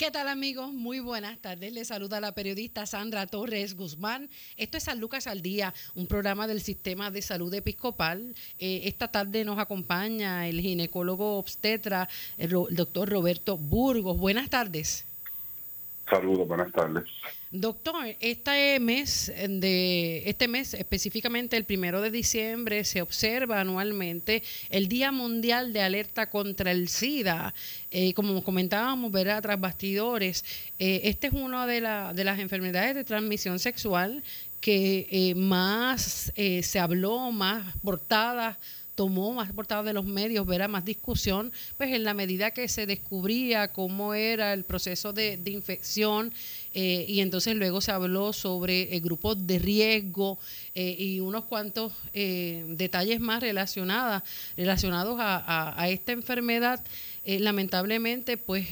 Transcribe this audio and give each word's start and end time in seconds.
¿Qué 0.00 0.10
tal 0.10 0.28
amigos? 0.28 0.72
Muy 0.72 0.98
buenas 0.98 1.36
tardes. 1.42 1.74
Les 1.74 1.88
saluda 1.88 2.22
la 2.22 2.32
periodista 2.32 2.86
Sandra 2.86 3.26
Torres 3.26 3.76
Guzmán. 3.76 4.30
Esto 4.56 4.78
es 4.78 4.84
San 4.84 4.98
Lucas 4.98 5.26
al 5.26 5.42
Día, 5.42 5.74
un 5.94 6.06
programa 6.06 6.46
del 6.46 6.62
Sistema 6.62 7.10
de 7.10 7.20
Salud 7.20 7.52
Episcopal. 7.52 8.34
Eh, 8.58 8.80
esta 8.84 9.08
tarde 9.08 9.44
nos 9.44 9.58
acompaña 9.58 10.48
el 10.48 10.58
ginecólogo 10.62 11.36
obstetra, 11.36 12.08
el, 12.38 12.48
doctor 12.70 13.10
Roberto 13.10 13.58
Burgos. 13.58 14.16
Buenas 14.16 14.48
tardes. 14.48 15.04
Saludos, 16.10 16.48
buenas 16.48 16.72
tardes. 16.72 17.04
Doctor, 17.52 18.16
este 18.20 18.78
mes, 18.80 19.32
de, 19.48 20.22
este 20.26 20.48
mes 20.48 20.74
específicamente 20.74 21.56
el 21.56 21.64
primero 21.64 22.00
de 22.00 22.10
diciembre 22.10 22.84
se 22.84 23.00
observa 23.00 23.60
anualmente 23.60 24.42
el 24.70 24.88
Día 24.88 25.12
Mundial 25.12 25.72
de 25.72 25.82
Alerta 25.82 26.30
contra 26.30 26.72
el 26.72 26.88
SIDA. 26.88 27.54
Eh, 27.90 28.12
como 28.14 28.42
comentábamos, 28.42 29.12
¿verdad? 29.12 29.42
Tras 29.42 29.60
bastidores, 29.60 30.44
eh, 30.78 31.16
es 31.22 31.32
una 31.32 31.66
de, 31.66 31.80
de 32.14 32.24
las 32.24 32.38
enfermedades 32.40 32.94
de 32.96 33.04
transmisión 33.04 33.58
sexual 33.58 34.22
que 34.60 35.08
eh, 35.10 35.34
más 35.34 36.32
se 36.34 36.78
habló, 36.78 37.32
más 37.32 37.76
portadas 37.78 38.58
tomó 39.00 39.32
más 39.32 39.50
portada 39.54 39.82
de 39.82 39.94
los 39.94 40.04
medios, 40.04 40.46
verá 40.46 40.68
más 40.68 40.84
discusión, 40.84 41.50
pues 41.78 41.90
en 41.90 42.04
la 42.04 42.12
medida 42.12 42.50
que 42.50 42.68
se 42.68 42.84
descubría 42.84 43.72
cómo 43.72 44.12
era 44.12 44.52
el 44.52 44.64
proceso 44.64 45.14
de, 45.14 45.40
infección 45.46 46.34
eh, 46.74 47.06
y 47.08 47.20
entonces 47.20 47.56
luego 47.56 47.80
se 47.80 47.92
habló 47.92 48.34
sobre 48.34 48.94
el 48.94 49.00
grupo 49.00 49.34
de 49.34 49.58
riesgo 49.58 50.38
eh, 50.74 50.96
y 50.98 51.20
unos 51.20 51.46
cuantos 51.46 51.94
eh, 52.12 52.62
detalles 52.68 53.20
más 53.20 53.40
relacionadas, 53.40 54.22
relacionados 54.54 55.16
a, 55.18 55.88
esta 55.88 56.12
enfermedad. 56.12 56.84
Lamentablemente, 57.24 58.36
pues, 58.36 58.66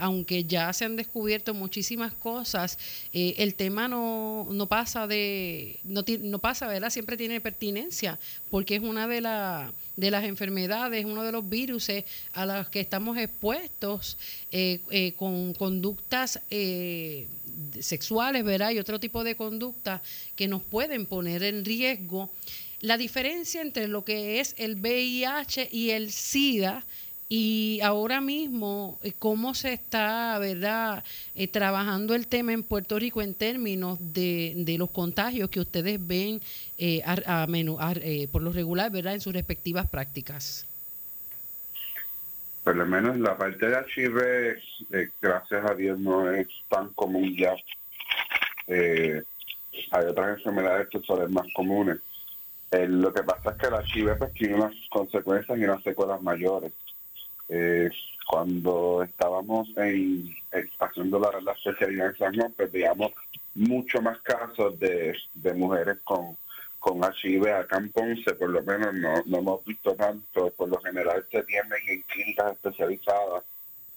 aunque 0.00 0.44
ya 0.44 0.72
se 0.72 0.84
han 0.84 0.96
descubierto 0.96 1.54
muchísimas 1.54 2.12
cosas, 2.14 2.78
el 3.12 3.54
tema 3.54 3.88
no, 3.88 4.46
no 4.50 4.66
pasa 4.66 5.06
de, 5.06 5.78
no, 5.84 6.04
no 6.20 6.38
pasa, 6.38 6.66
¿verdad? 6.68 6.90
Siempre 6.90 7.16
tiene 7.16 7.40
pertinencia, 7.40 8.18
porque 8.50 8.76
es 8.76 8.82
una 8.82 9.08
de, 9.08 9.20
la, 9.20 9.72
de 9.96 10.10
las 10.10 10.24
enfermedades, 10.24 11.04
uno 11.04 11.22
de 11.22 11.32
los 11.32 11.48
virus 11.48 11.88
a 12.32 12.46
los 12.46 12.68
que 12.68 12.80
estamos 12.80 13.18
expuestos 13.18 14.16
con 15.16 15.54
conductas 15.54 16.40
sexuales, 17.80 18.44
¿verdad? 18.44 18.70
Y 18.70 18.78
otro 18.78 19.00
tipo 19.00 19.24
de 19.24 19.34
conducta 19.34 20.02
que 20.36 20.48
nos 20.48 20.62
pueden 20.62 21.06
poner 21.06 21.42
en 21.42 21.64
riesgo. 21.64 22.30
La 22.80 22.96
diferencia 22.96 23.60
entre 23.60 23.88
lo 23.88 24.04
que 24.04 24.40
es 24.40 24.54
el 24.56 24.76
VIH 24.76 25.68
y 25.72 25.90
el 25.90 26.12
SIDA 26.12 26.84
y 27.28 27.80
ahora 27.82 28.20
mismo 28.20 28.98
eh, 29.02 29.12
cómo 29.18 29.54
se 29.54 29.72
está, 29.72 30.38
¿verdad?, 30.38 31.04
eh, 31.34 31.48
trabajando 31.48 32.14
el 32.14 32.26
tema 32.26 32.52
en 32.52 32.62
Puerto 32.62 32.98
Rico 32.98 33.22
en 33.22 33.34
términos 33.34 33.98
de, 34.00 34.76
los 34.78 34.90
contagios 34.90 35.50
que 35.50 35.60
ustedes 35.60 36.04
ven 36.06 36.40
eh, 36.78 37.02
a, 37.04 37.46
por 38.30 38.42
lo 38.42 38.52
regular, 38.52 38.90
¿verdad?, 38.90 39.14
en 39.14 39.20
sus 39.20 39.32
respectivas 39.32 39.86
prácticas 39.88 40.68
por 42.68 42.76
lo 42.76 42.84
menos 42.84 43.18
la 43.18 43.34
parte 43.34 43.66
de 43.66 43.78
HIV, 43.78 44.18
eh, 44.92 45.08
gracias 45.22 45.70
a 45.70 45.74
Dios, 45.74 45.98
no 45.98 46.30
es 46.30 46.46
tan 46.68 46.90
común 46.90 47.34
ya. 47.34 47.54
Eh, 48.66 49.22
hay 49.90 50.04
otras 50.04 50.36
enfermedades 50.36 50.88
que 50.88 51.00
son 51.00 51.32
más 51.32 51.46
comunes. 51.54 51.96
Eh, 52.70 52.86
lo 52.86 53.10
que 53.14 53.22
pasa 53.22 53.52
es 53.52 53.56
que 53.56 53.70
la 53.70 53.82
HIV 53.82 54.18
pues, 54.18 54.34
tiene 54.34 54.56
unas 54.56 54.74
consecuencias 54.90 55.58
y 55.58 55.64
unas 55.64 55.82
secuelas 55.82 56.20
mayores. 56.20 56.72
Cuando 58.26 59.02
estábamos 59.02 59.68
en, 59.76 60.36
haciendo 60.78 61.18
la, 61.18 61.40
la 61.40 61.52
especialidad 61.52 62.10
en 62.10 62.18
San 62.18 62.34
Juan, 62.34 62.52
pues 62.56 62.70
veíamos 62.70 63.12
mucho 63.54 64.00
más 64.02 64.18
casos 64.20 64.78
de, 64.78 65.16
mujeres 65.54 65.98
con 66.04 66.36
con 66.78 67.00
HIV 67.02 67.48
acá 67.48 67.78
en 67.78 67.90
Ponce, 67.90 68.34
por 68.34 68.50
lo 68.50 68.62
menos 68.62 68.94
no, 68.94 69.20
no 69.26 69.38
hemos 69.38 69.64
visto 69.64 69.96
tanto, 69.96 70.50
por 70.50 70.68
lo 70.68 70.80
general 70.80 71.26
se 71.28 71.42
tienen 71.42 71.72
en 71.88 72.02
clínicas 72.02 72.52
especializadas 72.52 73.42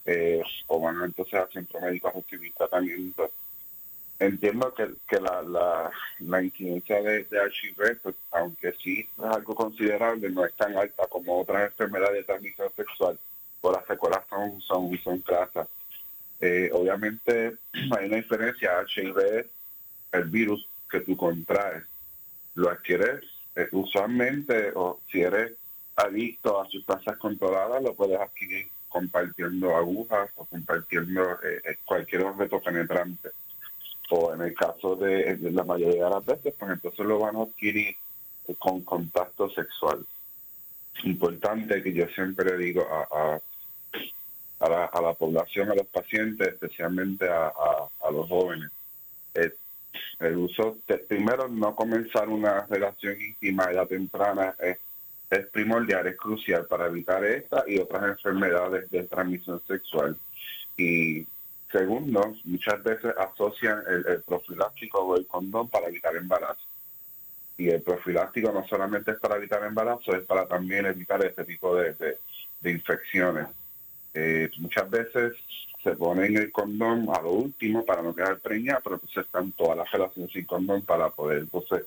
eh, 0.05 0.41
o 0.65 0.79
van 0.79 1.03
entonces 1.03 1.35
a 1.35 1.47
centro 1.47 1.79
médico 1.79 2.11
de 2.11 2.51
tratamiento. 2.57 3.29
Entiendo 4.17 4.73
que, 4.73 4.89
que 5.07 5.21
la, 5.21 5.43
la, 5.43 5.91
la 6.19 6.41
incidencia 6.43 7.01
de, 7.03 7.23
de 7.25 7.37
HIV, 7.37 8.01
pues, 8.01 8.15
aunque 8.31 8.73
sí 8.83 9.07
es 9.15 9.23
algo 9.23 9.53
considerable, 9.53 10.29
no 10.31 10.43
es 10.43 10.53
tan 10.55 10.75
alta 10.75 11.05
como 11.07 11.41
otras 11.41 11.71
enfermedades 11.71 12.17
de 12.17 12.23
transmisión 12.23 12.69
sexual, 12.75 13.19
por 13.61 13.73
las 13.75 13.85
secuelas 13.85 14.21
son, 14.29 14.59
son, 14.61 14.99
son 15.03 15.23
eh, 16.41 16.69
obviamente 16.73 17.57
hay 17.97 18.07
una 18.07 18.17
diferencia, 18.17 18.83
HIV 18.83 19.45
el 20.13 20.23
virus 20.25 20.67
que 20.89 21.01
tú 21.01 21.15
contraes 21.15 21.83
lo 22.55 22.69
adquieres 22.69 23.23
eh, 23.55 23.67
usualmente 23.71 24.71
o 24.75 24.99
si 25.09 25.21
eres 25.21 25.53
adicto 25.95 26.61
a 26.61 26.67
sustancias 26.69 27.17
controladas 27.17 27.83
lo 27.83 27.93
puedes 27.93 28.19
adquirir 28.19 28.67
compartiendo 28.87 29.75
agujas 29.75 30.29
o 30.35 30.45
compartiendo 30.45 31.33
eh, 31.43 31.61
eh, 31.63 31.77
cualquier 31.85 32.25
objeto 32.25 32.61
penetrante. 32.61 33.29
O 34.09 34.33
en 34.33 34.41
el 34.41 34.53
caso 34.53 34.97
de, 34.97 35.37
la 35.39 35.63
mayoría 35.63 36.05
de 36.05 36.09
las 36.09 36.25
veces 36.25 36.53
pues 36.59 36.71
entonces 36.71 37.05
lo 37.05 37.19
van 37.19 37.37
a 37.37 37.43
adquirir 37.43 37.95
con 38.59 38.81
contacto 38.81 39.49
sexual. 39.49 40.05
Importante 41.03 41.81
que 41.81 41.93
yo 41.93 42.05
siempre 42.07 42.57
digo 42.57 42.85
a, 42.91 43.39
la, 44.69 44.85
a 44.85 45.01
la 45.01 45.13
población 45.13 45.71
a 45.71 45.75
los 45.75 45.87
pacientes 45.87 46.47
especialmente 46.47 47.27
a, 47.27 47.47
a 47.47 48.11
los 48.11 48.27
jóvenes 48.27 48.71
el 50.19 50.37
uso, 50.37 50.77
primero 51.07 51.47
no 51.47 51.75
comenzar 51.75 52.29
una 52.29 52.65
relación 52.67 53.19
íntima 53.19 53.65
a 53.65 53.71
edad 53.71 53.87
temprana 53.87 54.55
es, 54.59 54.77
es 55.29 55.45
primordial, 55.47 56.07
es 56.07 56.15
crucial 56.15 56.65
para 56.67 56.87
evitar 56.87 57.23
esta 57.25 57.63
y 57.67 57.79
otras 57.79 58.03
enfermedades 58.03 58.89
de 58.91 59.03
transmisión 59.03 59.61
sexual. 59.67 60.15
Y 60.77 61.25
segundo, 61.71 62.35
muchas 62.43 62.83
veces 62.83 63.13
asocian 63.17 63.81
el, 63.87 64.21
profiláctico 64.21 64.99
o 64.99 65.17
el 65.17 65.25
condón 65.25 65.69
para 65.69 65.87
evitar 65.87 66.15
embarazo. 66.15 66.61
Y 67.57 67.69
el 67.69 67.81
profiláctico 67.81 68.51
no 68.51 68.67
solamente 68.67 69.11
es 69.11 69.17
para 69.17 69.37
evitar 69.37 69.63
embarazo, 69.63 70.15
es 70.15 70.23
para 70.23 70.47
también 70.47 70.85
evitar 70.85 71.23
este 71.25 71.45
tipo 71.45 71.75
de, 71.75 71.93
de, 71.93 72.71
infecciones. 72.71 73.47
Eh, 74.13 74.49
muchas 74.57 74.89
veces 74.89 75.33
se 75.83 75.95
ponen 75.95 76.37
el 76.37 76.51
condón 76.51 77.07
a 77.13 77.21
lo 77.21 77.31
último 77.31 77.85
para 77.85 78.01
no 78.01 78.13
quedar 78.13 78.39
preñada, 78.39 78.81
pero 78.83 78.95
entonces 78.95 79.25
están 79.25 79.51
todas 79.53 79.77
las 79.77 79.91
relaciones 79.91 80.31
sin 80.31 80.45
condón 80.45 80.81
para 80.83 81.09
poder 81.09 81.39
entonces 81.39 81.85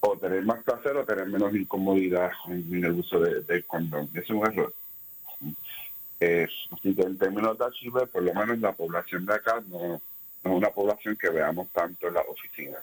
o 0.00 0.16
tener 0.16 0.44
más 0.44 0.62
placer 0.62 0.96
o 0.96 1.04
tener 1.04 1.26
menos 1.26 1.54
incomodidad 1.54 2.30
en, 2.46 2.84
el 2.84 2.92
uso 2.92 3.18
del 3.20 3.64
condón. 3.66 4.08
Es 4.14 4.30
un 4.30 4.46
error. 4.46 4.72
Eh, 6.20 6.48
en 6.84 7.18
términos 7.18 7.58
de 7.58 7.64
HIV, 7.64 8.08
por 8.08 8.22
lo 8.22 8.34
menos 8.34 8.58
la 8.58 8.72
población 8.72 9.26
de 9.26 9.34
acá 9.34 9.62
no, 9.68 9.96
es 9.96 10.50
una 10.50 10.70
población 10.70 11.16
que 11.16 11.30
veamos 11.30 11.68
tanto 11.72 12.08
en 12.08 12.14
la 12.14 12.22
oficina. 12.22 12.78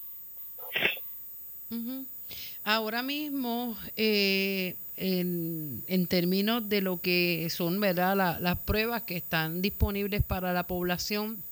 Ahora 2.64 3.02
mismo, 3.02 3.78
eh, 3.96 4.76
en, 4.98 5.84
en, 5.88 6.08
términos 6.08 6.68
de 6.70 6.82
lo 6.82 7.02
que 7.02 7.48
son 7.50 7.80
verdad 7.80 8.16
las 8.16 8.60
pruebas 8.60 9.04
que 9.04 9.18
están 9.18 9.62
disponibles 9.62 10.24
para 10.24 10.54
la 10.54 10.68
población. 10.68 11.44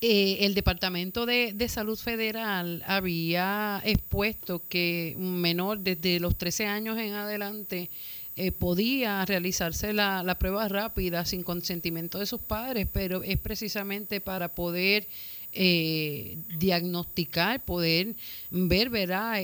Eh, 0.00 0.38
el 0.40 0.54
Departamento 0.54 1.26
de, 1.26 1.68
Salud 1.68 1.98
Federal 1.98 2.82
había 2.86 3.80
expuesto 3.84 4.62
que 4.68 5.14
un 5.16 5.40
menor 5.40 5.78
desde 5.80 6.20
los 6.20 6.36
13 6.36 6.66
años 6.66 6.98
en 6.98 7.14
adelante 7.14 7.88
eh, 8.34 8.50
podía 8.50 9.24
realizarse 9.24 9.92
la, 9.92 10.22
la 10.22 10.38
prueba 10.38 10.68
rápida 10.68 11.24
sin 11.24 11.42
consentimiento 11.42 12.18
de 12.18 12.26
sus 12.26 12.40
padres, 12.40 12.88
pero 12.92 13.22
es 13.22 13.38
precisamente 13.38 14.20
para 14.20 14.48
poder 14.48 15.06
eh, 15.54 16.38
diagnosticar, 16.56 17.62
poder 17.62 18.14
ver. 18.50 18.92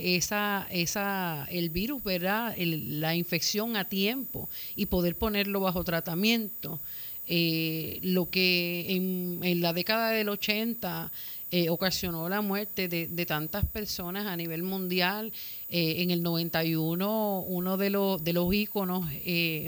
Esa, 0.03 0.67
esa, 0.71 1.47
el 1.51 1.69
virus, 1.69 2.03
¿verdad? 2.03 2.55
la 2.57 3.15
infección 3.15 3.77
a 3.77 3.89
tiempo 3.89 4.49
y 4.75 4.87
poder 4.87 5.17
ponerlo 5.17 5.61
bajo 5.61 5.85
tratamiento. 5.85 6.81
Eh, 7.27 7.99
lo 8.03 8.31
que 8.31 8.87
en, 8.89 9.61
la 9.61 9.75
década 9.75 10.11
del 10.11 10.31
80 10.31 11.13
eh, 11.51 11.69
ocasionó 11.69 12.27
la 12.31 12.41
muerte 12.41 12.89
de, 12.89 13.27
tantas 13.27 13.67
personas 13.67 14.27
a 14.27 14.37
nivel 14.37 14.63
mundial. 14.63 15.33
en 15.69 16.11
el 16.11 16.23
91, 16.23 17.41
uno 17.47 17.77
de 17.77 17.91
los, 17.91 18.25
de 18.25 18.33
los 18.33 18.55
íconos 18.55 19.05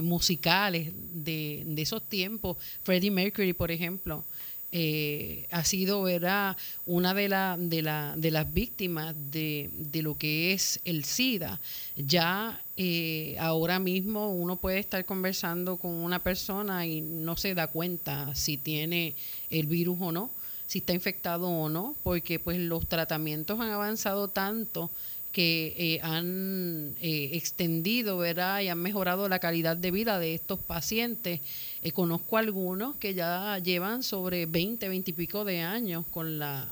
musicales 0.03 0.93
de 1.13 1.75
esos 1.77 2.03
tiempos, 2.09 2.57
Freddie 2.83 3.11
Mercury, 3.11 3.53
por 3.53 3.71
ejemplo, 3.71 4.25
eh, 4.73 5.47
ha 5.51 5.65
sido 5.65 6.03
¿verdad? 6.03 6.57
una 6.87 7.13
de, 7.13 7.29
la, 7.29 7.57
de, 7.59 7.83
la, 7.83 8.15
de 8.17 8.31
las 8.31 8.53
víctimas 8.53 9.15
de, 9.31 9.71
de, 9.73 10.03
lo 10.03 10.17
que 10.17 10.53
es 10.53 10.81
el 10.85 11.05
SIDA. 11.05 11.61
Ya 11.97 12.61
eh, 12.77 13.37
ahora 13.41 13.79
mismo 13.79 14.33
uno 14.33 14.57
puede 14.57 14.79
estar 14.79 15.05
conversando 15.05 15.77
con 15.77 15.93
una 15.93 16.23
persona 16.23 16.87
y 16.87 17.01
no 17.01 17.37
se 17.37 17.55
da 17.55 17.67
cuenta 17.67 18.35
si 18.35 18.57
tiene 18.57 19.15
el 19.51 19.67
virus 19.67 19.99
o 20.01 20.13
no, 20.13 20.31
si 20.67 20.79
está 20.79 20.93
infectado 20.93 21.49
o 21.49 21.69
no, 21.69 21.97
porque 22.05 22.39
pues 22.39 22.59
los 22.59 22.89
tratamientos 22.89 23.59
han 23.59 23.71
avanzado 23.71 24.29
tanto 24.29 24.91
que 25.33 25.75
eh, 25.77 26.01
han 26.03 26.97
eh, 27.01 27.31
extendido 27.33 28.19
¿verdad? 28.19 28.61
y 28.61 28.69
han 28.69 28.79
mejorado 28.79 29.29
la 29.29 29.39
calidad 29.39 29.77
de 29.77 29.91
vida 29.91 30.19
de 30.19 30.35
estos 30.35 30.59
pacientes. 30.61 31.41
Eh, 31.83 31.93
conozco 31.93 32.37
algunos 32.37 32.97
que 32.97 33.15
ya 33.15 33.59
llevan 33.59 34.03
sobre 34.03 34.47
20, 34.47 34.89
20 34.89 35.11
y 35.11 35.15
pico 35.15 35.45
de 35.45 35.61
años 35.61 36.05
con 36.11 36.39
la, 36.39 36.69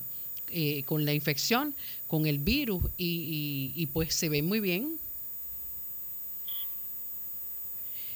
con 0.84 1.04
la 1.04 1.14
infección, 1.14 1.74
con 2.06 2.26
el 2.26 2.38
virus, 2.38 2.82
y, 2.96 3.86
pues 3.92 4.14
se 4.14 4.28
ven 4.28 4.46
muy 4.46 4.60
bien, 4.60 4.98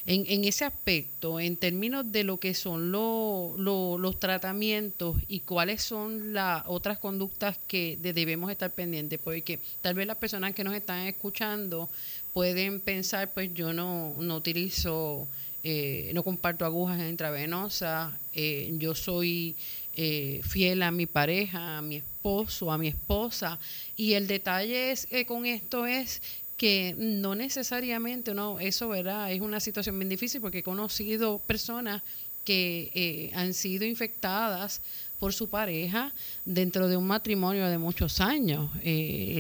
en, 0.04 0.24
en 0.26 0.44
ese 0.44 0.64
aspecto, 0.64 1.38
en 1.38 1.56
términos 1.56 2.10
de 2.10 2.24
lo 2.24 2.38
que 2.38 2.54
son 2.54 2.90
los 2.90 4.20
tratamientos 4.20 5.16
y 5.28 5.40
cuáles 5.40 5.82
son 5.82 6.32
las 6.32 6.64
otras 6.66 6.98
conductas 6.98 7.56
que 7.68 7.96
debemos 8.00 8.50
estar 8.50 8.72
pendientes, 8.72 9.20
porque 9.22 9.60
tal 9.80 9.94
vez 9.94 10.06
las 10.06 10.16
personas 10.16 10.54
que 10.54 10.64
nos 10.64 10.74
están 10.74 11.06
escuchando 11.06 11.88
pueden 12.32 12.80
pensar, 12.80 13.32
pues 13.32 13.54
yo 13.54 13.72
no, 13.72 14.14
no 14.18 14.36
utilizo, 14.36 15.28
eh, 15.64 16.10
no 16.12 16.24
comparto 16.24 16.64
agujas 16.64 17.00
intravenosas, 17.08 18.12
eh, 18.34 18.68
yo 18.78 18.96
soy 18.96 19.54
eh, 19.94 20.40
fiel 20.42 20.82
a 20.82 20.90
mi 20.90 21.06
pareja, 21.06 21.78
a 21.78 21.82
mi 21.82 21.96
esposo, 21.96 22.72
a 22.72 22.78
mi 22.78 22.88
esposa, 22.88 23.60
y 23.96 24.14
el 24.14 24.26
detalle 24.26 24.90
es, 24.90 25.06
con 25.24 25.46
esto 25.46 25.86
es 25.86 26.20
que 26.56 26.96
no 26.98 27.36
necesariamente, 27.36 28.34
no, 28.34 28.58
eso 28.58 28.88
¿verdad? 28.88 29.30
es 29.32 29.40
una 29.40 29.60
situación 29.60 29.96
bien 29.98 30.08
difícil 30.08 30.40
porque 30.40 30.58
he 30.58 30.62
conocido 30.64 31.38
personas 31.38 32.02
que 32.44 33.30
han 33.34 33.54
sido 33.54 33.84
infectadas 33.84 34.82
por 35.20 35.32
su 35.32 35.48
pareja 35.48 36.12
dentro 36.44 36.88
de 36.88 36.96
un 36.96 37.06
matrimonio 37.06 37.68
de 37.68 37.78
muchos 37.78 38.20
años. 38.20 38.68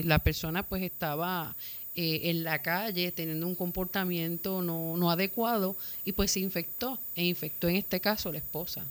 La 0.04 0.20
persona 0.20 0.62
pues 0.62 0.84
estaba 0.84 1.56
eh, 1.94 2.30
en 2.30 2.44
la 2.44 2.62
calle 2.62 3.12
teniendo 3.12 3.46
un 3.46 3.54
comportamiento 3.54 4.62
no, 4.62 4.96
no 4.96 5.10
adecuado 5.10 5.76
y 6.04 6.12
pues 6.12 6.30
se 6.32 6.40
infectó, 6.40 6.98
e 7.14 7.24
infectó 7.24 7.68
en 7.68 7.76
este 7.76 8.00
caso 8.00 8.32
la 8.32 8.38
esposa. 8.38 8.84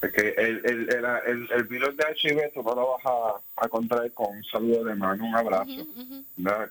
Porque 0.00 0.34
el, 0.36 0.60
el, 0.64 0.88
el, 0.90 1.48
el, 1.52 1.64
virus 1.64 1.96
de 1.96 2.04
HIV 2.14 2.52
tú 2.52 2.62
no 2.62 2.74
lo 2.74 2.92
vas 2.92 3.06
a, 3.06 3.64
a, 3.64 3.68
contraer 3.68 4.12
con 4.12 4.36
un 4.36 4.44
saludo 4.44 4.84
de 4.84 4.94
mano, 4.94 5.24
un 5.24 5.34
abrazo. 5.34 5.86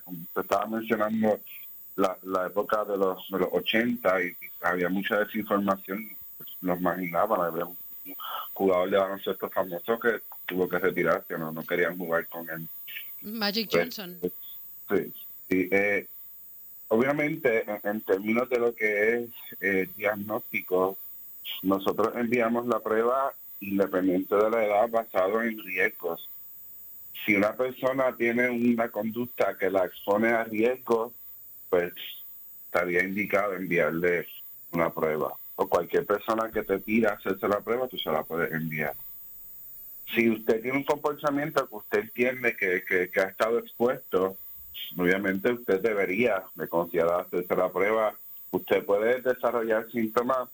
Como 0.03 0.17
te 0.33 0.41
estaba 0.41 0.67
mencionando 0.67 1.39
la, 1.95 2.17
la 2.23 2.47
época 2.47 2.83
de 2.85 2.97
los, 2.97 3.27
de 3.29 3.39
los 3.39 3.49
80 3.51 4.21
y, 4.23 4.35
había 4.61 4.89
mucha 4.89 5.19
desinformación, 5.19 6.09
pues, 6.37 6.49
los 6.61 6.79
imaginaban, 6.79 7.41
había 7.41 7.65
un 7.65 7.77
jugador 8.53 8.89
de 8.89 8.97
baloncesto 8.97 9.49
famoso 9.49 9.99
que 9.99 10.21
tuvo 10.45 10.67
que 10.67 10.79
retirarse, 10.79 11.37
no, 11.37 11.51
no 11.51 11.63
querían 11.63 11.97
jugar 11.97 12.27
con 12.27 12.49
él. 12.49 12.67
Magic 13.25 13.69
pues, 13.69 13.83
Johnson. 13.83 14.19
sí, 14.89 15.13
sí 15.49 15.69
eh, 15.71 16.07
obviamente 16.87 17.65
en, 17.83 18.01
términos 18.01 18.49
de 18.49 18.59
lo 18.59 18.75
que 18.75 19.15
es 19.15 19.29
eh, 19.61 19.89
diagnóstico, 19.97 20.97
nosotros 21.63 22.13
enviamos 22.15 22.67
la 22.67 22.79
prueba 22.79 23.33
independiente 23.59 24.35
de 24.35 24.49
la 24.49 24.65
edad 24.65 24.89
basado 24.89 25.41
en 25.41 25.57
riesgos. 25.63 26.29
Si 27.25 27.35
una 27.35 27.55
persona 27.55 28.15
tiene 28.15 28.49
una 28.49 28.89
conducta 28.89 29.57
que 29.57 29.69
la 29.69 29.85
expone 29.85 30.29
a 30.29 30.43
riesgo, 30.43 31.13
pues 31.69 31.93
estaría 32.65 33.03
indicado 33.03 33.55
enviarle 33.55 34.27
una 34.71 34.93
prueba. 34.93 35.33
O 35.55 35.67
cualquier 35.67 36.05
persona 36.05 36.51
que 36.51 36.63
te 36.63 36.77
pida 36.79 37.13
hacerse 37.13 37.47
la 37.47 37.61
prueba, 37.61 37.87
tú 37.87 37.97
se 37.97 38.11
la 38.11 38.23
puedes 38.23 38.51
enviar. 38.51 38.93
Si 40.13 40.29
usted 40.29 40.61
tiene 40.61 40.77
un 40.77 40.83
comportamiento 40.83 41.67
que 41.67 41.75
usted 41.75 41.99
entiende 41.99 42.55
que, 42.55 42.83
que, 43.11 43.19
ha 43.19 43.25
estado 43.25 43.59
expuesto, 43.59 44.37
obviamente 44.97 45.51
usted 45.51 45.81
debería 45.81 46.43
de 46.55 46.67
considerar 46.67 47.21
hacerse 47.21 47.55
la 47.55 47.71
prueba. 47.71 48.15
Usted 48.51 48.85
puede 48.85 49.21
desarrollar 49.21 49.89
síntomas 49.91 50.47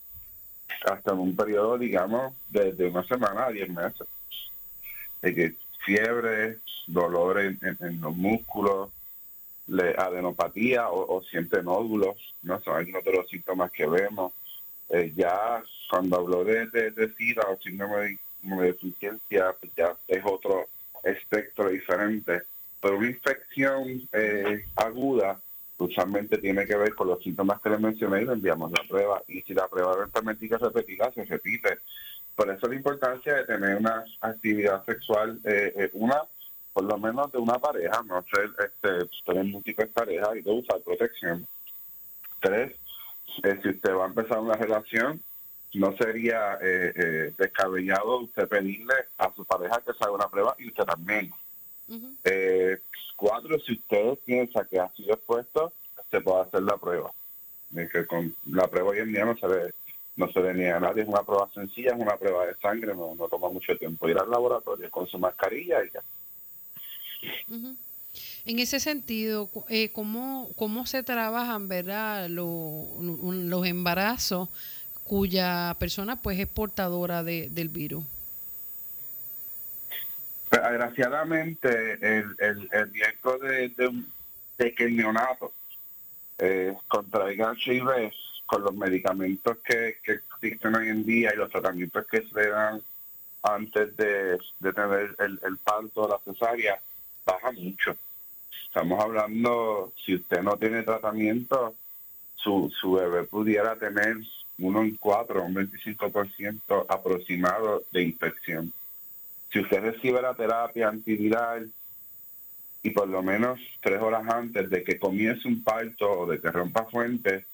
hasta 0.86 1.12
en 1.12 1.18
un 1.18 1.36
periodo, 1.36 1.78
digamos, 1.78 2.34
desde 2.48 2.88
una 2.88 3.04
semana 3.04 3.46
a 3.46 3.50
diez 3.50 3.68
meses. 3.68 4.08
De 5.20 5.54
fiebre, 5.84 6.58
dolor 6.86 7.40
en, 7.40 7.58
los 8.00 8.16
músculos, 8.16 8.90
le, 9.66 9.90
adenopatía 9.90 10.88
o, 10.88 11.22
siente 11.22 11.62
nódulos, 11.62 12.16
no 12.42 12.60
son 12.62 12.76
algunos 12.76 13.04
de 13.04 13.12
los 13.12 13.28
síntomas 13.28 13.70
que 13.70 13.86
vemos. 13.86 14.32
Eh, 14.88 15.12
ya 15.16 15.62
cuando 15.88 16.18
habló 16.18 16.44
de, 16.44 16.66
de, 16.66 17.14
SIDA 17.14 17.42
o 17.48 17.58
síndrome 17.62 17.96
de, 18.00 18.18
deficiencia, 18.42 19.54
pues 19.58 19.72
ya 19.76 19.96
es 20.08 20.22
otro 20.24 20.68
espectro 21.02 21.68
diferente. 21.68 22.42
Pero 22.80 22.98
una 22.98 23.08
infección 23.08 24.08
eh, 24.12 24.64
aguda 24.76 25.40
usualmente 25.82 26.38
tiene 26.38 26.66
que 26.66 26.76
ver 26.76 26.94
con 26.94 27.08
los 27.08 27.22
síntomas 27.22 27.60
que 27.60 27.70
le 27.70 27.78
mencioné 27.78 28.22
y 28.22 28.24
le 28.24 28.32
enviamos 28.32 28.70
la 28.72 28.82
prueba. 28.88 29.22
Y 29.28 29.42
si 29.42 29.54
la 29.54 29.68
prueba 29.68 29.94
eventualmente 29.94 30.44
hay 30.44 30.48
que 30.50 30.58
repetirla, 30.58 31.12
se 31.12 31.24
repite. 31.24 31.78
Por 32.34 32.50
eso 32.50 32.66
la 32.66 32.74
importancia 32.74 33.34
de 33.34 33.44
tener 33.44 33.76
una 33.76 34.04
actividad 34.20 34.84
sexual, 34.84 35.40
eh, 35.44 35.72
eh, 35.76 35.90
una, 35.94 36.22
por 36.72 36.84
lo 36.84 36.98
menos 36.98 37.30
de 37.32 37.38
una 37.38 37.58
pareja, 37.58 38.02
no 38.06 38.24
ser, 38.32 38.50
este, 38.58 39.08
tener 39.26 39.44
múltiples 39.44 39.88
parejas 39.88 40.36
y 40.36 40.42
de 40.42 40.50
usar 40.50 40.80
protección. 40.80 41.46
Tres, 42.40 42.72
eh, 43.42 43.58
si 43.62 43.68
usted 43.68 43.94
va 43.94 44.04
a 44.04 44.08
empezar 44.08 44.38
una 44.38 44.54
relación, 44.54 45.20
no 45.74 45.96
sería 45.96 46.58
descabellado 47.36 48.20
usted 48.20 48.48
pedirle 48.48 48.94
a 49.18 49.32
su 49.34 49.44
pareja 49.44 49.82
que 49.84 49.92
se 49.92 50.04
haga 50.04 50.12
una 50.12 50.28
prueba 50.28 50.54
y 50.58 50.68
usted 50.68 50.84
también. 50.84 51.32
eh, 52.24 52.78
cuatro, 53.16 53.58
si 53.60 53.72
usted 53.72 54.18
piensa 54.24 54.64
que 54.64 54.80
ha 54.80 54.88
sido 54.90 55.14
expuesto, 55.14 55.72
se 56.10 56.20
puede 56.20 56.42
hacer 56.42 56.62
la 56.62 56.76
prueba. 56.76 57.12
que 57.72 58.06
con 58.06 58.34
la 58.46 58.66
prueba 58.66 58.90
hoy 58.90 58.98
en 58.98 59.12
día 59.12 59.24
no 59.24 59.36
se 59.36 59.46
ve, 59.46 59.74
no 60.16 60.30
se 60.30 60.40
ve 60.40 60.54
ni 60.54 60.64
a 60.66 60.80
nadie, 60.80 61.02
es 61.02 61.08
una 61.08 61.22
prueba 61.22 61.48
sencilla, 61.54 61.92
es 61.92 62.00
una 62.00 62.16
prueba 62.16 62.46
de 62.46 62.54
sangre, 62.56 62.94
no, 62.94 63.14
no 63.14 63.28
toma 63.28 63.48
mucho 63.48 63.76
tiempo 63.78 64.08
ir 64.08 64.18
al 64.18 64.30
laboratorio 64.30 64.90
con 64.90 65.06
su 65.06 65.18
mascarilla 65.18 65.84
y 65.84 65.90
ya. 65.90 66.02
En 68.44 68.58
ese 68.58 68.80
sentido, 68.80 69.48
eh, 69.68 69.90
¿cómo, 69.92 70.50
¿cómo 70.56 70.86
se 70.86 71.02
trabajan 71.02 71.68
verdad 71.68 72.28
los 72.28 73.66
embarazos 73.66 74.48
cuya 75.04 75.76
persona 75.78 76.20
pues 76.22 76.38
es 76.38 76.46
portadora 76.46 77.22
de, 77.22 77.48
del 77.50 77.68
virus? 77.68 78.04
Desgraciadamente, 80.50 81.92
el, 82.00 82.36
el, 82.38 82.68
el 82.72 82.92
riesgo 82.92 83.38
de, 83.38 83.72
de, 84.58 84.74
que 84.74 84.84
el 84.84 84.96
neonato 84.96 85.52
eh, 86.38 86.74
contraiga 86.88 87.54
HIV 87.54 88.12
con 88.44 88.62
los 88.62 88.74
medicamentos 88.74 89.56
que, 89.64 89.96
existen 90.04 90.74
hoy 90.74 90.88
en 90.88 91.04
día 91.04 91.32
y 91.32 91.38
los 91.38 91.50
tratamientos 91.50 92.06
que 92.06 92.22
se 92.22 92.48
dan 92.48 92.82
antes 93.42 93.96
de, 93.96 94.38
tener 94.60 95.16
el, 95.18 95.40
el 95.42 95.56
parto 95.56 96.02
o 96.02 96.08
la 96.08 96.18
cesárea, 96.24 96.78
baja 97.24 97.50
mucho. 97.52 97.96
Estamos 98.66 99.02
hablando, 99.02 99.92
si 100.04 100.16
usted 100.16 100.42
no 100.42 100.56
tiene 100.58 100.82
tratamiento, 100.82 101.74
su, 102.36 102.72
su 102.78 102.92
bebé 102.92 103.24
pudiera 103.24 103.76
tener 103.76 104.16
uno 104.58 104.82
en 104.82 104.96
cuatro, 104.96 105.44
un 105.44 105.54
25% 105.54 106.86
aproximado 106.88 107.84
de 107.90 108.02
infección 108.02 108.72
si 109.52 109.60
usted 109.60 109.80
recibe 109.80 110.22
la 110.22 110.34
terapia 110.34 110.88
antiviral 110.88 111.70
y 112.82 112.90
por 112.90 113.06
lo 113.06 113.22
menos 113.22 113.60
tres 113.82 114.00
horas 114.00 114.26
antes 114.26 114.70
de 114.70 114.82
que 114.82 114.98
comience 114.98 115.46
un 115.46 115.62
parto 115.62 116.10
o 116.10 116.26
de 116.26 116.40
que 116.40 116.50
rompa 116.50 116.86
fuente, 116.86 117.44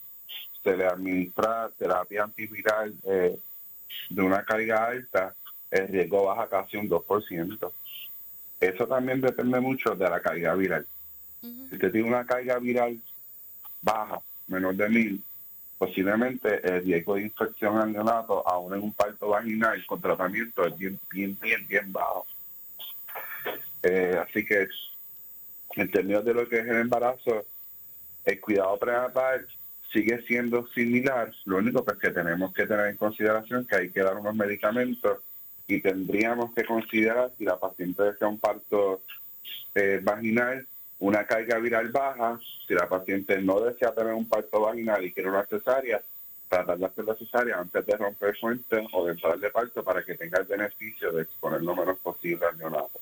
se 0.63 0.77
le 0.77 0.87
administra 0.87 1.71
terapia 1.77 2.23
antiviral 2.25 2.95
eh, 3.05 3.39
de 4.11 4.23
una 4.23 4.45
carga 4.45 4.87
alta, 4.87 5.35
el 5.71 5.89
riesgo 5.89 6.27
baja 6.27 6.49
casi 6.49 6.77
un 6.77 6.89
2%. 6.89 7.73
Eso 8.61 8.87
también 8.87 9.21
depende 9.21 9.61
mucho 9.61 9.95
de 9.95 10.09
la 10.09 10.21
carga 10.21 10.55
viral. 10.55 10.87
Si 11.41 11.75
usted 11.75 11.93
tiene 11.93 12.09
una 12.09 12.25
carga 12.25 12.59
viral 12.59 12.99
baja, 13.83 14.21
menor 14.47 14.77
de 14.77 14.89
mil, 14.89 15.23
posiblemente 15.79 16.61
el 16.69 16.85
riesgo 16.85 17.15
de 17.15 17.23
infección 17.23 17.79
al 17.79 17.93
neonato, 17.93 18.47
aún 18.47 18.75
en 18.75 18.83
un 18.83 18.93
parto 18.93 19.29
vaginal 19.29 19.85
con 19.87 20.01
tratamiento, 20.01 20.67
es 20.67 20.77
bien, 20.77 20.99
bien, 21.11 21.39
bien, 21.41 21.67
bien 21.67 21.93
bajo. 21.93 22.27
Eh, 23.83 24.19
así 24.21 24.45
que, 24.45 24.67
en 25.77 25.91
términos 25.91 26.25
de 26.25 26.35
lo 26.35 26.49
que 26.49 26.59
es 26.59 26.67
el 26.67 26.77
embarazo, 26.77 27.47
el 28.25 28.41
cuidado 28.41 28.77
prenatal 28.79 29.47
sigue 29.93 30.21
siendo 30.27 30.67
similar, 30.69 31.33
lo 31.45 31.59
único 31.59 31.85
pues, 31.85 31.99
que 31.99 32.11
tenemos 32.11 32.53
que 32.53 32.67
tener 32.67 32.89
en 32.89 32.97
consideración 32.97 33.67
que 33.67 33.77
hay 33.77 33.91
que 33.91 34.03
dar 34.03 34.17
unos 34.17 34.35
medicamentos 34.35 35.19
y 35.67 35.81
tendríamos 35.81 36.53
que 36.55 36.65
considerar 36.65 37.31
si 37.39 37.45
la 37.45 37.59
paciente 37.59 38.03
desea 38.03 38.29
un 38.29 38.39
parto 38.39 39.03
eh, 39.75 40.01
vaginal, 40.03 40.67
una 41.01 41.25
carga 41.27 41.59
viral 41.59 41.89
baja, 41.91 42.39
si 42.67 42.75
la 42.75 42.89
paciente 42.89 43.41
no 43.41 43.61
desea 43.61 43.95
tener 43.95 44.15
un 44.15 44.29
parto 44.29 44.61
vaginal 44.61 45.05
y 45.05 45.13
quiere 45.13 45.31
una 45.31 45.47
cesárea, 45.47 46.03
tratar 46.49 46.79
de 46.79 46.87
hacer 46.87 47.05
la 47.05 47.15
cesárea 47.15 47.61
antes 47.61 47.87
de 47.87 47.97
romper 47.97 48.37
fuente 48.37 48.85
o 48.93 49.05
de 49.05 49.13
entrar 49.13 49.39
de 49.39 49.51
parto 49.51 49.85
para 49.85 50.05
que 50.05 50.15
tenga 50.15 50.39
el 50.39 50.47
beneficio 50.47 51.13
de 51.13 51.23
exponer 51.23 51.63
lo 51.63 51.77
menos 51.77 51.99
posible 51.99 52.47
al 52.47 52.59
neonato. 52.59 53.01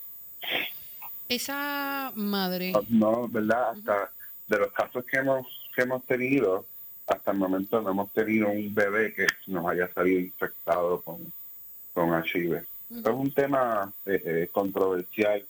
Esa 1.29 2.13
madre. 2.15 2.73
No, 2.89 3.29
¿verdad? 3.29 3.71
Hasta 3.71 4.11
de 4.47 4.59
los 4.59 4.73
casos 4.73 5.05
que 5.05 5.19
hemos, 5.19 5.47
que 5.75 5.83
hemos 5.83 6.05
tenido, 6.05 6.67
hasta 7.07 7.31
el 7.31 7.39
momento 7.39 7.81
no 7.81 7.91
hemos 7.91 8.13
tenido 8.13 8.49
un 8.49 8.75
bebé 8.75 9.15
que 9.15 9.27
nos 9.47 9.67
haya 9.67 9.93
salido 9.93 10.21
infectado 10.21 11.01
con, 11.03 11.33
con 11.95 12.11
HIV. 12.25 12.63
Es 12.91 13.07
un 13.07 13.33
tema 13.33 13.93
eh, 14.05 14.23
eh, 14.25 14.49
controversial. 14.53 15.45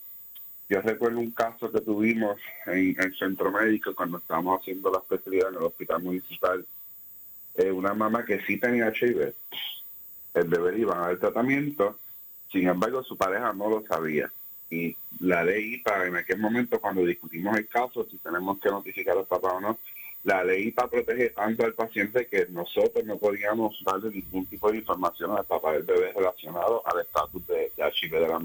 Yo 0.69 0.81
recuerdo 0.81 1.19
un 1.19 1.31
caso 1.31 1.71
que 1.71 1.81
tuvimos 1.81 2.39
en 2.65 2.95
el 2.99 3.17
centro 3.17 3.51
médico 3.51 3.95
cuando 3.95 4.17
estábamos 4.17 4.61
haciendo 4.61 4.91
la 4.91 4.99
especialidad 4.99 5.49
en 5.49 5.55
el 5.55 5.63
hospital 5.63 6.03
municipal. 6.03 6.65
Eh, 7.55 7.71
una 7.71 7.93
mamá 7.93 8.25
que 8.25 8.41
sí 8.41 8.59
tenía 8.59 8.91
HIV. 8.91 9.33
El 10.33 10.47
bebé 10.47 10.77
iba 10.77 10.97
a 10.97 11.07
dar 11.07 11.17
tratamiento, 11.17 11.97
sin 12.51 12.67
embargo 12.67 13.01
su 13.03 13.17
pareja 13.17 13.53
no 13.53 13.69
lo 13.69 13.83
sabía 13.87 14.31
y 14.69 14.95
la 15.19 15.43
ley 15.43 15.77
para 15.79 16.07
en 16.07 16.15
aquel 16.15 16.39
momento 16.39 16.79
cuando 16.79 17.05
discutimos 17.05 17.57
el 17.57 17.67
caso, 17.67 18.05
si 18.09 18.17
tenemos 18.17 18.59
que 18.59 18.69
notificar 18.69 19.13
a 19.13 19.19
los 19.19 19.27
papás 19.27 19.53
o 19.53 19.61
no, 19.61 19.79
la 20.23 20.43
ley 20.43 20.71
para 20.71 20.89
proteger 20.89 21.33
tanto 21.33 21.63
al 21.63 21.73
paciente 21.73 22.27
que 22.27 22.47
nosotros 22.49 23.05
no 23.05 23.17
podíamos 23.17 23.81
darle 23.85 24.09
ningún 24.11 24.45
tipo 24.45 24.71
de 24.71 24.79
información 24.79 25.31
al 25.37 25.45
papá 25.45 25.73
del 25.73 25.83
bebé 25.83 26.11
relacionado 26.13 26.85
al 26.85 27.01
estatus 27.01 27.47
de, 27.47 27.71
HIV 27.77 28.11
de 28.11 28.27
la 28.27 28.39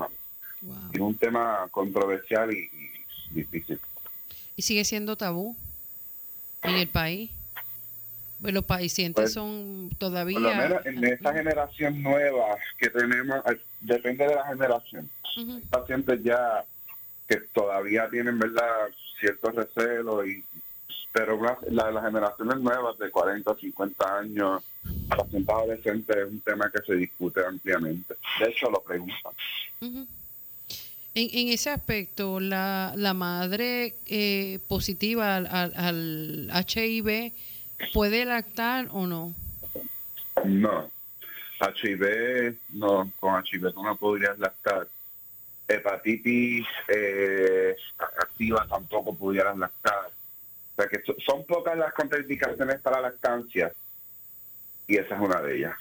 Es 0.92 1.00
un 1.00 1.16
tema 1.16 1.69
controversial 1.71 2.52
y, 2.52 2.71
difícil. 3.31 3.81
¿Y 4.57 4.62
sigue 4.62 4.85
siendo 4.85 5.16
tabú 5.16 5.57
en 6.62 6.75
el 6.75 6.88
país? 6.88 7.31
Pues 8.40 8.54
los 8.54 8.64
pacientes 8.64 9.23
pues, 9.23 9.33
son 9.33 9.90
todavía... 9.99 10.38
Por 10.38 10.49
lo 10.49 10.54
menos 10.54 10.87
en 10.87 11.04
esta 11.04 11.33
generación 11.33 12.02
nueva 12.02 12.57
que 12.78 12.90
tenemos, 12.90 13.40
depende 13.81 14.26
de 14.26 14.35
la 14.35 14.47
generación. 14.47 15.09
Hay 15.37 15.61
pacientes 15.71 16.23
ya 16.23 16.64
que 17.28 17.37
todavía 17.52 18.09
tienen, 18.11 18.38
¿verdad?, 18.38 18.88
ciertos 19.21 19.54
recelos, 19.54 20.26
y, 20.26 20.45
pero 21.12 21.40
la, 21.71 21.90
las 21.90 22.04
generaciones 22.04 22.59
nuevas 22.59 22.99
de 22.99 23.11
40, 23.11 23.54
50 23.54 24.19
años, 24.19 24.62
pacientes 25.09 25.49
adolescentes, 25.49 26.16
es 26.16 26.25
un 26.25 26.40
tema 26.40 26.71
que 26.71 26.83
se 26.83 26.97
discute 26.97 27.45
ampliamente. 27.47 28.16
De 28.40 28.50
hecho, 28.50 28.71
lo 28.71 28.83
preguntan. 28.83 29.33
En, 31.14 31.28
en, 31.33 31.49
ese 31.49 31.71
aspecto, 31.71 32.40
la, 32.40 32.92
la 32.97 33.14
madre 33.14 33.97
eh, 34.07 34.59
positiva 34.69 35.37
al, 35.37 35.47
al, 35.47 36.50
HIV 36.50 37.33
puede 37.92 38.25
lactar 38.25 38.88
o 38.90 39.07
no? 39.07 39.35
No. 40.45 40.90
HIV, 41.61 42.57
no, 42.71 43.12
con 43.21 43.45
HIV 43.45 43.75
no 43.75 43.97
podrías 43.97 44.38
lactar 44.38 44.88
hepatitis 45.69 46.66
eh, 46.88 47.76
activa 47.99 48.66
tampoco 48.69 49.14
pudieran 49.14 49.61
lactar. 49.61 50.07
O 50.07 50.75
sea 50.76 50.87
que 50.87 51.02
son 51.25 51.45
pocas 51.45 51.76
las 51.76 51.92
contraindicaciones 51.92 52.81
para 52.81 53.00
la 53.00 53.09
lactancia 53.09 53.73
y 54.87 54.97
esa 54.97 55.14
es 55.14 55.21
una 55.21 55.40
de 55.40 55.57
ellas. 55.57 55.76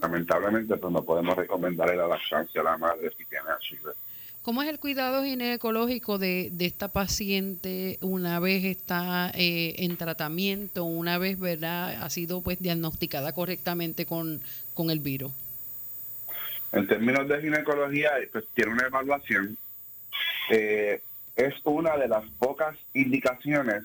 Lamentablemente 0.00 0.76
pues 0.76 0.92
no 0.92 1.04
podemos 1.04 1.36
recomendarle 1.36 1.96
la 1.96 2.08
lactancia 2.08 2.60
a 2.60 2.64
la 2.64 2.78
madre 2.78 3.10
si 3.16 3.24
tiene 3.24 3.46
HIV. 3.60 3.88
¿Cómo 4.48 4.62
es 4.62 4.70
el 4.70 4.80
cuidado 4.80 5.24
ginecológico 5.24 6.16
de, 6.16 6.48
de 6.50 6.64
esta 6.64 6.88
paciente 6.88 7.98
una 8.00 8.40
vez 8.40 8.64
está 8.64 9.30
eh, 9.34 9.74
en 9.76 9.98
tratamiento, 9.98 10.84
una 10.84 11.18
vez 11.18 11.38
verdad 11.38 12.02
ha 12.02 12.08
sido 12.08 12.40
pues 12.40 12.58
diagnosticada 12.58 13.34
correctamente 13.34 14.06
con, 14.06 14.40
con 14.72 14.88
el 14.88 15.00
virus? 15.00 15.32
En 16.72 16.86
términos 16.86 17.28
de 17.28 17.42
ginecología, 17.42 18.12
pues 18.32 18.46
tiene 18.54 18.72
una 18.72 18.86
evaluación. 18.86 19.58
Eh, 20.48 21.02
es 21.36 21.54
una 21.64 21.98
de 21.98 22.08
las 22.08 22.24
pocas 22.38 22.74
indicaciones 22.94 23.84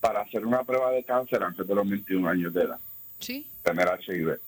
para 0.00 0.20
hacer 0.20 0.44
una 0.44 0.62
prueba 0.62 0.90
de 0.90 1.04
cáncer 1.04 1.42
antes 1.42 1.66
de 1.66 1.74
los 1.74 1.88
21 1.88 2.28
años 2.28 2.52
de 2.52 2.64
edad. 2.64 2.78
Sí. 3.18 3.46
Tener 3.62 3.88
HIV. 4.06 4.38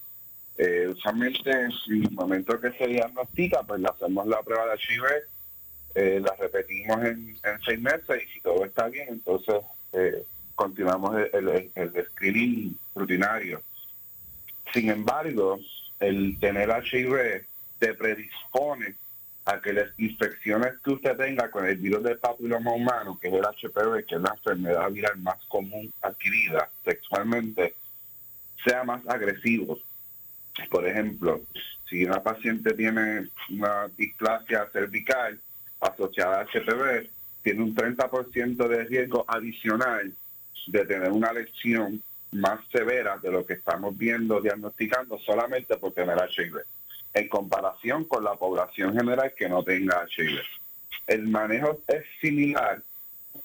Eh, 0.59 0.89
usualmente, 0.95 1.51
en 1.51 1.73
el 2.05 2.11
momento 2.11 2.61
que 2.61 2.71
se 2.73 2.87
diagnostica, 2.87 3.63
pues 3.63 3.81
le 3.81 3.89
hacemos 3.89 4.27
la 4.27 4.43
prueba 4.43 4.67
de 4.67 4.75
HIV, 4.75 5.34
eh, 5.95 6.21
la 6.23 6.35
repetimos 6.37 7.05
en, 7.05 7.37
seis 7.65 7.81
meses 7.81 8.23
y 8.25 8.33
si 8.33 8.41
todo 8.41 8.65
está 8.65 8.89
bien, 8.89 9.09
entonces 9.09 9.57
eh, 9.93 10.25
continuamos 10.55 11.17
el, 11.33 11.71
el 11.75 12.07
screening 12.07 12.77
rutinario. 12.95 13.63
Sin 14.73 14.91
embargo, 14.91 15.59
el 16.01 16.39
tener 16.41 16.69
HIV 16.71 17.45
te 17.79 17.95
predispone 17.95 18.97
a 19.45 19.61
que 19.61 19.73
las 19.73 19.89
infecciones 19.99 20.75
que 20.83 20.91
usted 20.91 21.17
tenga 21.17 21.51
con 21.51 21.67
el 21.67 21.77
virus 21.77 22.03
del 22.03 22.19
papiloma 22.19 22.73
humano, 22.73 23.19
que 23.21 23.29
es 23.29 23.35
el 23.35 23.45
HPV, 23.45 24.07
que 24.07 24.15
es 24.15 24.21
la 24.21 24.35
enfermedad 24.37 24.91
viral 24.91 25.19
más 25.19 25.45
común 25.49 25.93
adquirida 26.01 26.71
sexualmente, 26.85 27.75
sea 28.65 28.85
más 28.85 29.07
agresivos. 29.07 29.81
Por 30.71 30.87
ejemplo, 30.87 31.43
si 31.89 32.05
una 32.05 32.23
paciente 32.23 32.73
tiene 32.73 33.29
una 33.51 33.89
displasia 33.97 34.67
cervical 34.73 35.39
asociada 35.81 36.41
a 36.41 36.45
HPV, 36.45 37.09
tiene 37.43 37.63
un 37.63 37.75
30% 37.75 38.69
de 38.69 38.85
riesgo 38.85 39.25
adicional 39.29 40.13
de 40.67 40.87
tener 40.87 41.11
una 41.11 41.33
lesión 41.33 42.03
más 42.33 42.61
severa 42.73 43.19
de 43.19 43.31
lo 43.31 43.47
que 43.47 43.55
estamos 43.55 43.97
viendo, 43.97 44.41
diagnosticando 44.41 45.19
solamente 45.19 45.77
por 45.77 45.93
tener 45.93 46.17
HIV 46.17 46.59
en 47.15 47.29
comparación 47.29 48.05
con 48.05 48.25
la 48.25 48.35
población 48.35 48.95
general 48.97 49.33
que 49.37 49.49
no 49.49 49.63
tenga 49.63 50.05
HIV. 50.05 50.41
El 51.07 51.29
manejo 51.29 51.81
es 51.87 52.05
similar, 52.21 52.83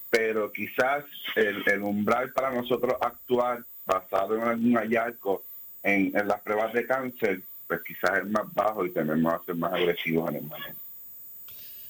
pero 0.09 0.51
quizás 0.51 1.05
el, 1.35 1.63
umbral 1.83 2.31
para 2.31 2.51
nosotros 2.51 2.95
actuar 2.99 3.63
basado 3.85 4.35
en 4.37 4.43
algún 4.43 4.73
hallazgo 4.75 5.43
en, 5.83 6.17
en 6.17 6.27
las 6.27 6.41
pruebas 6.41 6.73
de 6.73 6.85
cáncer, 6.87 7.41
pues 7.67 7.81
quizás 7.83 8.19
es 8.19 8.29
más 8.29 8.51
bajo 8.53 8.85
y 8.85 8.91
tenemos 8.91 9.39
que 9.41 9.45
ser 9.47 9.55
más 9.55 9.73
agresivos 9.73 10.29
en 10.29 10.37
el 10.37 10.43
manejo. 10.43 10.79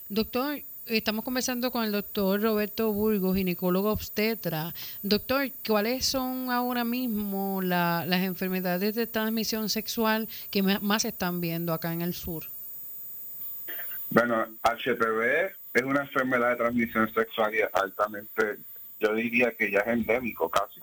Doctor, 0.10 0.64
Estamos 0.90 1.24
conversando 1.24 1.70
con 1.70 1.84
el 1.84 1.92
doctor 1.92 2.42
Roberto 2.42 2.92
Burgos, 2.92 3.38
ginecólogo 3.38 3.92
obstetra. 3.92 4.74
Doctor, 5.04 5.52
¿cuáles 5.68 6.04
son 6.04 6.50
ahora 6.50 6.84
mismo 6.84 7.62
las 7.62 8.24
enfermedades 8.24 8.96
de 8.96 9.06
transmisión 9.06 9.70
sexual 9.70 10.28
que 10.50 10.64
más 10.64 11.04
se 11.04 11.10
están 11.10 11.42
viendo 11.42 11.74
acá 11.74 11.94
en 11.94 12.02
el 12.02 12.16
sur? 12.16 12.46
Bueno, 14.10 14.48
HPV 14.64 15.52
es 15.76 15.84
una 15.84 16.02
enfermedad 16.02 16.50
de 16.52 16.56
transmisión 16.56 17.14
sexual 17.14 17.54
y 17.54 17.60
altamente, 17.72 18.58
yo 19.00 19.14
diría 19.14 19.52
que 19.52 19.70
ya 19.70 19.82
es 19.82 19.88
endémico 19.90 20.50
casi. 20.50 20.82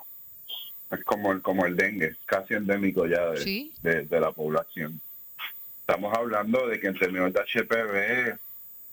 Es 0.92 1.02
como 1.02 1.32
el, 1.32 1.42
como 1.42 1.66
el 1.66 1.74
dengue, 1.74 2.14
casi 2.26 2.54
endémico 2.54 3.06
ya 3.08 3.30
de, 3.30 3.72
de 3.82 4.20
la 4.20 4.30
población. 4.30 5.00
Estamos 5.80 6.16
hablando 6.16 6.68
de 6.68 6.78
que 6.78 6.86
en 6.86 6.98
términos 6.98 7.32
de 7.32 7.40
HPV 7.40 8.45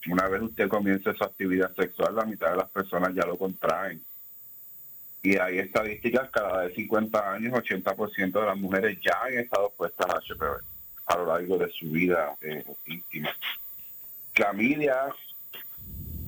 una 0.09 0.27
vez 0.27 0.41
usted 0.41 0.67
comience 0.67 1.13
su 1.13 1.23
actividad 1.23 1.73
sexual, 1.75 2.15
la 2.15 2.25
mitad 2.25 2.51
de 2.51 2.57
las 2.57 2.69
personas 2.69 3.13
ya 3.15 3.25
lo 3.25 3.37
contraen. 3.37 4.01
Y 5.21 5.37
hay 5.37 5.59
estadísticas, 5.59 6.29
cada 6.31 6.63
de 6.63 6.75
50 6.75 7.31
años, 7.31 7.53
80% 7.53 8.31
de 8.31 8.45
las 8.45 8.57
mujeres 8.57 8.97
ya 9.01 9.17
han 9.23 9.33
estado 9.39 9.69
puestas 9.69 10.07
a 10.09 10.19
HPV 10.19 10.61
a 11.05 11.17
lo 11.17 11.25
largo 11.25 11.57
de 11.57 11.69
su 11.69 11.89
vida 11.89 12.35
eh, 12.41 12.65
íntima. 12.85 13.29
Clamidia 14.33 15.07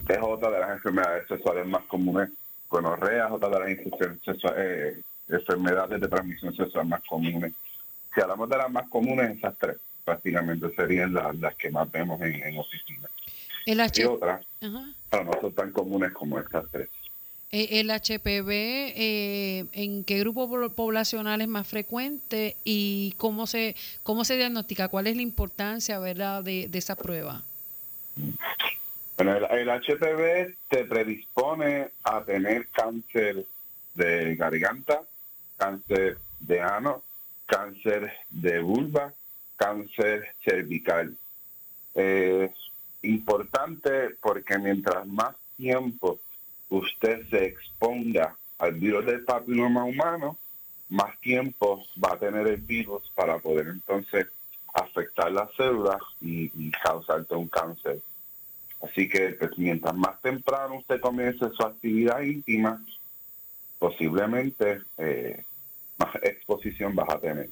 es 0.08 0.20
otra 0.22 0.52
de 0.52 0.60
las 0.60 0.72
enfermedades 0.72 1.28
sexuales 1.28 1.68
más 1.68 1.84
comunes. 1.84 2.30
Gonorrea 2.70 3.26
es 3.26 3.32
otra 3.32 3.50
de 3.50 3.60
las 3.60 4.54
eh, 4.58 5.02
enfermedades 5.28 6.00
de 6.00 6.08
transmisión 6.08 6.56
sexual 6.56 6.88
más 6.88 7.02
comunes. 7.04 7.54
Si 8.14 8.22
hablamos 8.22 8.50
de 8.50 8.58
las 8.58 8.72
más 8.72 8.88
comunes, 8.88 9.38
esas 9.38 9.58
tres 9.58 9.78
prácticamente 10.06 10.74
serían 10.76 11.14
las, 11.14 11.56
que 11.56 11.70
más 11.70 11.92
vemos 11.92 12.22
en 12.22 12.58
oficinas. 12.58 13.12
El 13.66 13.80
H... 13.80 14.02
Y 14.02 14.06
otras, 14.06 14.46
pero 15.10 15.24
no 15.24 15.32
son 15.42 15.54
tan 15.54 15.72
comunes 15.72 16.12
como 16.12 16.40
estas 16.40 16.66
tres. 16.72 16.90
Eh, 17.52 17.80
¿El 17.80 17.90
HPV 17.90 18.50
eh, 18.50 19.66
en 19.72 20.04
qué 20.04 20.20
grupo 20.20 20.50
poblacional 20.72 21.42
es 21.42 21.48
más 21.48 21.68
frecuente 21.68 22.58
y 22.64 23.14
cómo 23.18 23.48
se 23.48 23.76
cómo 24.04 24.26
se 24.26 24.36
diagnostica? 24.36 24.90
¿Cuál 24.90 25.08
es 25.08 25.16
la 25.16 25.22
importancia 25.22 26.00
verdad 26.00 26.44
de, 26.44 26.70
esa 26.74 26.96
prueba? 26.96 27.44
Bueno, 29.16 29.38
el, 29.38 29.70
HPV 29.70 30.56
te 30.70 30.84
predispone 30.86 31.92
a 32.04 32.24
tener 32.24 32.68
cáncer 32.68 33.46
de 33.94 34.36
garganta, 34.36 35.04
cáncer 35.58 36.18
de 36.42 36.60
ano, 36.60 37.04
cáncer 37.46 38.12
de 38.32 38.60
vulva, 38.60 39.14
cáncer 39.56 40.36
cervical. 40.44 41.16
Es 41.94 42.52
importante 43.06 44.16
porque 44.22 44.58
mientras 44.58 45.06
más 45.08 45.36
tiempo 45.58 46.20
usted 46.70 47.28
se 47.30 47.46
exponga 47.46 48.36
al 48.58 48.74
virus 48.74 49.06
del 49.06 49.24
papiloma 49.24 49.84
humano, 49.84 50.38
más 50.90 51.20
tiempo 51.20 51.84
va 52.04 52.14
a 52.14 52.20
tener 52.20 52.48
el 52.48 52.62
virus 52.62 53.12
para 53.16 53.40
poder 53.40 53.68
entonces 53.68 54.28
afectar 54.74 55.32
las 55.32 55.52
células 55.56 56.02
y, 56.22 56.72
causarte 56.84 57.34
un 57.36 57.48
cáncer. 57.48 58.02
Así 58.82 59.08
que 59.08 59.30
pues, 59.30 59.58
mientras 59.58 59.96
más 59.96 60.22
temprano 60.22 60.76
usted 60.80 61.00
comience 61.00 61.50
su 61.50 61.64
actividad 61.64 62.22
íntima, 62.22 62.84
posiblemente 63.80 64.82
eh, 64.98 65.44
más 65.98 66.16
exposición 66.22 66.94
vas 66.94 67.10
a 67.10 67.20
tener. 67.20 67.50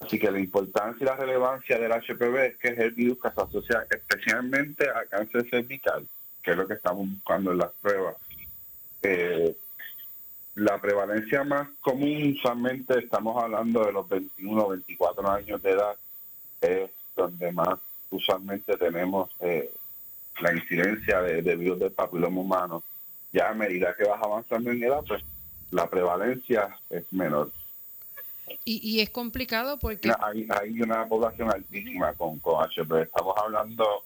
Así 0.00 0.18
que 0.18 0.30
la 0.30 0.40
importancia 0.40 1.04
y 1.04 1.06
la 1.06 1.16
relevancia 1.16 1.78
del 1.78 1.92
HPV 1.92 2.46
es 2.46 2.56
que 2.56 2.68
es 2.68 2.78
el 2.78 2.90
virus 2.90 3.18
que 3.22 3.30
se 3.30 3.40
asocia 3.40 3.86
especialmente 3.88 4.88
a 4.90 5.04
cáncer 5.06 5.48
cervical, 5.48 6.06
que 6.42 6.50
es 6.50 6.56
lo 6.56 6.66
que 6.66 6.74
estamos 6.74 7.08
buscando 7.08 7.52
en 7.52 7.58
las 7.58 7.70
pruebas. 7.80 8.16
Eh, 9.02 9.56
la 10.56 10.80
prevalencia 10.80 11.44
más 11.44 11.68
común, 11.80 12.34
usualmente 12.36 12.98
estamos 12.98 13.42
hablando 13.42 13.84
de 13.84 13.92
los 13.92 14.08
21 14.08 14.64
o 14.64 14.68
24 14.70 15.30
años 15.30 15.62
de 15.62 15.70
edad, 15.70 15.96
es 16.60 16.90
donde 17.16 17.52
más 17.52 17.78
usualmente 18.10 18.76
tenemos 18.76 19.30
eh, 19.40 19.70
la 20.40 20.52
incidencia 20.52 21.20
de, 21.22 21.56
virus 21.56 21.78
del 21.78 21.92
papiloma 21.92 22.40
humano. 22.40 22.82
Ya 23.32 23.50
a 23.50 23.54
medida 23.54 23.94
que 23.96 24.04
vas 24.04 24.22
avanzando 24.22 24.70
en 24.70 24.82
edad, 24.82 25.02
pues 25.06 25.24
la 25.70 25.88
prevalencia 25.88 26.76
es 26.90 27.04
menor. 27.12 27.50
Y, 28.64 29.00
es 29.00 29.10
complicado 29.10 29.78
porque... 29.78 30.12
Hay, 30.20 30.46
hay 30.50 30.80
una 30.80 31.06
población 31.06 31.50
altísima 31.50 32.12
con, 32.14 32.38
con 32.38 32.62
HPV. 32.62 33.02
Estamos 33.02 33.34
hablando, 33.38 34.04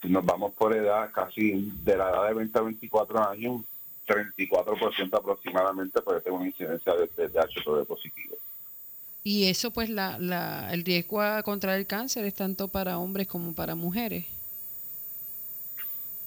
si 0.00 0.08
nos 0.08 0.24
vamos 0.24 0.52
por 0.54 0.74
edad, 0.74 1.10
casi 1.12 1.70
de 1.82 1.96
la 1.96 2.10
edad 2.10 2.28
de 2.28 2.34
20 2.34 2.58
a 2.58 2.62
24 2.62 3.30
años, 3.30 3.62
34% 4.06 5.16
aproximadamente 5.16 6.02
puede 6.02 6.20
tener 6.20 6.38
una 6.38 6.48
incidencia 6.48 6.94
de, 6.94 7.28
de, 7.28 7.40
HPV 7.40 7.86
positivo. 7.86 8.36
Y 9.22 9.48
eso, 9.48 9.70
pues, 9.70 9.90
la, 9.90 10.18
la, 10.18 10.72
el 10.72 10.84
riesgo 10.84 11.20
a 11.20 11.42
contraer 11.42 11.80
el 11.80 11.86
cáncer 11.86 12.24
es 12.24 12.34
tanto 12.34 12.68
para 12.68 12.98
hombres 12.98 13.28
como 13.28 13.54
para 13.54 13.74
mujeres. 13.74 14.26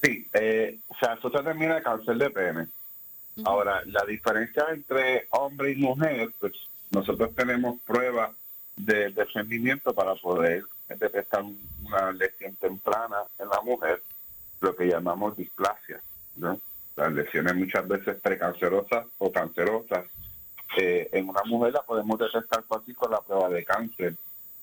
Sí, 0.03 0.27
eh, 0.33 0.79
o 0.87 0.95
sea, 0.99 1.13
eso 1.13 1.29
se 1.29 1.37
determina 1.37 1.77
el 1.77 1.83
cáncer 1.83 2.17
de 2.17 2.29
pene. 2.29 2.67
Ahora, 3.45 3.81
la 3.85 4.05
diferencia 4.05 4.65
entre 4.71 5.27
hombre 5.31 5.71
y 5.71 5.75
mujer, 5.75 6.31
pues 6.39 6.53
nosotros 6.93 7.33
tenemos 7.35 7.79
pruebas 7.81 8.31
de 8.75 9.09
discernimiento 9.09 9.93
para 9.93 10.15
poder 10.15 10.63
detectar 10.87 11.43
una 11.43 12.11
lesión 12.11 12.55
temprana 12.55 13.17
en 13.39 13.49
la 13.49 13.61
mujer, 13.61 14.01
lo 14.61 14.75
que 14.75 14.85
llamamos 14.85 15.35
displasia. 15.35 15.99
¿no? 16.35 16.59
Las 16.95 17.11
lesiones 17.11 17.55
muchas 17.55 17.87
veces 17.87 18.17
precancerosas 18.21 19.05
o 19.17 19.31
cancerosas. 19.31 20.05
Eh, 20.77 21.09
en 21.11 21.29
una 21.29 21.43
mujer 21.45 21.73
la 21.73 21.81
podemos 21.81 22.17
detectar 22.19 22.63
fácil 22.63 22.95
con 22.95 23.11
la 23.11 23.21
prueba 23.21 23.49
de 23.49 23.65
cáncer. 23.65 24.15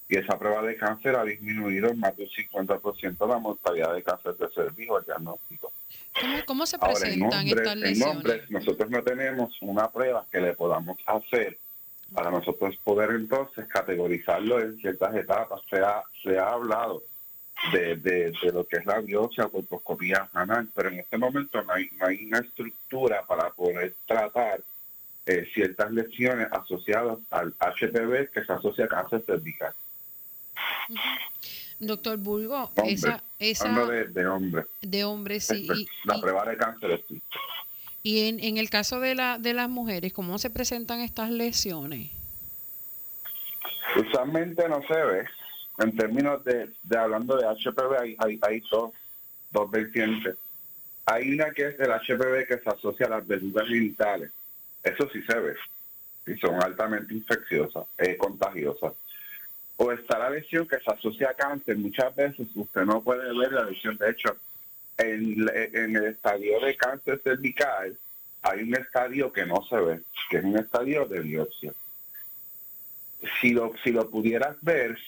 Y 0.08 0.16
esa 0.16 0.38
prueba 0.38 0.62
de 0.62 0.76
cáncer 0.76 1.14
ha 1.16 1.24
disminuido 1.24 1.88
en 1.88 2.00
más 2.00 2.16
del 2.16 2.28
50% 2.30 3.28
la 3.28 3.38
mortalidad 3.38 3.94
de 3.94 4.02
cáncer 4.02 4.36
de 4.36 4.48
cervijo, 4.50 4.98
el 4.98 5.04
diagnóstico. 5.04 5.72
¿Cómo, 6.46 6.66
se 6.66 6.78
presentan 6.78 7.46
estas 7.46 7.76
lesiones? 7.76 8.00
En 8.00 8.08
hombres, 8.08 8.50
nosotros 8.50 8.90
no 8.90 9.02
tenemos 9.02 9.56
una 9.62 9.88
prueba 9.88 10.26
que 10.30 10.40
le 10.40 10.54
podamos 10.54 10.98
hacer 11.06 11.56
para 12.14 12.30
nosotros 12.30 12.76
poder 12.82 13.10
entonces 13.10 13.66
categorizarlo 13.68 14.60
en 14.60 14.76
ciertas 14.78 15.14
etapas. 15.14 15.60
Se 15.68 15.78
ha, 15.78 16.02
se 16.22 16.38
ha 16.38 16.50
hablado 16.50 17.02
de, 17.72 17.96
de, 17.96 18.32
lo 18.52 18.66
que 18.66 18.78
es 18.78 18.86
la 18.86 19.00
biopsia 19.00 19.46
o 19.46 19.50
colposcopía 19.50 20.28
anal, 20.32 20.68
pero 20.74 20.88
en 20.88 21.00
este 21.00 21.18
momento 21.18 21.62
no 21.62 21.72
hay, 21.72 21.90
no 21.98 22.06
hay 22.06 22.24
una 22.24 22.38
estructura 22.38 23.24
para 23.26 23.50
poder 23.50 23.94
tratar 24.06 24.60
eh, 25.26 25.46
ciertas 25.52 25.92
lesiones 25.92 26.48
asociadas 26.50 27.18
al 27.30 27.54
HPV 27.58 28.30
que 28.30 28.44
se 28.44 28.52
asocia 28.52 28.86
a 28.86 28.88
cáncer 28.88 29.22
cervical. 29.26 29.72
Doctor 31.78 32.18
Bulgo, 32.18 32.70
esa, 32.84 33.22
esa 33.38 33.86
de, 33.86 34.08
de 34.08 34.26
hombres. 34.26 34.66
De 34.82 35.04
hombres, 35.04 35.46
sí. 35.46 35.66
Y, 35.74 35.88
la 36.04 36.20
prueba 36.20 36.44
de 36.44 36.56
cáncer 36.56 36.90
existe. 36.92 37.38
Y 38.02 38.28
en, 38.28 38.40
en 38.40 38.56
el 38.56 38.70
caso 38.70 39.00
de, 39.00 39.14
la, 39.14 39.38
de 39.38 39.52
las 39.52 39.68
mujeres, 39.68 40.12
¿cómo 40.12 40.38
se 40.38 40.50
presentan 40.50 41.00
estas 41.00 41.30
lesiones? 41.30 42.10
Usualmente 43.96 44.68
no 44.68 44.80
se 44.86 44.94
ve. 44.94 45.24
En 45.78 45.96
términos 45.96 46.44
de, 46.44 46.70
de 46.82 46.98
hablando 46.98 47.36
de 47.36 47.44
HPV, 47.46 48.00
hay, 48.00 48.16
hay, 48.18 48.38
hay 48.42 48.62
dos, 48.70 48.92
dos 49.50 49.70
vertientes. 49.70 50.36
Hay 51.06 51.32
una 51.32 51.50
que 51.50 51.68
es 51.68 51.80
el 51.80 51.90
HPV 51.90 52.46
que 52.46 52.58
se 52.62 52.70
asocia 52.70 53.06
a 53.06 53.10
las 53.10 53.26
verduras 53.26 53.66
genitales. 53.66 54.30
Eso 54.82 55.08
sí 55.12 55.22
se 55.22 55.38
ve. 55.38 55.54
Y 56.26 56.36
son 56.38 56.62
altamente 56.62 57.14
infecciosas, 57.14 57.84
eh, 57.98 58.16
contagiosas. 58.16 58.92
O 59.76 59.90
está 59.92 60.18
la 60.18 60.30
lesión 60.30 60.68
que 60.68 60.78
se 60.78 60.90
asocia 60.90 61.30
a 61.30 61.34
cáncer. 61.34 61.76
Muchas 61.78 62.14
veces 62.14 62.46
usted 62.54 62.82
no 62.82 63.02
puede 63.02 63.36
ver 63.36 63.52
la 63.52 63.64
lesión. 63.64 63.96
De 63.96 64.10
hecho, 64.10 64.36
en, 65.00 65.96
el 65.96 66.04
estadio 66.06 66.60
de 66.60 66.76
cáncer 66.76 67.20
cervical 67.22 67.96
hay 68.42 68.62
un 68.62 68.74
estadio 68.74 69.32
que 69.32 69.44
no 69.44 69.62
se 69.68 69.76
ve, 69.76 70.00
que 70.30 70.38
es 70.38 70.44
un 70.44 70.56
estadio 70.56 71.06
de 71.06 71.20
biopsia. 71.20 71.72
Si 73.40 73.50
lo, 73.50 73.72
si 73.84 73.92
lo 73.92 74.08
pudieras 74.08 74.56
ver, 74.62 74.98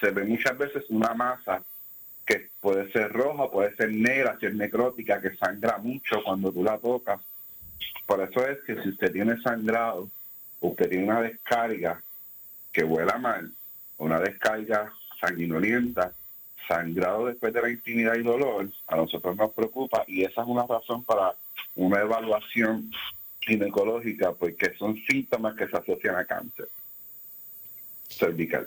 se 0.00 0.10
ve 0.10 0.24
muchas 0.24 0.56
veces 0.56 0.84
una 0.90 1.12
masa 1.14 1.62
que 2.24 2.50
puede 2.60 2.90
ser 2.92 3.12
roja, 3.12 3.50
puede 3.50 3.74
ser 3.74 3.90
negra, 3.90 4.36
si 4.38 4.46
es 4.46 4.54
necrótica, 4.54 5.20
que 5.20 5.34
sangra 5.36 5.78
mucho 5.78 6.22
cuando 6.22 6.52
tú 6.52 6.62
la 6.62 6.78
tocas. 6.78 7.20
Por 8.06 8.20
eso 8.20 8.46
es 8.46 8.58
que 8.64 8.80
si 8.82 8.90
usted 8.90 9.12
tiene 9.12 9.40
sangrado, 9.40 10.08
usted 10.60 10.88
tiene 10.88 11.04
una 11.04 11.22
descarga 11.22 12.00
que 12.72 12.84
vuela 12.84 13.18
mal, 13.18 13.52
una 13.96 14.20
descarga 14.20 14.92
sanguinolienta, 15.20 16.12
sangrado 16.68 17.26
después 17.26 17.52
de 17.52 17.62
la 17.62 17.70
intimidad 17.70 18.14
y 18.14 18.22
dolor, 18.22 18.70
a 18.86 18.96
nosotros 18.96 19.34
nos 19.34 19.52
preocupa 19.52 20.04
y 20.06 20.22
esa 20.22 20.42
es 20.42 20.46
una 20.46 20.66
razón 20.66 21.02
para 21.02 21.34
una 21.74 22.00
evaluación 22.00 22.90
ginecológica, 23.40 24.32
porque 24.32 24.74
son 24.78 24.96
síntomas 25.08 25.56
que 25.56 25.66
se 25.66 25.76
asocian 25.76 26.16
a 26.16 26.26
cáncer 26.26 26.68
cervical. 28.08 28.66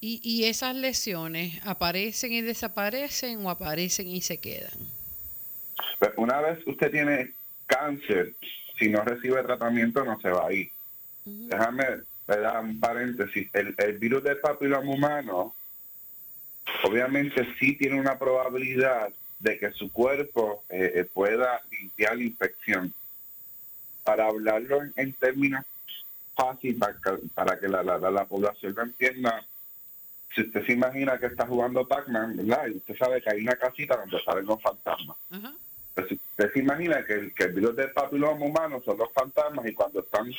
¿Y, 0.00 0.20
¿Y 0.22 0.44
esas 0.44 0.74
lesiones 0.74 1.60
aparecen 1.66 2.32
y 2.32 2.40
desaparecen 2.40 3.44
o 3.44 3.50
aparecen 3.50 4.08
y 4.08 4.22
se 4.22 4.38
quedan? 4.38 4.72
Pues 5.98 6.12
una 6.16 6.40
vez 6.40 6.66
usted 6.66 6.90
tiene 6.90 7.34
cáncer, 7.66 8.34
si 8.78 8.88
no 8.88 9.02
recibe 9.02 9.42
tratamiento 9.42 10.04
no 10.04 10.18
se 10.20 10.30
va 10.30 10.46
a 10.46 10.52
ir. 10.52 10.70
Déjame 11.24 11.84
dar 12.26 12.64
un 12.64 12.80
paréntesis. 12.80 13.48
El, 13.52 13.74
el 13.76 13.98
virus 13.98 14.22
del 14.22 14.38
papiloma 14.38 14.90
humano 14.90 15.54
obviamente 16.84 17.46
sí 17.58 17.76
tiene 17.76 18.00
una 18.00 18.18
probabilidad 18.18 19.10
de 19.38 19.58
que 19.58 19.72
su 19.72 19.90
cuerpo 19.90 20.64
eh, 20.68 20.92
eh, 20.96 21.04
pueda 21.04 21.62
limpiar 21.70 22.16
la 22.16 22.22
infección. 22.22 22.94
Para 24.04 24.26
hablarlo 24.26 24.80
en, 24.96 25.12
términos 25.14 25.64
fáciles, 26.34 26.78
para, 27.34 27.58
que 27.58 27.68
la, 27.68 27.82
la, 27.82 28.24
población 28.24 28.74
lo 28.74 28.82
entienda, 28.82 29.44
si 30.34 30.42
usted 30.42 30.64
se 30.64 30.72
imagina 30.72 31.18
que 31.18 31.26
está 31.26 31.46
jugando 31.46 31.86
Pac-Man, 31.86 32.36
¿verdad? 32.36 32.66
Y 32.68 32.76
usted 32.78 32.96
sabe 32.96 33.20
que 33.20 33.30
hay 33.30 33.42
una 33.42 33.56
casita 33.56 33.96
donde 33.96 34.22
salen 34.22 34.46
los 34.46 34.60
fantasmas. 34.60 35.16
Pues 35.94 36.12
usted 36.12 36.52
se 36.52 36.58
imagina 36.60 37.04
que 37.04 37.12
el, 37.14 37.34
que 37.34 37.44
el 37.44 37.52
virus 37.52 37.76
del 37.76 37.92
papiloma 37.92 38.44
humano 38.44 38.80
son 38.84 38.96
los 38.98 39.12
fantasmas 39.12 39.66
y 39.66 39.74
cuando 39.74 40.00
están 40.00 40.32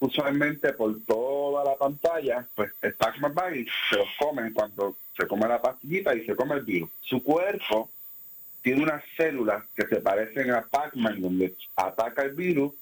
usualmente 0.00 0.72
por 0.72 0.98
toda 1.06 1.64
la 1.64 1.76
pantalla, 1.76 2.46
pues 2.54 2.72
va 2.82 3.54
y 3.54 3.66
se 3.88 3.96
los 3.96 4.08
comen 4.18 4.52
cuando 4.52 4.96
se 5.16 5.26
come 5.26 5.46
la 5.46 5.60
pastillita 5.60 6.14
y 6.14 6.24
se 6.24 6.34
come 6.34 6.54
el 6.56 6.62
virus. 6.62 6.90
Su 7.02 7.22
cuerpo 7.22 7.90
tiene 8.62 8.82
unas 8.82 9.02
células 9.16 9.62
que 9.76 9.86
se 9.86 9.96
parecen 9.96 10.50
a 10.50 10.62
Pac-Man, 10.62 11.20
donde 11.20 11.54
ataca 11.76 12.22
el 12.22 12.32
virus, 12.32 12.72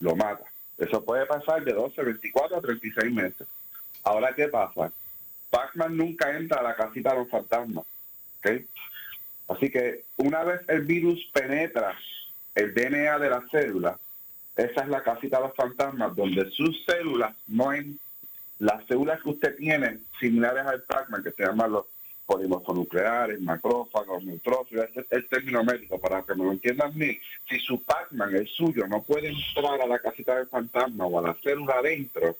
lo 0.00 0.16
mata. 0.16 0.44
Eso 0.78 1.04
puede 1.04 1.26
pasar 1.26 1.62
de 1.64 1.72
12, 1.72 2.02
24 2.02 2.56
a 2.56 2.60
36 2.60 3.12
meses. 3.12 3.46
Ahora, 4.02 4.34
¿qué 4.34 4.48
pasa? 4.48 4.90
Pac-Man 5.50 5.96
nunca 5.96 6.36
entra 6.36 6.60
a 6.60 6.62
la 6.62 6.74
casita 6.74 7.12
de 7.12 7.20
los 7.20 7.28
fantasmas. 7.28 7.84
Así 9.48 9.70
que 9.70 10.04
una 10.16 10.42
vez 10.42 10.62
el 10.68 10.82
virus 10.82 11.24
penetra 11.32 11.96
el 12.54 12.74
DNA 12.74 13.18
de 13.18 13.30
la 13.30 13.42
célula, 13.50 13.98
esa 14.56 14.82
es 14.82 14.88
la 14.88 15.02
casita 15.02 15.38
de 15.38 15.48
los 15.48 15.56
fantasmas, 15.56 16.14
donde 16.14 16.50
sus 16.50 16.84
células 16.84 17.34
no 17.46 17.72
en 17.72 17.98
las 18.58 18.84
células 18.86 19.20
que 19.22 19.30
usted 19.30 19.56
tiene 19.56 19.98
similares 20.20 20.64
al 20.64 20.82
Pac-Man, 20.82 21.22
que 21.22 21.32
se 21.32 21.44
llaman 21.44 21.72
los, 21.72 21.86
polimofonucleares, 22.26 23.40
macrófagos, 23.40 24.24
neutrófilos, 24.24 24.86
es 24.94 25.04
el 25.10 25.28
término 25.28 25.62
médico, 25.64 25.98
para 25.98 26.22
que 26.22 26.34
me 26.34 26.44
lo 26.44 26.52
entiendan 26.52 26.92
bien. 26.94 27.18
Si 27.48 27.58
su 27.58 27.82
Pac-Man, 27.82 28.34
el 28.34 28.48
suyo, 28.48 28.86
no 28.86 29.02
puede 29.02 29.28
entrar 29.28 29.80
a 29.80 29.86
la 29.86 29.98
casita 29.98 30.36
del 30.36 30.46
fantasma 30.46 31.06
o 31.06 31.18
a 31.18 31.28
la 31.28 31.36
célula 31.42 31.74
adentro, 31.78 32.36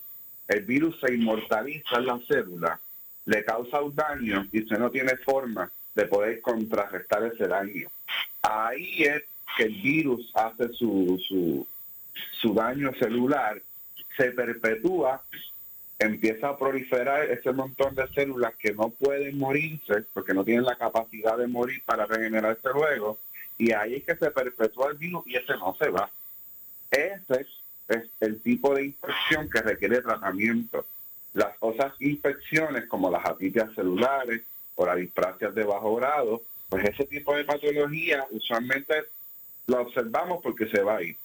el 0.48 0.64
virus 0.64 0.98
se 1.01 1.14
inmortaliza 1.14 1.96
en 1.96 2.07
la 2.07 2.18
célula, 2.27 2.81
le 3.27 3.44
causa 3.44 3.81
un 3.81 3.94
daño 3.94 4.48
y 4.53 4.62
usted 4.62 4.79
no 4.79 4.90
tiene 4.90 5.16
forma 5.16 5.70
de 5.94 6.07
poder 6.07 6.40
contrarrestar 6.40 7.25
ese 7.25 7.46
daño. 7.46 7.88
Ahí 8.42 9.05
es 9.05 9.25
que 9.57 9.64
el 9.64 9.75
virus 9.83 10.31
hace 10.35 10.72
su, 10.72 11.20
su, 11.29 11.66
su 12.40 12.55
daño 12.55 12.92
celular, 12.98 13.62
se 14.16 14.33
perpetúa, 14.33 15.22
empieza 15.98 16.48
a 16.48 16.59
proliferar 16.59 17.25
ese 17.31 17.53
montón 17.53 17.94
de 17.94 18.09
células 18.09 18.55
que 18.57 18.72
no 18.72 18.90
pueden 18.90 19.38
morirse 19.38 20.03
porque 20.12 20.35
no 20.35 20.44
tienen 20.44 20.64
la 20.64 20.77
capacidad 20.77 21.38
de 21.38 21.46
morir 21.46 21.83
para 21.85 22.07
regenerarse 22.07 22.68
luego, 22.75 23.18
y 23.59 23.72
ahí 23.72 23.94
es 23.96 24.05
que 24.05 24.16
se 24.16 24.31
perpetúa 24.31 24.90
el 24.90 24.98
virus 24.98 25.27
y 25.27 25.37
ese 25.37 25.53
no 25.57 25.77
se 25.79 25.88
va. 25.88 26.11
Ese 26.90 27.46
es 27.88 28.05
el 28.20 28.40
tipo 28.40 28.75
de 28.75 28.87
infección 28.87 29.48
que 29.48 29.62
requiere 29.62 30.03
tratamiento. 30.03 30.87
Las 31.35 31.55
otras 31.61 31.94
infecciones 32.01 32.87
como 32.87 33.11
las 33.11 33.25
atipias 33.25 33.72
celulares 33.75 34.42
o 34.75 34.87
las 34.87 34.96
displasias 34.96 35.55
de 35.55 35.64
bajo 35.64 35.96
grado, 35.96 36.42
pues 36.68 36.85
ese 36.85 37.05
tipo 37.05 37.35
de 37.35 37.44
patología 37.44 38.27
usualmente 38.31 38.94
la 39.66 39.81
observamos 39.81 40.40
porque 40.42 40.68
se 40.68 40.83
va 40.83 40.96
a 40.96 41.03
ir. 41.03 41.16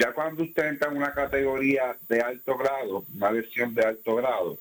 Ya 0.00 0.14
cuando 0.14 0.44
usted 0.44 0.64
entra 0.64 0.90
en 0.90 0.96
una 0.96 1.12
categoría 1.12 1.94
de 2.08 2.22
alto 2.22 2.56
grado, 2.56 3.04
una 3.14 3.30
lesión 3.32 3.74
de 3.74 3.84
alto 3.84 4.14
grado, 4.16 4.58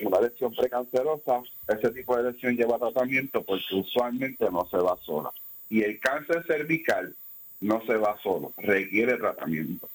una 0.00 0.22
lesión 0.22 0.54
precancerosa, 0.54 1.42
ese 1.68 1.90
tipo 1.90 2.16
de 2.16 2.32
lesión 2.32 2.56
lleva 2.56 2.78
tratamiento 2.78 3.42
porque 3.42 3.74
usualmente 3.74 4.50
no 4.50 4.66
se 4.70 4.78
va 4.78 4.96
sola. 5.04 5.30
Y 5.68 5.82
el 5.82 6.00
cáncer 6.00 6.46
cervical 6.46 7.14
no 7.60 7.84
se 7.84 7.94
va 7.94 8.18
solo, 8.22 8.54
requiere 8.56 9.18
tratamiento. 9.18 9.90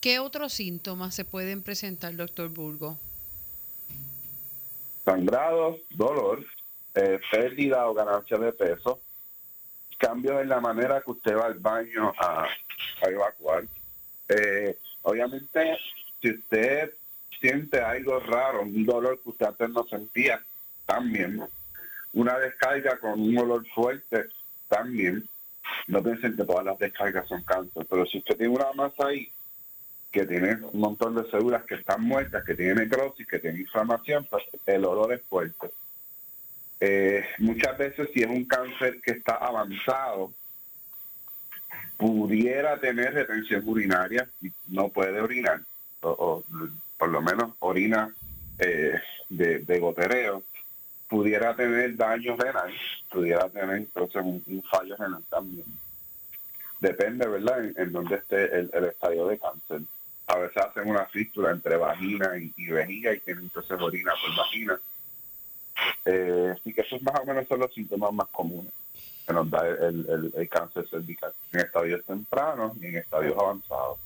¿Qué 0.00 0.18
otros 0.18 0.52
síntomas 0.52 1.14
se 1.14 1.24
pueden 1.24 1.62
presentar, 1.62 2.12
doctor 2.16 2.48
Burgo? 2.48 2.98
Sangrados, 5.04 5.76
dolor, 5.90 6.44
eh, 6.96 7.20
pérdida 7.30 7.88
o 7.88 7.94
ganancia 7.94 8.36
de 8.36 8.52
peso, 8.52 8.98
cambios 9.98 10.42
en 10.42 10.48
la 10.48 10.60
manera 10.60 11.00
que 11.00 11.10
usted 11.10 11.36
va 11.36 11.46
al 11.46 11.58
baño 11.58 12.12
a, 12.18 12.46
evacuar. 13.02 13.64
Eh, 14.28 14.78
obviamente, 15.02 15.78
si 16.20 16.30
usted 16.30 16.92
siente 17.40 17.80
algo 17.80 18.18
raro, 18.20 18.62
un 18.62 18.84
dolor 18.84 19.20
que 19.22 19.30
usted 19.30 19.46
antes 19.46 19.70
no 19.70 19.84
sentía, 19.84 20.42
también. 20.84 21.42
Una 22.12 22.38
descarga 22.38 22.98
con 22.98 23.20
un 23.20 23.36
olor 23.38 23.66
fuerte, 23.74 24.26
también. 24.68 25.28
No 25.86 26.02
piensen 26.02 26.36
que 26.36 26.44
todas 26.44 26.64
las 26.64 26.78
descargas 26.78 27.28
son 27.28 27.42
cáncer, 27.42 27.86
pero 27.88 28.06
si 28.06 28.18
usted 28.18 28.36
tiene 28.36 28.54
una 28.54 28.72
masa 28.72 29.08
ahí 29.08 29.30
que 30.12 30.24
tiene 30.24 30.56
un 30.72 30.80
montón 30.80 31.14
de 31.14 31.28
células 31.30 31.64
que 31.64 31.74
están 31.74 32.02
muertas, 32.02 32.42
que 32.44 32.54
tiene 32.54 32.74
necrosis, 32.74 33.26
que 33.26 33.38
tiene 33.38 33.60
inflamación, 33.60 34.26
pues 34.30 34.44
el 34.64 34.84
olor 34.84 35.12
es 35.12 35.22
fuerte. 35.28 35.70
Eh, 36.80 37.24
muchas 37.38 37.78
veces 37.78 38.08
si 38.12 38.20
es 38.20 38.28
un 38.28 38.44
cáncer 38.44 39.00
que 39.00 39.12
está 39.12 39.36
avanzado, 39.36 40.32
pudiera 41.96 42.78
tener 42.78 43.14
retención 43.14 43.62
urinaria 43.66 44.28
y 44.42 44.50
no 44.68 44.88
puede 44.90 45.20
orinar, 45.20 45.62
o, 46.02 46.44
por 46.98 47.08
lo 47.08 47.22
menos 47.22 47.54
orina 47.60 48.14
eh, 48.58 49.00
de, 49.30 49.78
gotereo, 49.78 50.42
pudiera 51.08 51.56
tener 51.56 51.96
daño 51.96 52.36
renal, 52.36 52.72
pudiera 53.10 53.48
tener 53.48 53.76
entonces 53.76 54.22
un, 54.22 54.62
fallo 54.70 54.96
renal 54.96 55.22
también. 55.30 55.64
Depende, 56.80 57.26
¿verdad?, 57.26 57.64
en, 57.64 57.74
en 57.78 57.92
dónde 57.92 58.16
esté 58.16 58.58
el, 58.58 58.84
estadio 58.84 59.26
de 59.28 59.38
cáncer. 59.38 59.80
A 60.26 60.36
veces 60.36 60.56
hacen 60.58 60.90
una 60.90 61.06
fístula 61.06 61.52
entre 61.52 61.76
vagina 61.76 62.36
y, 62.36 62.52
y 62.56 62.66
vejiga 62.66 63.14
y 63.14 63.20
tienen 63.20 63.44
entonces 63.44 63.80
orina 63.80 64.12
por 64.20 64.36
vagina 64.36 64.78
eh, 66.06 66.54
así 66.56 66.72
que 66.72 66.82
esos 66.82 67.02
más 67.02 67.18
o 67.20 67.26
menos 67.26 67.46
son 67.48 67.60
los 67.60 67.74
síntomas 67.74 68.12
más 68.12 68.28
comunes 68.28 68.72
que 69.26 69.32
nos 69.32 69.50
da 69.50 69.66
el, 69.66 70.48
cáncer 70.48 70.88
cervical 70.88 71.32
en 71.52 71.60
estadios 71.60 72.04
tempranos 72.04 72.76
y 72.80 72.86
en 72.86 72.96
estadios 72.96 73.36
avanzados. 73.36 73.98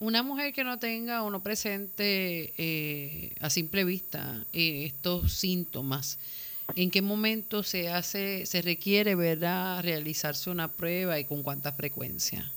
Una 0.00 0.22
mujer 0.22 0.52
que 0.52 0.64
no 0.64 0.78
tenga 0.78 1.22
o 1.22 1.30
no 1.30 1.40
presente 1.40 2.52
eh, 2.58 3.34
a 3.40 3.48
simple 3.48 3.84
vista 3.84 4.44
eh, 4.52 4.84
estos 4.84 5.32
síntomas, 5.32 6.18
¿en 6.76 6.90
qué 6.90 7.00
momento 7.00 7.62
se 7.62 7.88
hace, 7.88 8.44
se 8.44 8.60
requiere, 8.60 9.14
verdad, 9.14 9.82
realizarse 9.82 10.50
una 10.50 10.68
prueba 10.68 11.18
y 11.18 11.24
con 11.24 11.42
cuánta 11.42 11.72
frecuencia? 11.72 12.52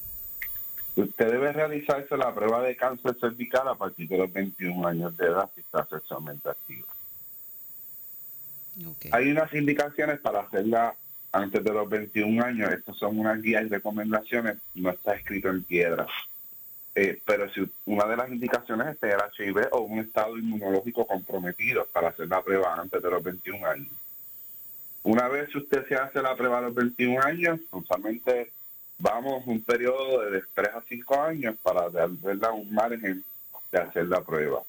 Usted 0.95 1.31
debe 1.31 1.53
realizarse 1.53 2.17
la 2.17 2.35
prueba 2.35 2.61
de 2.61 2.75
cáncer 2.75 3.15
cervical 3.19 3.67
a 3.67 3.75
partir 3.75 4.09
de 4.09 4.17
los 4.17 4.31
21 4.31 4.85
años 4.85 5.15
de 5.17 5.25
edad 5.25 5.49
si 5.55 5.61
está 5.61 5.85
sexualmente 5.85 6.49
Hay 9.11 9.31
unas 9.31 9.53
indicaciones 9.53 10.19
para 10.19 10.41
hacerla 10.41 10.95
antes 11.31 11.63
de 11.63 11.73
los 11.73 11.89
21 11.89 12.43
años. 12.43 12.71
Estas 12.71 12.97
son 12.97 13.19
unas 13.19 13.41
guías 13.41 13.63
y 13.65 13.69
recomendaciones. 13.69 14.57
No 14.75 14.89
está 14.89 15.15
escrito 15.15 15.49
en 15.49 15.63
piedra. 15.63 16.07
Eh, 16.95 17.19
pero 17.25 17.51
si 17.51 17.67
una 17.85 18.05
de 18.05 18.17
las 18.17 18.29
indicaciones 18.29 18.87
es 18.87 18.99
tener 18.99 19.17
HIV 19.37 19.69
o 19.71 19.81
un 19.81 19.99
estado 19.99 20.37
inmunológico 20.37 21.07
comprometido 21.07 21.85
para 21.91 22.09
hacer 22.09 22.27
la 22.27 22.41
prueba 22.41 22.75
antes 22.79 23.01
de 23.01 23.09
los 23.09 23.23
21 23.23 23.65
años. 23.65 23.91
Una 25.01 25.27
vez 25.27 25.53
usted 25.55 25.87
se 25.87 25.95
hace 25.95 26.21
la 26.21 26.35
prueba 26.35 26.59
a 26.59 26.61
los 26.61 26.75
21 26.75 27.21
años, 27.23 27.59
usualmente 27.71 28.51
vamos 28.99 29.43
un 29.47 29.61
periodo 29.61 30.21
de 30.29 30.43
3 30.53 30.69
a 30.75 30.83
5 30.87 31.21
años 31.21 31.55
para 31.61 31.89
darle 31.89 32.47
un 32.53 32.73
margen 32.73 33.23
de 33.71 33.77
hacer 33.79 34.07
la 34.07 34.21
prueba. 34.21 34.61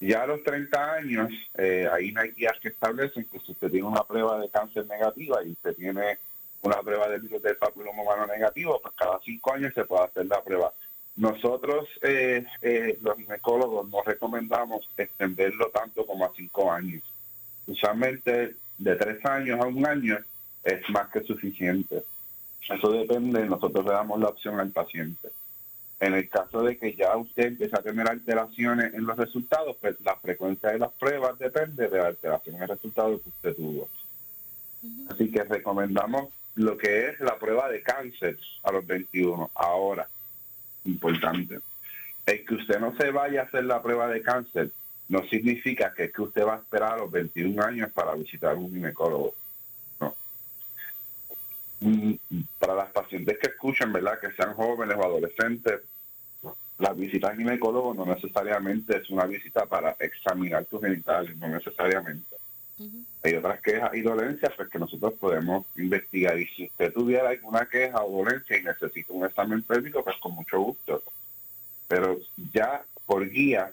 Ya 0.00 0.22
a 0.22 0.26
los 0.26 0.42
30 0.42 0.92
años, 0.92 1.30
eh, 1.56 1.88
hay 1.90 2.10
unas 2.10 2.34
guías 2.34 2.58
que 2.60 2.68
establecen 2.68 3.24
que 3.24 3.40
si 3.40 3.52
usted 3.52 3.70
tiene 3.70 3.86
una 3.86 4.04
prueba 4.04 4.38
de 4.38 4.50
cáncer 4.50 4.86
negativa 4.86 5.42
y 5.42 5.52
usted 5.52 5.74
tiene 5.74 6.18
una 6.62 6.80
prueba 6.80 7.08
de 7.08 7.18
virus 7.18 7.42
del 7.42 7.56
papiloma 7.56 8.02
humano 8.02 8.26
negativo, 8.26 8.78
pues 8.82 8.94
cada 8.94 9.18
cinco 9.24 9.54
años 9.54 9.72
se 9.74 9.84
puede 9.84 10.04
hacer 10.04 10.26
la 10.26 10.42
prueba. 10.42 10.72
Nosotros, 11.16 11.88
eh, 12.02 12.44
eh, 12.60 12.98
los 13.00 13.16
ginecólogos, 13.16 13.88
no 13.88 14.02
recomendamos 14.02 14.86
extenderlo 14.98 15.70
tanto 15.70 16.04
como 16.04 16.26
a 16.26 16.32
cinco 16.36 16.70
años. 16.70 17.02
Usualmente 17.66 18.54
de 18.76 18.96
tres 18.96 19.24
años 19.24 19.58
a 19.60 19.66
un 19.66 19.86
año 19.86 20.18
es 20.62 20.88
más 20.90 21.08
que 21.08 21.22
suficiente. 21.22 22.02
Eso 22.68 22.90
depende, 22.90 23.46
nosotros 23.46 23.84
le 23.84 23.92
damos 23.92 24.20
la 24.20 24.28
opción 24.28 24.60
al 24.60 24.70
paciente. 24.70 25.30
En 25.98 26.14
el 26.14 26.28
caso 26.28 26.62
de 26.62 26.76
que 26.76 26.94
ya 26.94 27.16
usted 27.16 27.46
empiece 27.46 27.74
a 27.74 27.82
tener 27.82 28.08
alteraciones 28.08 28.92
en 28.92 29.06
los 29.06 29.16
resultados, 29.16 29.76
pues 29.80 29.96
la 30.02 30.16
frecuencia 30.16 30.70
de 30.70 30.78
las 30.78 30.92
pruebas 30.92 31.38
depende 31.38 31.88
de 31.88 31.98
la 31.98 32.08
alteración 32.08 32.56
en 32.56 32.62
el 32.62 32.68
resultado 32.68 33.20
que 33.20 33.28
usted 33.30 33.56
tuvo. 33.56 33.88
Así 35.08 35.30
que 35.30 35.42
recomendamos 35.44 36.32
lo 36.54 36.76
que 36.76 37.08
es 37.08 37.20
la 37.20 37.38
prueba 37.38 37.70
de 37.70 37.82
cáncer 37.82 38.38
a 38.62 38.72
los 38.72 38.86
21. 38.86 39.50
Ahora, 39.54 40.06
importante, 40.84 41.60
el 42.26 42.44
que 42.44 42.54
usted 42.54 42.78
no 42.78 42.94
se 42.96 43.10
vaya 43.10 43.42
a 43.42 43.44
hacer 43.44 43.64
la 43.64 43.82
prueba 43.82 44.08
de 44.08 44.22
cáncer 44.22 44.70
no 45.08 45.24
significa 45.28 45.94
que, 45.94 46.10
que 46.10 46.22
usted 46.22 46.44
va 46.44 46.56
a 46.56 46.58
esperar 46.58 46.94
a 46.94 46.98
los 46.98 47.10
21 47.10 47.62
años 47.62 47.90
para 47.92 48.14
visitar 48.14 48.56
un 48.56 48.70
ginecólogo. 48.70 49.34
Para 52.58 52.74
las 52.74 52.90
pacientes 52.90 53.38
que 53.38 53.48
escuchan, 53.48 53.92
¿verdad? 53.92 54.18
Que 54.18 54.32
sean 54.32 54.54
jóvenes 54.54 54.96
o 54.96 55.04
adolescentes, 55.04 55.80
la 56.78 56.92
visita 56.92 57.28
al 57.28 57.36
ginecólogo 57.36 57.94
no 57.94 58.04
necesariamente 58.06 58.98
es 58.98 59.10
una 59.10 59.24
visita 59.24 59.66
para 59.66 59.96
examinar 59.98 60.64
tus 60.66 60.82
genitales, 60.82 61.36
no 61.36 61.48
necesariamente. 61.48 62.36
Hay 63.22 63.34
otras 63.34 63.60
quejas 63.60 63.94
y 63.94 64.02
dolencias 64.02 64.52
pues, 64.54 64.68
que 64.68 64.78
nosotros 64.78 65.14
podemos 65.14 65.64
investigar. 65.76 66.38
Y 66.38 66.46
si 66.48 66.64
usted 66.66 66.92
tuviera 66.92 67.30
alguna 67.30 67.66
queja 67.66 68.02
o 68.04 68.22
dolencia 68.22 68.58
y 68.58 68.62
necesita 68.62 69.12
un 69.12 69.24
examen 69.24 69.62
pélvico, 69.62 70.04
pues 70.04 70.16
con 70.18 70.32
mucho 70.32 70.60
gusto. 70.60 71.02
Pero 71.88 72.18
ya 72.52 72.84
por 73.06 73.28
guía, 73.28 73.72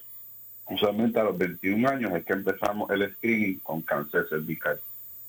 usualmente 0.70 1.20
a 1.20 1.24
los 1.24 1.38
21 1.38 1.90
años 1.90 2.14
es 2.14 2.26
que 2.26 2.34
empezamos 2.34 2.90
el 2.92 3.14
screening 3.16 3.60
con 3.60 3.82
cáncer 3.82 4.26
cervical. 4.30 4.80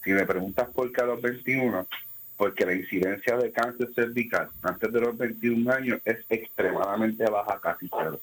Si 0.04 0.10
me 0.10 0.24
preguntas 0.24 0.68
por 0.68 0.92
qué 0.92 1.00
a 1.00 1.06
los 1.06 1.20
21, 1.20 1.86
porque 2.36 2.66
la 2.66 2.74
incidencia 2.74 3.36
de 3.36 3.52
cáncer 3.52 3.90
cervical 3.94 4.50
antes 4.62 4.92
de 4.92 5.00
los 5.00 5.16
21 5.16 5.72
años 5.72 6.00
es 6.04 6.18
extremadamente 6.28 7.24
baja, 7.30 7.60
casi 7.60 7.88
cero. 7.88 8.20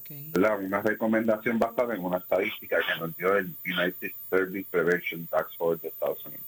Okay. 0.00 0.32
Una 0.34 0.80
recomendación 0.80 1.58
basada 1.58 1.94
en 1.94 2.04
una 2.04 2.18
estadística 2.18 2.78
que 2.78 3.00
nos 3.00 3.14
dio 3.16 3.36
el 3.36 3.54
United 3.64 4.12
Service 4.30 4.66
Prevention 4.70 5.26
Tax 5.26 5.56
Force 5.56 5.82
de 5.82 5.88
Estados 5.88 6.24
Unidos. 6.24 6.44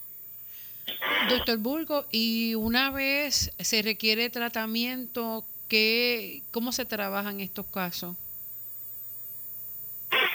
Doctor 1.28 1.58
Burgo, 1.58 2.06
y 2.11 2.54
una 2.54 2.90
vez 2.90 3.52
se 3.58 3.82
requiere 3.82 4.30
tratamiento, 4.30 5.44
¿qué, 5.68 6.42
¿cómo 6.50 6.72
se 6.72 6.87
trabaja 6.87 7.30
en 7.30 7.40
estos 7.40 7.66
casos? 7.66 8.16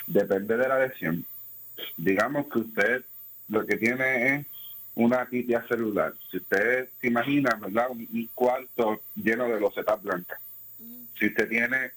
Depende 0.06 0.58
de 0.58 0.68
la 0.68 0.88
lesión. 0.88 1.26
digamos 1.98 2.48
que 2.48 2.60
usted 2.60 3.04
lo 3.48 3.66
que 3.66 3.78
tiene 3.78 4.36
es 4.36 4.46
una 4.96 5.26
titia 5.26 5.66
celular. 5.68 6.14
Si 6.30 6.38
usted 6.38 6.90
se 7.02 7.08
imagina, 7.08 7.58
¿verdad? 7.60 7.90
Un, 7.90 8.30
cuarto 8.34 9.02
lleno 9.16 9.46
de 9.46 9.60
losetas 9.60 10.02
blancas. 10.02 10.40
Si 11.18 11.28
usted 11.28 11.48
tiene 11.48 11.92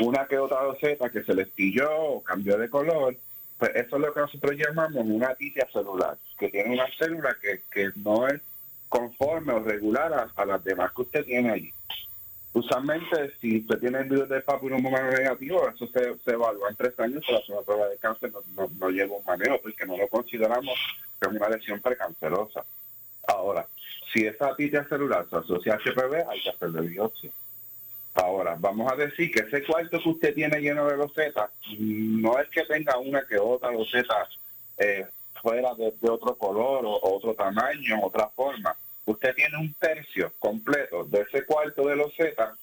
una 0.00 0.26
que 0.26 0.38
otra 0.38 0.62
loseta 0.62 1.08
que 1.08 1.22
se 1.22 1.34
le 1.34 1.42
estilló 1.42 1.90
o 1.90 2.22
cambió 2.22 2.58
de 2.58 2.68
color, 2.68 3.16
pues 3.58 3.70
eso 3.74 3.96
es 3.96 4.02
lo 4.02 4.12
que 4.12 4.20
nosotros 4.20 4.56
llamamos 4.56 5.04
una 5.06 5.34
titia 5.34 5.66
celular, 5.72 6.16
que 6.38 6.48
tiene 6.48 6.74
una 6.74 6.86
célula 6.98 7.36
que, 7.40 7.62
que 7.70 7.92
no 7.96 8.26
es 8.28 8.40
conforme 8.88 9.52
o 9.52 9.60
regular 9.60 10.30
a, 10.36 10.44
las 10.44 10.62
demás 10.64 10.92
que 10.92 11.02
usted 11.02 11.24
tiene 11.24 11.50
allí. 11.50 11.72
Usualmente, 12.54 13.32
si 13.40 13.58
usted 13.58 13.80
tiene 13.80 13.98
el 13.98 14.08
virus 14.08 14.28
del 14.28 14.44
papiloma 14.44 14.88
negativo, 15.10 15.68
eso 15.68 15.88
se, 15.88 16.16
se, 16.24 16.30
evalúa 16.30 16.70
en 16.70 16.76
tres 16.76 16.98
años, 17.00 17.22
pero 17.26 17.60
la 17.60 17.66
prueba 17.66 17.88
de 17.88 17.98
cáncer 17.98 18.32
no, 18.32 18.70
no, 18.78 18.90
lleva 18.90 19.16
un 19.16 19.24
manejo 19.24 19.60
porque 19.60 19.84
no 19.84 19.96
lo 19.96 20.06
consideramos 20.06 20.74
como 21.20 21.36
una 21.36 21.48
lesión 21.48 21.80
precancerosa. 21.80 22.64
Ahora, 23.26 23.66
si 24.12 24.24
esa 24.24 24.54
titia 24.54 24.84
celular 24.88 25.26
se 25.28 25.36
asocia 25.36 25.74
a 25.74 25.78
HPV, 25.78 26.28
hay 26.28 26.40
que 26.42 26.50
hacerle 26.50 26.82
biopsia. 26.82 27.32
Ahora, 28.14 28.56
vamos 28.56 28.90
a 28.92 28.94
decir 28.94 29.32
que 29.32 29.40
ese 29.40 29.64
cuarto 29.64 30.00
que 30.00 30.08
usted 30.08 30.34
tiene 30.34 30.60
lleno 30.60 30.86
de 30.86 30.96
losetas, 30.96 31.50
no 31.76 32.38
es 32.38 32.48
que 32.50 32.64
tenga 32.66 32.96
una 32.98 33.26
que 33.26 33.36
otra 33.36 33.72
loseta 33.72 34.28
eh, 34.78 35.04
fuera 35.42 35.74
de, 35.74 35.92
otro 36.08 36.36
color 36.36 36.86
o, 36.86 37.00
otro 37.02 37.34
tamaño, 37.34 38.00
otra 38.02 38.28
forma. 38.28 38.76
Usted 39.06 39.34
tiene 39.34 39.58
un 39.58 39.74
tercio 39.74 40.32
completo 40.38 41.04
de 41.04 41.20
ese 41.22 41.44
cuarto 41.44 41.86
de 41.86 41.96
loseta 41.96 42.56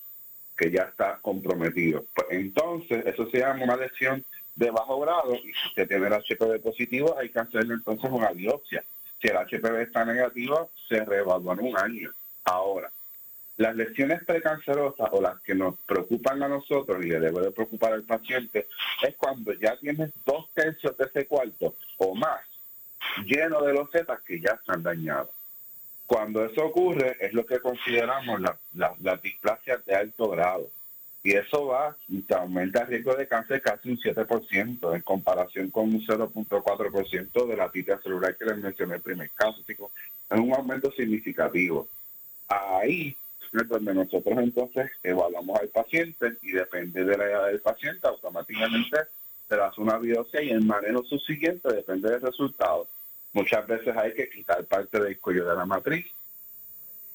que 0.58 0.72
ya 0.72 0.84
está 0.84 1.20
comprometido. 1.22 2.06
Pues 2.14 2.28
entonces, 2.32 3.06
eso 3.06 3.30
se 3.30 3.40
llama 3.40 3.64
una 3.64 3.78
lesión 3.78 4.24
de 4.56 4.72
bajo 4.72 5.00
grado 5.00 5.34
y 5.36 5.54
si 5.54 5.68
usted 5.68 5.88
tiene 5.88 6.08
el 6.08 6.14
HPV 6.14 6.62
positivo, 6.62 7.18
hay 7.18 7.30
que 7.30 7.40
hacerle 7.40 7.76
entonces 7.76 8.10
una 8.12 8.32
biopsia. 8.32 8.84
Si 9.22 9.28
el 9.28 9.38
HPV 9.38 9.82
está 9.82 10.04
negativo, 10.04 10.72
se 10.90 11.06
reevalúa 11.06 11.54
en 11.54 11.60
un 11.60 11.78
año. 11.78 12.12
Ahora, 12.44 12.92
las 13.58 13.76
lesiones 13.76 14.24
precancerosas 14.24 15.10
o 15.12 15.22
las 15.22 15.40
que 15.42 15.54
nos 15.54 15.76
preocupan 15.86 16.42
a 16.42 16.48
nosotros 16.48 17.04
y 17.06 17.10
le 17.10 17.20
debe 17.20 17.42
de 17.42 17.52
preocupar 17.52 17.94
al 17.94 18.04
paciente 18.04 18.68
es 19.04 19.16
cuando 19.16 19.54
ya 19.54 19.78
tienes 19.78 20.12
dos 20.26 20.50
tercios 20.54 20.98
de 20.98 21.06
ese 21.06 21.28
cuarto 21.28 21.76
o 21.98 22.16
más 22.16 22.42
lleno 23.26 23.62
de 23.62 23.74
losetas 23.74 24.22
que 24.22 24.40
ya 24.40 24.52
están 24.52 24.82
dañados. 24.82 25.30
Cuando 26.12 26.44
eso 26.44 26.66
ocurre 26.66 27.16
es 27.22 27.32
lo 27.32 27.46
que 27.46 27.62
consideramos 27.62 28.42
la, 28.42 28.58
la 29.00 29.16
displasias 29.16 29.86
de 29.86 29.96
alto 29.96 30.28
grado. 30.28 30.70
Y 31.24 31.32
eso 31.32 31.68
va 31.68 31.96
y 32.10 32.22
te 32.24 32.34
aumenta 32.34 32.82
el 32.82 32.88
riesgo 32.88 33.16
de 33.16 33.30
cáncer 33.30 33.62
casi 33.62 33.92
un 33.92 33.98
7% 33.98 34.94
en 34.94 35.02
comparación 35.04 35.72
con 35.72 35.86
un 35.86 36.06
0.4% 36.06 37.48
de 37.48 37.56
la 37.56 37.72
titia 37.72 37.98
celular 38.02 38.36
que 38.36 38.44
les 38.44 38.58
mencioné 38.58 38.92
en 38.92 38.96
el 38.98 39.02
primer 39.02 39.30
caso. 39.30 39.64
Que 39.66 39.72
es 39.72 39.80
un 40.38 40.54
aumento 40.54 40.92
significativo. 40.92 41.88
Ahí 42.50 43.16
es 43.54 43.70
donde 43.70 43.94
nosotros 43.94 44.38
entonces 44.38 44.92
evaluamos 45.04 45.62
al 45.62 45.70
paciente 45.70 46.34
y 46.42 46.52
depende 46.52 47.06
de 47.06 47.18
la 47.18 47.24
edad 47.24 47.48
del 47.48 47.62
paciente, 47.62 48.06
automáticamente 48.06 48.98
se 49.48 49.56
hace 49.56 49.80
una 49.80 49.98
biopsia 49.98 50.42
y 50.42 50.50
el 50.50 50.66
manejo 50.66 51.06
subsiguiente 51.06 51.72
depende 51.72 52.10
del 52.10 52.22
resultado. 52.22 52.86
Muchas 53.34 53.66
veces 53.66 53.96
hay 53.96 54.14
que 54.14 54.30
quitar 54.30 54.66
parte 54.66 55.00
del 55.00 55.20
cuello 55.20 55.48
de 55.48 55.56
la 55.56 55.66
matriz, 55.66 56.06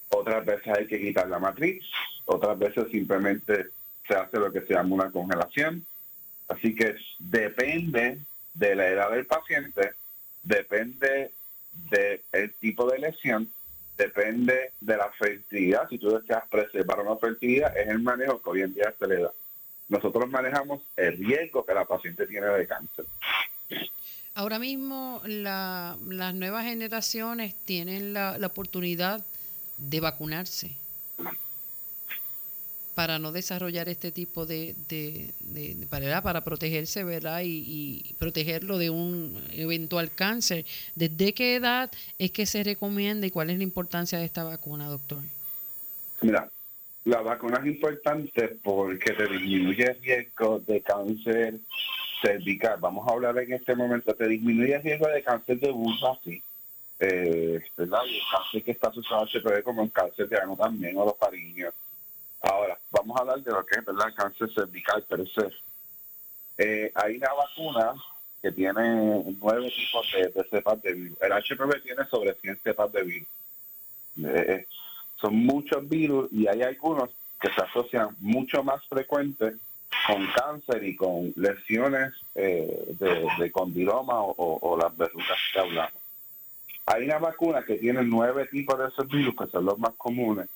otras 0.09 0.45
veces 0.45 0.69
hay 0.69 0.87
que 0.87 1.01
quitar 1.01 1.29
la 1.29 1.39
matriz, 1.39 1.85
otras 2.25 2.59
veces 2.59 2.87
simplemente 2.91 3.67
se 4.07 4.15
hace 4.15 4.39
lo 4.39 4.53
que 4.53 4.63
se 4.63 4.75
llama 4.75 4.95
una 4.95 5.11
congelación. 5.11 5.85
Así 6.49 6.75
que 6.75 6.97
depende 7.19 8.19
de 8.55 8.75
la 8.75 8.89
edad 8.89 9.11
del 9.11 9.27
paciente, 9.27 9.93
depende 10.43 11.33
del 11.91 12.55
tipo 12.61 12.91
de 12.91 12.99
lesión, 12.99 13.51
depende 13.99 14.73
de 14.81 14.97
la 14.97 15.11
fertilidad. 15.11 15.89
Si 15.89 15.99
tú 15.99 16.11
deseas 16.11 16.49
preservar 16.49 17.01
una 17.01 17.17
fertilidad, 17.17 17.77
es 17.77 17.89
el 17.89 17.99
manejo 17.99 18.41
que 18.41 18.51
hoy 18.51 18.63
en 18.63 18.75
día 18.75 18.95
se 18.99 19.07
le 19.07 19.23
da. 19.23 19.33
Nosotros 19.89 20.29
manejamos 20.31 20.83
el 20.97 21.17
riesgo 21.19 21.65
que 21.65 21.75
la 21.75 21.85
paciente 21.85 22.27
tiene 22.27 22.47
de 22.47 22.67
cáncer. 22.67 23.05
Ahora 24.37 24.59
mismo 24.59 25.23
las 25.25 25.97
nuevas 26.35 26.67
generaciones 26.67 27.55
tienen 27.65 28.13
la, 28.13 28.39
oportunidad 28.45 29.25
de 29.79 30.01
vacunarse 30.01 30.73
para 32.95 33.19
no 33.19 33.33
desarrollar 33.33 33.89
este 33.89 34.13
tipo 34.13 34.45
de, 34.45 34.75
para, 35.89 36.45
protegerse 36.45 37.03
¿verdad? 37.03 37.41
Y, 37.45 37.65
y, 37.67 38.15
protegerlo 38.19 38.77
de 38.77 38.91
un 38.91 39.43
eventual 39.53 40.15
cáncer. 40.15 40.67
¿Desde 40.95 41.33
qué 41.33 41.57
edad 41.57 41.91
es 42.19 42.31
que 42.31 42.45
se 42.45 42.63
recomienda 42.63 43.27
y 43.27 43.31
cuál 43.31 43.49
es 43.49 43.57
la 43.57 43.65
importancia 43.65 44.19
de 44.19 44.27
esta 44.27 44.45
vacuna, 44.45 44.87
doctor? 44.89 45.23
Mira, 46.21 46.51
la 47.07 47.23
vacuna 47.23 47.61
es 47.61 47.69
importante 47.69 48.49
porque 48.63 49.15
te 49.15 49.29
disminuye 49.29 49.83
el 49.83 49.99
riesgo 50.03 50.61
de 50.67 50.83
cáncer 50.83 51.55
cervical. 52.21 52.79
Vamos 52.81 53.07
a 53.07 53.13
hablar 53.13 53.39
en 53.39 53.53
este 53.53 53.75
momento, 53.75 54.15
te 54.15 54.29
disminuye 54.29 54.75
el 54.75 54.83
riesgo 54.83 55.09
de 55.09 55.23
cáncer 55.23 55.59
de 55.59 55.71
vulva, 55.71 56.19
sí. 56.25 56.43
Eh, 56.99 57.63
¿verdad? 57.77 58.01
el 58.07 58.21
cáncer 58.33 58.65
que 58.65 58.71
está 58.71 58.89
asociado 58.89 59.23
a 59.23 59.27
HPV 59.27 59.63
como 59.63 59.83
el 59.83 59.93
cáncer 59.93 60.29
de 60.29 60.39
ano 60.39 60.57
también, 60.57 60.97
o 60.97 61.05
los 61.05 61.15
pariños. 61.15 61.75
Ahora, 62.41 62.79
vamos 62.91 63.17
a 63.17 63.21
hablar 63.21 63.41
de 63.41 63.51
lo 63.51 63.65
que 63.65 63.79
es, 63.79 63.85
¿verdad? 63.85 64.09
El 64.09 64.15
cáncer 64.15 64.51
cervical 64.55 65.03
per 65.03 65.29
se. 65.29 65.51
Eh, 66.59 66.93
hay 66.95 67.17
una 67.17 67.33
vacuna 67.35 67.95
que 68.41 68.53
tiene 68.53 69.25
nueve 69.41 69.71
tipos 69.71 70.07
de, 70.13 70.45
cepas 70.49 70.81
de 70.83 70.93
virus. 70.93 71.19
El 71.21 71.33
HPV 71.33 71.83
tiene 71.83 72.05
sobre 72.07 72.35
100 72.35 72.61
cepas 72.63 72.93
de 72.93 73.03
virus. 73.03 73.29
Eh, 74.19 74.45
eh, 74.49 74.67
son 75.21 75.35
muchos 75.35 75.87
virus 75.89 76.33
y 76.33 76.47
hay 76.47 76.63
algunos 76.63 77.11
que 77.41 77.49
se 77.53 77.61
asocian 77.61 78.17
mucho 78.21 78.63
más 78.63 78.85
frecuentes 78.87 79.55
con 80.07 80.27
cáncer 80.29 80.85
y 80.85 80.95
con 80.95 81.33
lesiones 81.37 82.13
eh, 82.35 82.95
de, 82.99 83.27
de, 83.39 83.51
condiloma 83.51 84.15
o, 84.21 84.79
las 84.81 84.97
verrugas 84.97 85.39
que 85.53 85.59
hablamos. 85.59 86.01
Hay 86.87 87.05
una 87.05 87.19
vacuna 87.19 87.65
que 87.65 87.77
tiene 87.77 88.03
nueve 88.05 88.47
tipos 88.47 88.79
de 88.79 88.89
esos 88.89 89.09
virus, 89.09 89.35
que 89.35 89.47
son 89.49 89.65
los 89.65 89.79
más 89.79 89.93
comunes, 89.97 90.49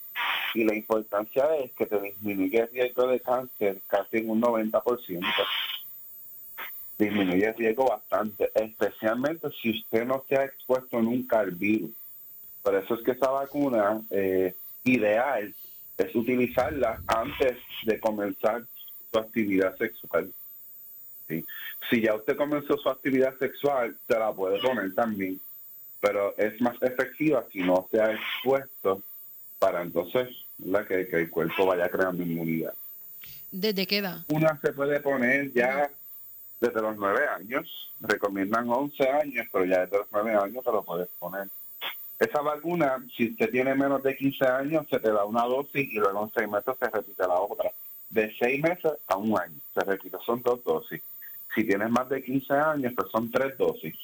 y 0.55 0.65
la 0.65 0.75
importancia 0.75 1.57
es 1.57 1.73
que 1.73 1.87
te 1.87 2.01
disminuye 2.01 2.61
el 2.61 2.71
riesgo 2.71 3.07
de 3.09 3.21
cáncer 3.21 3.81
casi 3.89 4.19
en 4.19 4.31
un 4.31 4.41
90%. 4.41 5.21
Disminuye 6.99 7.47
el 7.47 7.55
riesgo 7.55 7.89
bastante, 7.89 8.51
especialmente 8.55 9.49
si 9.61 9.71
usted 9.71 10.05
no 10.05 10.25
se 10.29 10.37
ha 10.37 10.45
expuesto 10.45 11.01
nunca 11.01 11.41
al 11.41 11.53
virus. 11.53 11.91
Por 12.63 12.75
eso 12.75 12.95
es 12.95 13.01
que 13.03 13.13
esa 13.13 13.31
vacuna 13.31 14.03
eh, 14.11 14.55
ideal 14.85 15.55
es 15.97 16.15
utilizarla 16.15 17.03
antes 17.07 17.57
de 17.85 17.99
comenzar 17.99 18.63
su 19.11 19.19
actividad 19.19 19.77
sexual. 19.77 20.33
Si 21.89 22.01
ya 22.01 22.15
usted 22.15 22.37
comenzó 22.37 22.77
su 22.77 22.89
actividad 22.89 23.39
sexual, 23.39 23.97
se 24.07 24.19
la 24.19 24.33
puede 24.33 24.61
poner 24.61 24.95
también, 24.95 25.41
pero 26.01 26.37
es 26.37 26.61
más 26.61 26.77
efectiva 26.83 27.45
si 27.53 27.61
no 27.61 27.89
se 27.91 28.01
ha 28.01 28.13
expuesto 28.13 29.03
para 29.59 29.83
entonces 29.83 30.29
la 30.59 30.85
que, 30.87 31.09
el 31.11 31.31
cuerpo 31.31 31.67
vaya 31.67 31.89
creando 31.89 32.23
inmunidad. 32.23 32.75
¿Desde 33.51 33.87
qué 33.87 33.99
edad? 33.99 34.19
Una 34.29 34.59
se 34.61 34.73
puede 34.73 35.01
poner 35.01 35.53
ya 35.53 35.91
desde 36.61 36.83
los 36.83 36.97
nueve 36.97 37.27
años, 37.27 37.93
recomiendan 38.01 38.69
11 38.69 39.09
años, 39.09 39.47
pero 39.53 39.65
ya 39.65 39.81
desde 39.81 39.99
los 39.99 40.07
nueve 40.13 40.35
años 40.35 40.65
se 40.65 40.73
lo 40.73 40.83
puedes 40.83 41.09
poner. 41.19 41.49
Esa 42.19 42.43
vacuna, 42.43 43.03
si 43.17 43.31
usted 43.31 43.51
tiene 43.51 43.75
menos 43.75 44.03
de 44.03 44.15
15 44.15 44.47
años, 44.47 44.87
se 44.91 45.01
te 45.01 45.11
da 45.11 45.25
una 45.25 45.45
dosis 45.45 45.91
y 45.91 45.95
luego 45.95 46.25
en 46.25 46.33
seis 46.35 46.49
meses 46.49 46.75
se 46.79 46.91
repite 46.91 47.27
la 47.27 47.41
otra 47.41 47.71
de 48.11 48.35
seis 48.39 48.63
meses 48.63 48.93
a 49.07 49.17
un 49.17 49.39
año. 49.39 49.57
Se 49.75 49.81
repite, 49.81 50.19
son 50.27 50.43
dos 50.43 50.63
dosis. 50.65 51.01
Si 51.55 51.65
tienes 51.65 51.91
más 51.91 52.09
de 52.09 52.23
15 52.23 52.53
años, 52.55 52.93
pues 52.95 53.11
son 53.11 53.31
tres 53.31 53.57
dosis. 53.57 53.95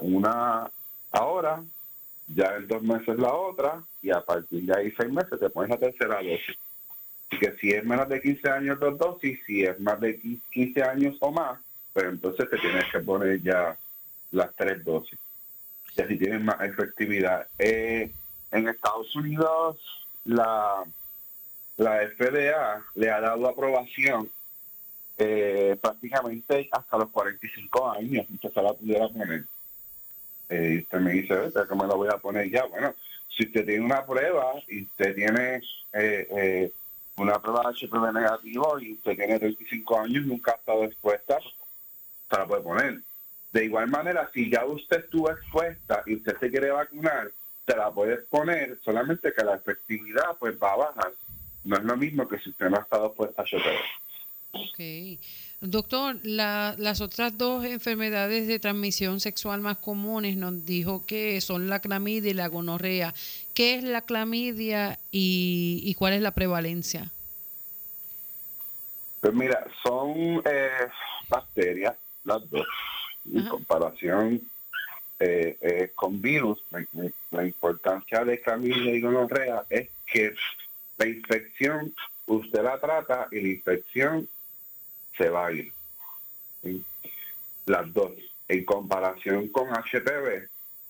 Una 0.00 0.70
ahora, 1.10 1.62
ya 2.28 2.56
en 2.56 2.66
dos 2.66 2.82
meses 2.82 3.18
la 3.18 3.34
otra, 3.34 3.82
y 4.00 4.10
a 4.10 4.20
partir 4.20 4.62
de 4.62 4.76
ahí 4.76 4.92
seis 4.96 5.12
meses 5.12 5.38
te 5.38 5.50
pones 5.50 5.70
la 5.70 5.78
tercera 5.78 6.22
dosis. 6.22 6.56
Y 7.30 7.38
que 7.38 7.52
si 7.60 7.70
es 7.70 7.84
menos 7.84 8.08
de 8.08 8.20
15 8.20 8.50
años, 8.50 8.80
dos 8.80 8.98
dosis, 8.98 9.38
si 9.46 9.64
es 9.64 9.78
más 9.80 10.00
de 10.00 10.18
15 10.50 10.82
años 10.82 11.16
o 11.20 11.30
más, 11.30 11.58
pues 11.92 12.06
entonces 12.06 12.48
te 12.48 12.58
tienes 12.58 12.84
que 12.90 13.00
poner 13.00 13.40
ya 13.42 13.76
las 14.30 14.54
tres 14.54 14.84
dosis. 14.84 15.18
Y 15.96 16.02
así 16.02 16.16
tienes 16.16 16.42
más 16.42 16.60
efectividad. 16.62 17.46
Eh, 17.58 18.10
en 18.50 18.68
Estados 18.68 19.14
Unidos, 19.14 19.78
la 20.24 20.84
la 21.82 22.08
FDA 22.08 22.82
le 22.94 23.10
ha 23.10 23.20
dado 23.20 23.48
aprobación 23.48 24.30
eh, 25.18 25.76
prácticamente 25.80 26.68
hasta 26.70 26.98
los 26.98 27.10
45 27.10 27.90
años, 27.92 28.26
usted 28.32 28.52
se 28.52 28.62
la 28.62 28.72
pudiera 28.72 29.08
poner. 29.08 29.44
Eh, 30.48 30.74
y 30.74 30.78
usted 30.82 30.98
me 31.00 31.12
dice, 31.12 31.34
¿cómo 31.68 31.86
la 31.86 31.94
voy 31.94 32.08
a 32.08 32.18
poner 32.18 32.50
ya? 32.50 32.64
Bueno, 32.64 32.94
si 33.28 33.44
usted 33.44 33.64
tiene 33.64 33.84
una 33.84 34.04
prueba 34.04 34.54
y 34.68 34.82
usted 34.82 35.14
tiene 35.14 35.62
eh, 35.92 36.70
una 37.16 37.40
prueba 37.40 37.70
de 37.70 37.86
HPV 37.86 38.12
negativo 38.12 38.78
y 38.78 38.92
usted 38.92 39.16
tiene 39.16 39.38
35 39.38 40.00
años 40.00 40.24
y 40.24 40.28
nunca 40.28 40.52
ha 40.52 40.56
estado 40.56 40.84
expuesta, 40.84 41.38
se 42.30 42.36
la 42.36 42.46
puede 42.46 42.62
poner. 42.62 43.00
De 43.52 43.64
igual 43.64 43.88
manera, 43.88 44.30
si 44.32 44.50
ya 44.50 44.64
usted 44.64 45.04
estuvo 45.04 45.30
expuesta 45.30 46.02
y 46.06 46.16
usted 46.16 46.38
se 46.38 46.50
quiere 46.50 46.70
vacunar, 46.70 47.30
se 47.66 47.76
la 47.76 47.90
puede 47.90 48.16
poner, 48.16 48.78
solamente 48.82 49.32
que 49.32 49.44
la 49.44 49.56
efectividad 49.56 50.36
pues 50.38 50.56
va 50.60 50.72
a 50.72 50.76
bajar. 50.76 51.12
No 51.64 51.76
es 51.76 51.84
lo 51.84 51.96
mismo 51.96 52.26
que 52.28 52.38
si 52.38 52.50
usted 52.50 52.68
no 52.68 52.76
ha 52.76 52.80
estado 52.80 53.06
expuesta 53.06 53.42
a 53.42 53.44
HPV. 53.44 54.02
Ok. 54.52 55.18
Doctor, 55.60 56.16
las 56.24 57.00
otras 57.00 57.38
dos 57.38 57.64
enfermedades 57.64 58.48
de 58.48 58.58
transmisión 58.58 59.20
sexual 59.20 59.60
más 59.60 59.78
comunes 59.78 60.36
nos 60.36 60.66
dijo 60.66 61.06
que 61.06 61.40
son 61.40 61.68
la 61.68 61.80
clamidia 61.80 62.32
y 62.32 62.34
la 62.34 62.48
gonorrea. 62.48 63.14
¿Qué 63.54 63.76
es 63.76 63.84
la 63.84 64.02
clamidia 64.02 64.98
y, 65.12 65.94
cuál 65.98 66.14
es 66.14 66.20
la 66.20 66.32
prevalencia? 66.32 67.10
Pues 69.20 69.32
mira, 69.32 69.64
son 69.84 70.42
eh, 70.44 70.88
bacterias, 71.28 71.94
las 72.24 72.50
dos, 72.50 72.66
en 73.32 73.46
comparación 73.46 74.40
eh, 75.20 75.56
eh, 75.60 75.92
con 75.94 76.20
virus. 76.20 76.64
La, 77.30 77.46
importancia 77.46 78.24
de 78.24 78.40
clamidia 78.40 78.92
y 78.92 79.00
gonorrea 79.00 79.64
es 79.70 79.88
que 80.06 80.34
la 81.02 81.08
infección 81.08 81.92
usted 82.26 82.62
la 82.62 82.78
trata 82.78 83.28
y 83.32 83.40
la 83.40 83.48
infección 83.48 84.28
se 85.16 85.28
va 85.28 85.46
a 85.46 85.52
ir. 85.52 85.72
Las 87.66 87.92
dos. 87.92 88.12
En 88.48 88.64
comparación 88.64 89.48
con 89.48 89.68
HPV, 89.70 90.48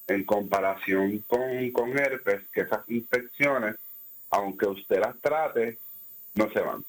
en 0.09 0.25
comparación 0.25 1.19
con, 1.27 1.71
con 1.71 1.99
herpes, 1.99 2.43
que 2.53 2.63
esas 2.63 2.89
infecciones, 2.89 3.77
aunque 4.31 4.67
usted 4.67 4.99
las 5.01 5.19
trate, 5.21 5.79
no 6.35 6.51
se 6.51 6.61
van. 6.61 6.85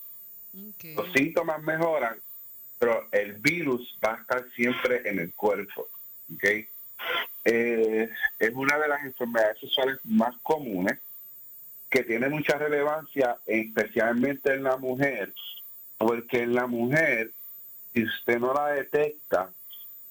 Los 0.96 1.12
síntomas 1.14 1.62
mejoran, 1.64 2.18
pero 2.80 3.08
el 3.12 3.34
virus 3.34 3.98
va 4.04 4.16
a 4.16 4.22
estar 4.22 4.50
siempre 4.56 5.08
en 5.08 5.20
el 5.20 5.34
cuerpo. 5.34 5.88
¿okay? 6.36 6.68
Eh, 7.46 8.10
es 8.40 8.52
una 8.54 8.78
de 8.80 8.88
las 8.88 9.04
enfermedades 9.04 9.60
sexuales 9.60 10.00
más 10.04 10.36
comunes 10.42 11.00
que 11.94 12.04
tiene 12.04 12.28
mucha 12.28 12.58
relevancia, 12.58 13.38
especialmente 13.46 14.52
en 14.52 14.64
la 14.64 14.78
mujer, 14.78 15.32
porque 16.00 16.42
en 16.42 16.56
la 16.56 16.66
mujer, 16.66 17.30
si 17.94 18.04
usted 18.04 18.40
no 18.40 18.52
la 18.52 18.70
detecta, 18.70 19.52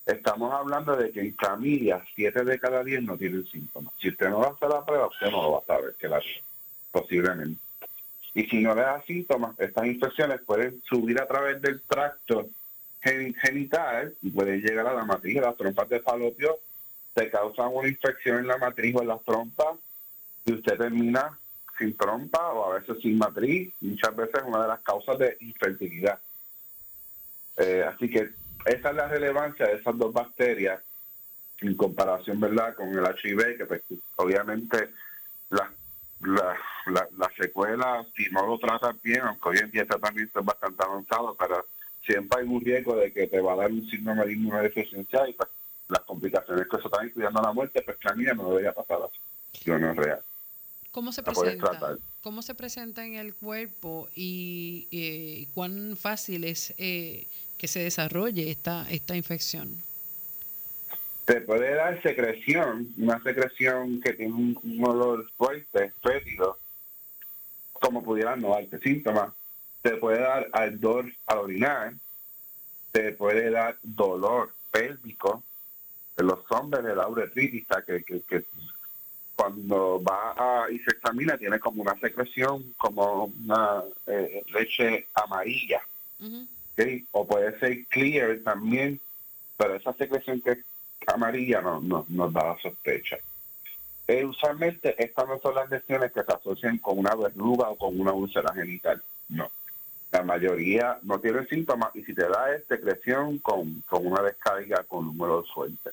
estamos 0.07 0.55
hablando 0.55 0.95
de 0.95 1.11
que 1.11 1.19
en 1.19 1.35
familia 1.35 2.01
7 2.15 2.45
de 2.45 2.61
cada 2.61 2.85
10 2.85 3.03
no 3.03 3.19
tienen 3.19 3.45
síntomas. 3.49 3.93
Si 3.99 4.11
usted 4.11 4.29
no 4.29 4.39
va 4.39 4.47
a 4.47 4.51
hacer 4.51 4.69
la 4.69 4.87
prueba, 4.87 5.09
usted 5.09 5.29
no 5.33 5.43
lo 5.43 5.53
va 5.55 5.59
a 5.59 5.65
saber 5.65 5.97
que 5.99 6.07
la 6.07 6.23
posiblemente. 6.93 7.61
Y 8.33 8.45
si 8.45 8.61
no 8.61 8.77
le 8.77 8.83
da 8.83 9.03
síntomas, 9.03 9.59
estas 9.59 9.85
infecciones 9.85 10.41
pueden 10.43 10.81
subir 10.89 11.21
a 11.21 11.27
través 11.27 11.61
del 11.61 11.81
tracto 11.81 12.49
genital 13.01 14.15
y 14.23 14.31
pueden 14.31 14.61
llegar 14.61 14.87
a 14.87 14.95
la 14.95 15.05
matriz, 15.05 15.41
las 15.41 15.57
trompas 15.57 15.89
de 15.89 15.99
falopio, 15.99 16.61
se 17.13 17.29
causan 17.29 17.71
una 17.73 17.89
infección 17.89 18.39
en 18.39 18.47
la 18.47 18.59
matriz 18.59 18.95
o 18.95 19.03
en 19.03 19.09
las 19.09 19.25
trompas 19.25 19.79
y 20.47 20.53
usted 20.53 20.79
termina 20.79 21.41
sin 21.83 21.97
trompa 21.97 22.53
o 22.53 22.73
a 22.73 22.79
veces 22.79 22.97
sin 23.03 23.19
matriz, 23.19 23.73
muchas 23.81 24.15
veces 24.15 24.43
una 24.47 24.63
de 24.63 24.69
las 24.69 24.81
causas 24.81 25.19
de 25.19 25.37
infertilidad. 25.41 26.19
Eh, 27.57 27.85
así 27.87 28.09
que 28.09 28.31
esa 28.65 28.91
es 28.91 28.97
la 28.97 29.09
relevancia 29.09 29.67
de 29.67 29.75
esas 29.75 29.99
dos 29.99 30.13
bacterias 30.13 30.81
en 31.61 31.75
comparación, 31.77 32.41
¿verdad?, 32.41 32.75
con 32.75 32.89
el 32.89 33.05
HIV, 33.05 33.57
que 33.57 33.67
pues, 33.67 33.83
obviamente 34.17 34.91
las 35.51 35.71
la, 36.25 36.57
la, 36.87 37.31
secuelas, 37.37 38.07
si 38.17 38.31
no 38.31 38.47
lo 38.47 38.57
tratas 38.59 39.01
bien, 39.03 39.23
aunque 39.23 39.49
hoy 39.49 39.59
en 39.59 39.71
día 39.73 39.83
el 39.83 39.89
tratamiento 39.89 40.39
es 40.39 40.47
bastante 40.47 40.85
avanzado, 40.85 41.37
pero 41.37 41.67
siempre 42.05 42.41
hay 42.41 42.47
un 42.47 42.61
riesgo 42.61 42.95
de 42.95 43.13
que 43.13 43.27
te 43.27 43.41
va 43.41 43.55
a 43.55 43.57
dar 43.57 43.73
un 43.73 43.89
síndrome 43.91 44.27
de 44.27 44.33
inmunodeficiencia 44.35 45.29
y 45.29 45.33
pues, 45.33 45.49
las 45.89 46.01
complicaciones 46.03 46.69
que 46.69 46.77
eso 46.77 46.87
está 46.87 47.05
incluyendo 47.05 47.43
la 47.43 47.53
muerte, 47.53 47.83
pues 47.83 47.99
la 48.05 48.35
no 48.35 48.51
debería 48.51 48.73
pasar 48.73 48.99
así. 49.03 49.65
Yo 49.65 49.79
no 49.79 49.91
es 49.91 49.97
real. 49.97 50.21
¿Cómo 50.93 51.11
se 51.11 51.23
presenta? 51.23 51.97
¿Cómo 52.23 52.43
se 52.43 52.55
presenta 52.55 53.05
en 53.05 53.15
el 53.15 53.35
cuerpo 53.35 54.09
y 54.15 54.87
eh, 54.93 55.49
cuán 55.55 55.97
fácil 55.97 56.45
es 56.45 56.75
eh, 56.77 57.27
que 57.57 57.67
se 57.67 57.81
desarrolle 57.81 58.51
esta, 58.51 58.87
esta 58.91 59.17
infección? 59.17 59.83
Te 61.25 61.41
puede 61.41 61.75
dar 61.75 62.01
secreción, 62.03 62.93
una 62.99 63.23
secreción 63.23 64.03
que 64.03 64.13
tiene 64.13 64.35
un, 64.35 64.85
olor 64.85 65.31
fuerte, 65.39 65.93
fétido, 66.03 66.59
como 67.73 68.05
pudiera 68.05 68.37
no 68.37 68.51
darte 68.51 68.79
síntomas. 68.81 69.33
Te 69.81 69.97
puede 69.97 70.21
dar 70.21 70.47
ardor 70.53 71.11
al 71.27 71.39
orinar, 71.39 71.95
te 72.93 73.13
puede 73.13 73.51
dar 73.51 73.79
dolor 73.83 74.53
pélvico, 74.71 75.43
los 76.19 76.41
hombres 76.51 76.85
de 76.85 76.95
la 76.95 77.09
uretritis, 77.09 77.67
que, 77.87 78.05
que, 78.05 78.21
que 78.21 78.45
cuando 79.35 80.03
va 80.03 80.35
a, 80.37 80.71
y 80.71 80.79
se 80.79 80.91
examina 80.91 81.37
tiene 81.39 81.59
como 81.59 81.83
una 81.83 81.99
secreción, 81.99 82.75
como 82.77 83.25
una 83.25 83.83
eh, 84.07 84.45
leche 84.53 85.07
amarilla. 85.15 85.81
O 87.11 87.27
puede 87.27 87.59
ser 87.59 87.85
clear 87.87 88.39
también, 88.45 89.01
pero 89.57 89.75
esa 89.75 89.93
secreción 89.95 90.41
que 90.41 90.53
es 90.53 90.59
amarilla 91.07 91.61
no, 91.61 91.81
no 91.81 92.07
nos 92.09 92.33
da 92.33 92.45
la 92.45 92.59
sospecha. 92.59 93.19
Eh, 94.09 94.25
usualmente 94.25 94.95
estas 95.03 95.29
no 95.29 95.39
son 95.41 95.55
las 95.55 95.71
lesiones 95.71 96.13
que 96.13 96.23
se 96.23 96.33
asocian 96.33 96.79
con 96.79 96.99
una 96.99 97.15
verruga 97.15 97.69
o 97.69 97.77
con 97.77 97.99
una 98.01 98.13
úlcera 98.13 98.53
genital. 98.53 99.03
No. 99.29 99.51
La 100.11 100.23
mayoría 100.23 100.99
no 101.03 101.21
tiene 101.21 101.47
síntomas 101.47 101.95
y 101.95 102.05
si 102.05 102.15
te 102.15 102.29
da 102.29 102.55
es 102.55 102.65
secreción 102.67 103.39
con, 103.39 103.83
con 103.89 104.07
una 104.07 104.23
descarga 104.23 104.85
con 104.85 105.07
número 105.07 105.45
suerte. 105.45 105.91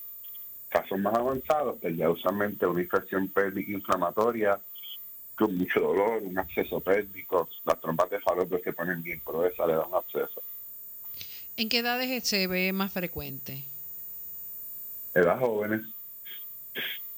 Casos 0.70 1.00
más 1.00 1.16
avanzados, 1.16 1.78
pues 1.82 1.98
ya 1.98 2.10
usualmente 2.10 2.66
una 2.66 2.82
infección 2.82 3.28
pélvica 3.28 3.72
inflamatoria 3.72 4.60
con 5.36 5.58
mucho 5.58 5.80
dolor, 5.80 6.22
un 6.22 6.38
acceso 6.38 6.80
pélvico, 6.80 7.50
las 7.66 7.80
trompas 7.80 8.10
de 8.10 8.20
falopio 8.20 8.60
se 8.60 8.74
ponen 8.74 9.02
bien 9.02 9.22
gruesas, 9.26 9.68
le 9.68 9.74
dan 9.74 9.94
acceso. 9.94 10.44
¿En 11.58 11.70
qué 11.70 11.80
edades 11.80 12.28
se 12.28 12.48
ve 12.48 12.72
más 12.72 12.92
frecuente? 12.92 13.64
Edad 15.14 15.40
jóvenes, 15.40 15.82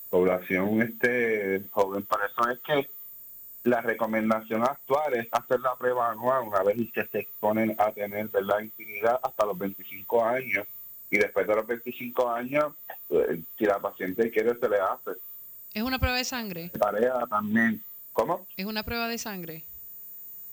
población 0.09 0.81
este 0.81 1.61
joven. 1.71 2.03
Por 2.03 2.19
eso 2.23 2.49
es 2.49 2.59
que 2.59 2.89
la 3.63 3.81
recomendación 3.81 4.63
actual 4.63 5.13
es 5.15 5.27
hacer 5.31 5.59
la 5.59 5.75
prueba 5.75 6.11
anual 6.11 6.47
una 6.47 6.63
vez 6.63 6.77
que 6.93 7.05
se 7.05 7.19
exponen 7.19 7.75
a 7.77 7.91
tener 7.91 8.27
¿verdad? 8.29 8.61
infinidad 8.61 9.19
hasta 9.21 9.45
los 9.45 9.57
25 9.57 10.25
años 10.25 10.67
y 11.11 11.17
después 11.17 11.45
de 11.45 11.55
los 11.55 11.67
25 11.67 12.29
años, 12.31 12.73
eh, 13.09 13.41
si 13.57 13.65
la 13.65 13.79
paciente 13.79 14.31
quiere, 14.31 14.55
se 14.57 14.69
le 14.69 14.79
hace. 14.79 15.11
¿Es 15.73 15.83
una 15.83 15.99
prueba 15.99 16.17
de 16.17 16.23
sangre? 16.23 16.69
Tarea 16.69 17.19
también. 17.29 17.81
¿Cómo? 18.13 18.47
¿Es 18.57 18.65
una 18.65 18.83
prueba 18.83 19.07
de 19.07 19.17
sangre? 19.17 19.63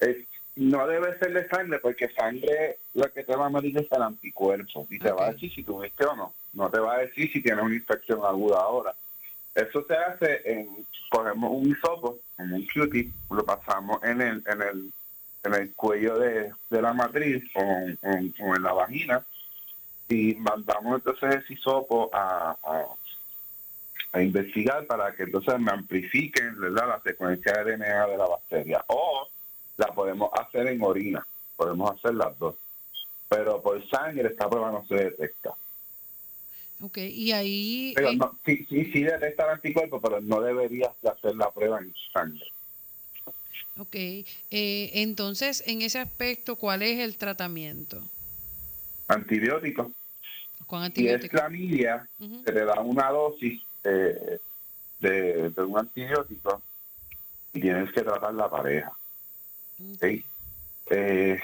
Es 0.00 0.16
no 0.58 0.88
debe 0.88 1.16
ser 1.18 1.32
de 1.32 1.48
sangre 1.48 1.78
porque 1.78 2.08
sangre 2.08 2.78
lo 2.94 3.10
que 3.12 3.22
te 3.22 3.36
va 3.36 3.46
a 3.46 3.50
medir 3.50 3.78
es 3.78 3.86
el 3.92 4.02
anticuerpo 4.02 4.88
y 4.90 4.98
te 4.98 5.12
va 5.12 5.26
a 5.26 5.32
decir 5.32 5.54
si 5.54 5.62
tuviste 5.62 6.04
o 6.04 6.16
no. 6.16 6.34
No 6.52 6.68
te 6.68 6.80
va 6.80 6.96
a 6.96 6.98
decir 6.98 7.30
si 7.32 7.40
tienes 7.40 7.64
una 7.64 7.76
infección 7.76 8.24
aguda 8.24 8.58
ahora. 8.58 8.92
Eso 9.54 9.84
se 9.86 9.94
hace 9.94 10.42
en, 10.44 10.68
cogemos 11.10 11.52
un 11.52 11.70
hisopo, 11.70 12.18
como 12.36 12.56
un 12.56 12.66
cutie, 12.66 13.10
lo 13.30 13.44
pasamos 13.44 14.02
en 14.02 14.20
el, 14.20 14.42
en 14.46 14.62
el, 14.62 14.92
en 15.44 15.54
el 15.54 15.72
cuello 15.74 16.18
de, 16.18 16.50
la 16.70 16.92
matriz 16.92 17.44
o, 17.54 17.62
en 17.62 18.62
la 18.62 18.72
vagina 18.72 19.24
y 20.08 20.34
mandamos 20.36 20.96
entonces 20.96 21.42
ese 21.42 21.54
hisopo 21.54 22.10
a, 22.12 22.56
a, 24.12 24.22
investigar 24.22 24.86
para 24.86 25.14
que 25.14 25.24
entonces 25.24 25.60
me 25.60 25.70
amplifiquen 25.70 26.56
la 26.74 27.00
secuencia 27.02 27.52
de 27.52 27.76
DNA 27.76 28.06
de 28.06 28.16
la 28.16 28.26
bacteria. 28.26 28.84
O 28.88 29.28
la 29.76 29.88
podemos 29.88 30.30
hacer 30.32 30.66
en 30.66 30.82
orina, 30.82 31.24
podemos 31.56 31.94
hacer 31.94 32.14
las 32.14 32.36
dos. 32.38 32.56
Pero 33.28 33.62
por 33.62 33.86
sangre 33.88 34.28
esta 34.28 34.48
prueba 34.48 34.72
no 34.72 34.84
se 34.86 34.94
detecta. 34.94 35.52
Ok, 36.80 36.98
y 36.98 37.32
ahí... 37.32 37.92
Pero 37.94 38.12
no, 38.14 38.38
sí, 38.44 38.64
sí, 38.68 38.90
sí 38.92 39.02
detecta 39.02 39.44
el 39.44 39.50
anticuerpo, 39.50 40.00
pero 40.00 40.20
no 40.20 40.40
deberías 40.40 40.92
hacer 41.04 41.36
la 41.36 41.50
prueba 41.50 41.78
en 41.80 41.92
sangre. 42.12 42.46
Ok, 43.78 43.94
eh, 43.94 44.24
entonces 44.94 45.62
en 45.66 45.82
ese 45.82 45.98
aspecto, 45.98 46.56
¿cuál 46.56 46.82
es 46.82 46.98
el 46.98 47.16
tratamiento? 47.16 48.02
Antibiótico. 49.08 49.90
Con 50.66 50.82
antibiótico. 50.82 51.22
Y 51.22 51.26
es 51.26 51.30
clamidia, 51.30 52.08
se 52.44 52.52
le 52.52 52.64
da 52.64 52.80
una 52.80 53.10
dosis 53.10 53.62
de, 53.82 54.40
de 55.00 55.62
un 55.64 55.78
antibiótico 55.78 56.62
y 57.52 57.60
tienes 57.60 57.90
que 57.92 58.02
tratar 58.02 58.34
la 58.34 58.50
pareja. 58.50 58.92
Eh, 60.90 61.40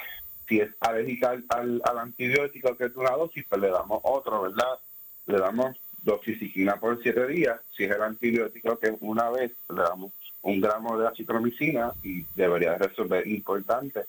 si 0.48 0.60
es 0.60 0.70
alérgica 0.80 1.36
al, 1.48 1.82
antibiótico 1.98 2.76
que 2.76 2.86
es 2.86 2.96
una 2.96 3.10
dosis, 3.10 3.44
pues 3.48 3.60
le 3.60 3.70
damos 3.70 4.00
otro, 4.02 4.42
¿verdad? 4.42 4.78
Le 5.26 5.38
damos 5.38 5.76
doxiciclina 6.02 6.76
por 6.76 7.02
siete 7.02 7.26
días. 7.26 7.60
Si 7.76 7.84
es 7.84 7.90
el 7.90 8.02
antibiótico 8.02 8.78
que 8.78 8.94
una 9.00 9.30
vez, 9.30 9.52
le 9.74 9.82
damos 9.82 10.12
un 10.42 10.60
gramo 10.60 10.98
de 10.98 11.08
acitromicina 11.08 11.92
y 12.02 12.24
debería 12.34 12.76
resolver. 12.76 13.26
Importante, 13.26 14.04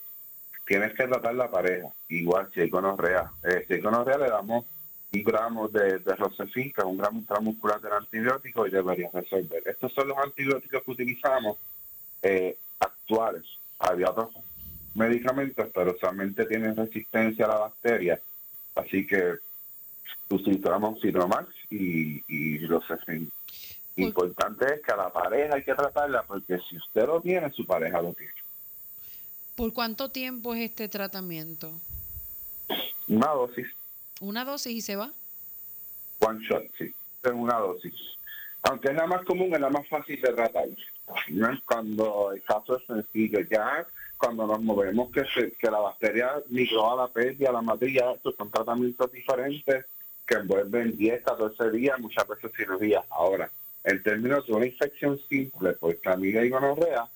tienes 0.66 0.94
que 0.94 1.08
tratar 1.08 1.36
la 1.36 1.50
pareja. 1.50 1.90
Igual 2.10 2.50
si 2.54 2.62
hay 2.62 2.70
gonorrea. 2.70 3.32
Eh, 3.44 3.66
si 3.68 3.74
hay 3.74 3.82
gonorrea 3.82 4.18
le 4.18 4.30
damos 4.30 4.66
gramos 5.24 5.72
de, 5.72 6.00
de 6.00 6.16
rosefica, 6.16 6.86
un 6.86 6.98
gramo 6.98 7.20
intramuscular 7.20 7.80
del 7.82 7.94
antibiótico 7.94 8.68
y 8.68 8.72
debería 8.72 9.10
resolver. 9.14 9.64
Estos 9.66 9.94
son 9.94 10.08
los 10.10 10.18
antibióticos 10.18 10.84
que 10.84 10.92
utilizamos 10.92 11.58
eh, 12.22 12.58
actuales. 12.80 13.44
Había 13.80 14.10
otros 14.10 14.32
medicamentos, 14.94 15.68
pero 15.74 15.96
solamente 16.00 16.46
tienen 16.46 16.76
resistencia 16.76 17.46
a 17.46 17.50
la 17.50 17.58
bacteria. 17.58 18.20
Así 18.76 19.06
que 19.06 19.36
utilizamos 20.30 21.02
Citromax 21.02 21.50
y, 21.70 22.24
y 22.28 22.66
Rosefin. 22.66 23.32
Importante 23.98 24.66
es 24.74 24.82
que 24.82 24.92
a 24.92 24.98
la 24.98 25.10
pareja 25.10 25.56
hay 25.56 25.64
que 25.64 25.74
tratarla 25.74 26.24
porque 26.24 26.60
si 26.70 26.78
usted 26.78 27.06
lo 27.06 27.22
tiene, 27.22 27.50
su 27.52 27.66
pareja 27.66 28.02
lo 28.02 28.14
tiene. 28.14 28.34
¿Por 29.56 29.72
cuánto 29.72 30.12
tiempo 30.12 30.54
es 30.54 30.70
este 30.70 30.90
tratamiento? 30.90 31.80
Una 33.08 33.28
dosis. 33.28 33.68
¿Una 34.20 34.44
dosis 34.44 34.74
y 34.74 34.82
se 34.82 34.98
va? 34.98 35.12
One 36.20 36.46
shot, 36.46 36.64
sí. 36.78 36.94
Es 37.24 37.32
una 37.32 37.58
dosis. 37.60 37.94
Aunque 38.64 38.90
es 38.90 38.96
la 38.96 39.08
más 39.08 39.24
común, 39.24 39.54
es 39.54 39.60
la 39.62 39.70
más 39.70 39.88
fácil 39.88 40.20
de 40.22 40.34
tratar. 40.34 40.68
Cuando 41.66 42.32
el 42.34 42.44
caso 42.44 42.78
es 42.78 42.86
sencillo, 42.86 43.40
ya 43.50 43.88
cuando 44.18 44.46
nos 44.46 44.62
movemos 44.62 45.12
que, 45.12 45.24
que 45.58 45.72
la 45.72 45.80
bacteria 45.80 46.32
migró 46.50 46.92
a 46.92 47.04
la 47.04 47.08
piel 47.08 47.38
y 47.40 47.46
a 47.46 47.52
la 47.52 47.62
materia, 47.62 48.12
estos 48.12 48.36
son 48.36 48.52
tratamientos 48.52 49.12
diferentes 49.12 49.86
que 50.26 50.36
envuelven 50.36 50.98
10, 50.98 51.24
14 51.24 51.72
días, 51.72 52.00
muchas 52.00 52.28
veces 52.28 52.52
cirugía. 52.58 53.04
Ahora, 53.10 53.50
en 53.84 54.02
términos 54.02 54.46
de 54.48 54.54
una 54.54 54.66
infección 54.66 55.20
simple 55.30 55.74
por 55.74 55.96
clamidia 55.98 56.44
y 56.44 56.50
gonorrea, 56.50 57.08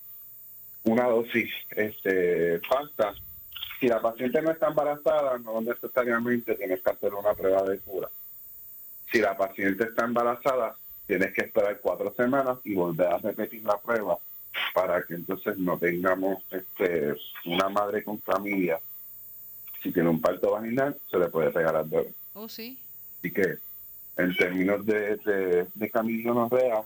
una 0.83 1.05
dosis 1.05 1.49
este, 1.71 2.59
falta. 2.61 3.13
Si 3.79 3.87
la 3.87 4.01
paciente 4.01 4.41
no 4.41 4.51
está 4.51 4.67
embarazada, 4.67 5.37
no 5.39 5.61
necesariamente 5.61 6.55
tienes 6.55 6.81
que 6.81 6.89
hacer 6.89 7.13
una 7.13 7.33
prueba 7.33 7.63
de 7.63 7.79
cura. 7.79 8.09
Si 9.11 9.19
la 9.19 9.37
paciente 9.37 9.85
está 9.85 10.05
embarazada, 10.05 10.75
tienes 11.07 11.33
que 11.33 11.41
esperar 11.41 11.79
cuatro 11.81 12.13
semanas 12.13 12.57
y 12.63 12.75
volver 12.75 13.07
a 13.07 13.17
repetir 13.17 13.63
la 13.63 13.77
prueba 13.77 14.17
para 14.73 15.03
que 15.03 15.15
entonces 15.15 15.57
no 15.57 15.77
tengamos 15.77 16.43
este, 16.51 17.15
una 17.45 17.69
madre 17.69 18.03
con 18.03 18.19
familia. 18.19 18.79
Si 19.81 19.91
tiene 19.91 20.09
un 20.09 20.21
parto 20.21 20.51
vaginal, 20.51 20.97
se 21.09 21.17
le 21.17 21.29
puede 21.29 21.49
regalar 21.49 21.87
bebé. 21.87 22.13
Oh, 22.33 22.49
sí. 22.49 22.77
Así 23.19 23.31
que, 23.31 23.57
en 24.17 24.35
términos 24.35 24.85
de, 24.85 25.15
de, 25.17 25.67
de 25.73 26.83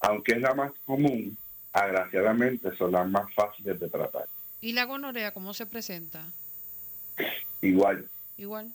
aunque 0.00 0.32
es 0.32 0.40
la 0.40 0.54
más 0.54 0.72
común, 0.86 1.36
agraciadamente 1.72 2.76
son 2.76 2.92
las 2.92 3.08
más 3.08 3.32
fáciles 3.34 3.78
de 3.78 3.88
tratar. 3.88 4.26
¿Y 4.60 4.72
la 4.72 4.84
gonorrea 4.84 5.32
cómo 5.32 5.54
se 5.54 5.66
presenta? 5.66 6.24
Igual. 7.62 8.08
Igual. 8.36 8.72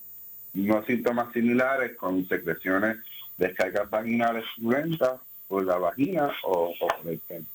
Unos 0.54 0.86
síntomas 0.86 1.34
similares 1.34 1.96
con 1.98 2.28
secreciones, 2.28 2.98
descargas 3.38 3.90
vaginales 3.90 4.46
violentas 4.58 5.20
por 5.48 5.66
la 5.66 5.78
vagina 5.78 6.32
o, 6.44 6.74
por 6.80 7.12
el 7.12 7.20
pene. 7.20 7.46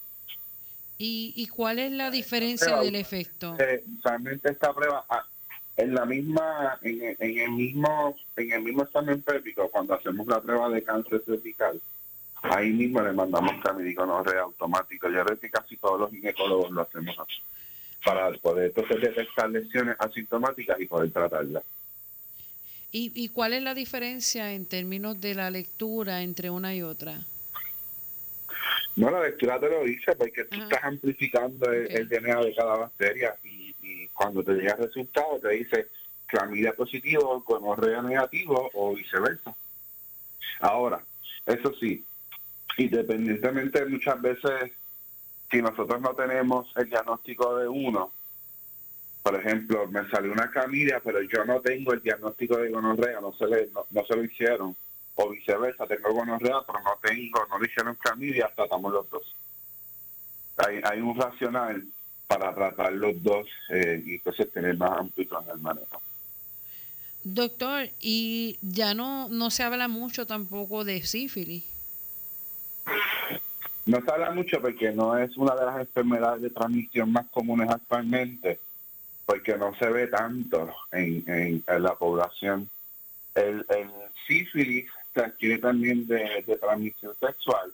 ¿Y, 0.99 1.33
¿Y 1.35 1.47
cuál 1.47 1.79
es 1.79 1.93
la 1.93 2.11
diferencia 2.11 2.77
del 2.79 2.95
efecto? 2.95 3.57
Eh, 3.59 3.83
esta 4.45 4.75
prueba 4.75 5.05
ah, 5.09 5.25
en 5.77 5.95
la 5.95 6.05
misma 6.05 6.79
en, 6.83 7.17
el 7.21 7.51
mismo 7.53 8.17
en 8.37 8.53
el 8.53 8.63
mismo 8.63 8.83
examen 8.83 9.23
pélvico 9.23 9.71
cuando 9.71 9.95
hacemos 9.95 10.27
la 10.27 10.41
prueba 10.43 10.69
de 10.69 10.83
cáncer 10.83 11.23
cervical 11.25 11.81
ahí 12.43 12.71
mismo 12.71 13.01
le 13.03 13.13
mandamos 13.13 13.53
re 14.25 14.39
automático. 14.39 15.09
Yo 15.09 15.25
creo 15.25 15.39
que 15.39 15.51
casi 15.51 15.77
todos 15.77 16.01
los 16.01 16.11
ginecólogos 16.11 16.71
lo 16.71 16.83
hacemos 16.83 17.17
así, 17.19 17.43
para 18.05 18.31
poder 18.39 18.67
entonces 18.67 19.01
detectar 19.01 19.51
lesiones 19.51 19.97
asintomáticas 19.99 20.81
y 20.81 20.87
poder 20.87 21.11
tratarlas. 21.11 21.65
¿Y, 22.93 23.13
¿Y 23.15 23.29
cuál 23.29 23.53
es 23.53 23.63
la 23.63 23.75
diferencia 23.75 24.53
en 24.53 24.67
términos 24.67 25.21
de 25.21 25.35
la 25.35 25.51
lectura 25.51 26.23
entre 26.23 26.51
una 26.51 26.75
y 26.75 26.83
otra? 26.83 27.21
No, 28.97 29.11
la 29.11 29.23
lectura 29.23 29.61
te 29.61 29.71
lo 29.71 29.85
dice 29.85 30.17
porque 30.17 30.45
tú 30.45 30.61
estás 30.61 30.83
amplificando 30.83 31.71
el, 31.73 32.09
DNA 32.09 32.41
de 32.43 32.55
cada 32.55 32.77
bacteria 32.77 33.37
y, 33.45 33.75
y 33.81 34.09
cuando 34.09 34.43
te 34.43 34.55
llega 34.55 34.75
el 34.75 34.87
resultado 34.87 35.39
te 35.39 35.51
dice 35.51 35.89
clamidia 36.27 36.73
positivo, 36.73 37.43
gonorrea 37.47 38.03
negativo 38.03 38.71
o 38.75 38.95
viceversa. 38.95 39.55
Ahora, 40.61 41.01
eso 41.47 41.73
sí, 41.81 42.05
independientemente 42.85 43.85
muchas 43.87 44.21
veces, 44.21 44.73
si 45.51 45.61
nosotros 45.61 46.01
no 46.01 46.15
tenemos 46.15 46.73
el 46.77 46.89
diagnóstico 46.89 47.57
de 47.57 47.69
uno, 47.69 48.13
por 49.23 49.35
ejemplo, 49.35 49.87
me 49.89 50.09
salió 50.09 50.33
una 50.33 50.51
camilla, 50.51 51.01
pero 51.05 51.21
yo 51.23 51.45
no 51.45 51.61
tengo 51.61 51.93
el 51.93 52.03
diagnóstico 52.03 52.57
de 52.57 52.71
gonorrea, 52.71 53.21
no 53.21 53.33
se, 53.35 53.47
le, 53.47 53.69
no, 53.91 54.05
se 54.07 54.17
lo 54.17 54.25
hicieron. 54.25 54.75
O 55.17 55.29
viceversa, 55.29 55.87
tengo 55.87 56.13
gonorrea, 56.13 56.63
pero 56.67 56.81
no 56.81 56.99
tengo, 57.03 57.47
no 57.51 57.59
le 57.59 57.67
hicieron 57.67 57.95
camilla, 57.97 58.51
tratamos 58.55 58.93
los 58.93 59.11
dos. 59.11 59.37
Hay, 60.57 60.81
hay 60.83 61.01
un 61.01 61.21
racional 61.21 61.85
para 62.27 62.55
tratar 62.55 62.93
los 62.93 63.23
dos 63.23 63.47
eh, 63.71 64.03
y 64.07 64.15
entonces 64.15 64.51
tener 64.51 64.77
más 64.77 64.93
amplitud 64.93 65.37
en 65.45 65.51
el 65.51 65.59
manejo. 65.59 66.01
Doctor, 67.23 67.91
y 68.01 68.59
ya 68.63 68.95
no, 68.95 69.29
no 69.29 69.51
se 69.51 69.63
habla 69.63 69.89
mucho 69.89 70.27
tampoco 70.27 70.85
de 70.85 71.03
sífilis. 71.03 71.65
No 73.87 74.01
se 74.03 74.11
habla 74.11 74.31
mucho 74.31 74.61
porque 74.61 74.93
no 74.93 75.19
es 75.19 75.37
una 75.37 75.55
de 75.55 75.67
las 75.67 75.81
enfermedades 75.81 76.43
de 76.43 76.51
transmisión 76.51 77.11
más 77.13 77.27
comunes 77.31 77.69
actualmente, 77.71 78.61
porque 79.27 79.57
no 79.57 79.75
se 79.77 79.89
ve 79.89 80.07
tanto 80.07 80.73
en, 80.93 81.25
en, 81.27 81.83
la 81.83 81.95
población. 81.95 82.69
El, 83.35 83.65
sífilis 84.27 84.89
se 85.15 85.21
adquiere 85.21 85.59
también 85.59 86.07
de, 86.07 86.45
transmisión 86.61 87.15
sexual 87.19 87.73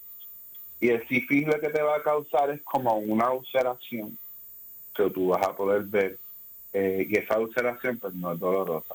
y 0.81 0.89
el 0.89 1.07
sífilis 1.07 1.49
lo 1.49 1.61
que 1.61 1.69
te 1.69 1.83
va 1.83 1.97
a 1.97 2.03
causar 2.03 2.51
es 2.51 2.63
como 2.63 2.97
una 2.97 3.31
ulceración 3.31 4.17
que 4.95 5.11
tú 5.11 5.29
vas 5.29 5.47
a 5.47 5.55
poder 5.55 5.83
ver 5.83 6.19
eh, 6.73 7.07
y 7.09 7.17
esa 7.17 7.39
ulceración 7.39 7.99
pues 7.99 8.15
no 8.15 8.33
es 8.33 8.39
dolorosa. 8.39 8.95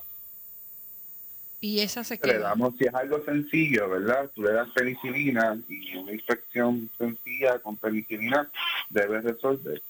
Y 1.64 1.78
esa 1.78 2.02
se 2.02 2.18
queda. 2.18 2.32
Le 2.32 2.38
damos, 2.40 2.76
si 2.76 2.86
es 2.86 2.94
algo 2.94 3.24
sencillo, 3.24 3.88
¿verdad? 3.88 4.28
Tú 4.34 4.42
le 4.42 4.52
das 4.52 4.68
penicilina 4.70 5.56
y 5.68 5.96
una 5.96 6.12
infección 6.12 6.90
sencilla 6.98 7.60
con 7.60 7.76
penicilina 7.76 8.50
debes 8.90 9.22
resolver. 9.22 9.80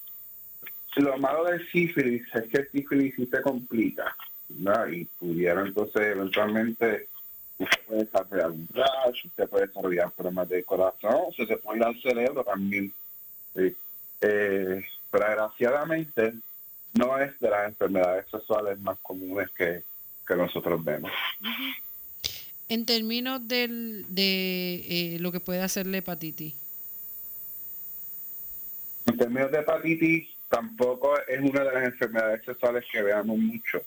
Lo 0.97 1.17
malo 1.17 1.45
del 1.45 1.67
sífilis 1.71 2.23
es 2.35 2.43
que 2.49 2.59
el 2.59 2.71
sífilis 2.71 3.15
sí 3.15 3.25
se 3.25 3.41
complica, 3.41 4.15
¿verdad? 4.51 4.89
Y 4.89 5.07
pudiera 5.07 5.63
entonces 5.63 6.03
eventualmente 6.03 7.09
usted 7.59 7.81
puede 7.87 8.05
desarrollar 8.05 8.51
un 8.51 8.69
rash, 8.75 9.25
usted 9.25 9.49
puede 9.49 9.67
desarrollar 9.67 10.11
problemas 10.11 10.51
de 10.51 10.65
corazón, 10.65 11.33
se 11.35 11.57
puede 11.57 11.79
ir 11.79 11.85
al 11.85 12.03
cerebro 12.03 12.45
también. 12.45 12.93
Eh, 13.55 13.75
pero 14.21 15.27
desgraciadamente 15.27 16.35
no 16.93 17.19
es 17.19 17.41
de 17.41 17.49
las 17.49 17.69
enfermedades 17.69 18.27
sexuales 18.31 18.79
más 18.81 18.99
comunes 19.01 19.49
que 19.57 19.83
que 20.33 20.43
nosotros 20.43 20.83
vemos. 20.85 21.11
En 22.69 22.87
términos 22.87 23.47
del, 23.47 24.07
de 24.09 24.75
eh, 24.89 25.19
lo 25.21 25.31
que 25.33 25.41
puede 25.41 25.61
hacer 25.61 25.87
la 25.87 25.99
hepatitis. 25.99 26.55
En 29.07 29.19
términos 29.19 29.51
de 29.51 29.59
hepatitis, 29.59 30.29
tampoco 30.49 31.19
es 31.29 31.41
una 31.41 31.65
de 31.65 31.73
las 31.73 31.85
enfermedades 31.85 32.45
sexuales 32.45 32.85
que 32.91 33.03
veamos 33.03 33.39
mucho. 33.39 33.83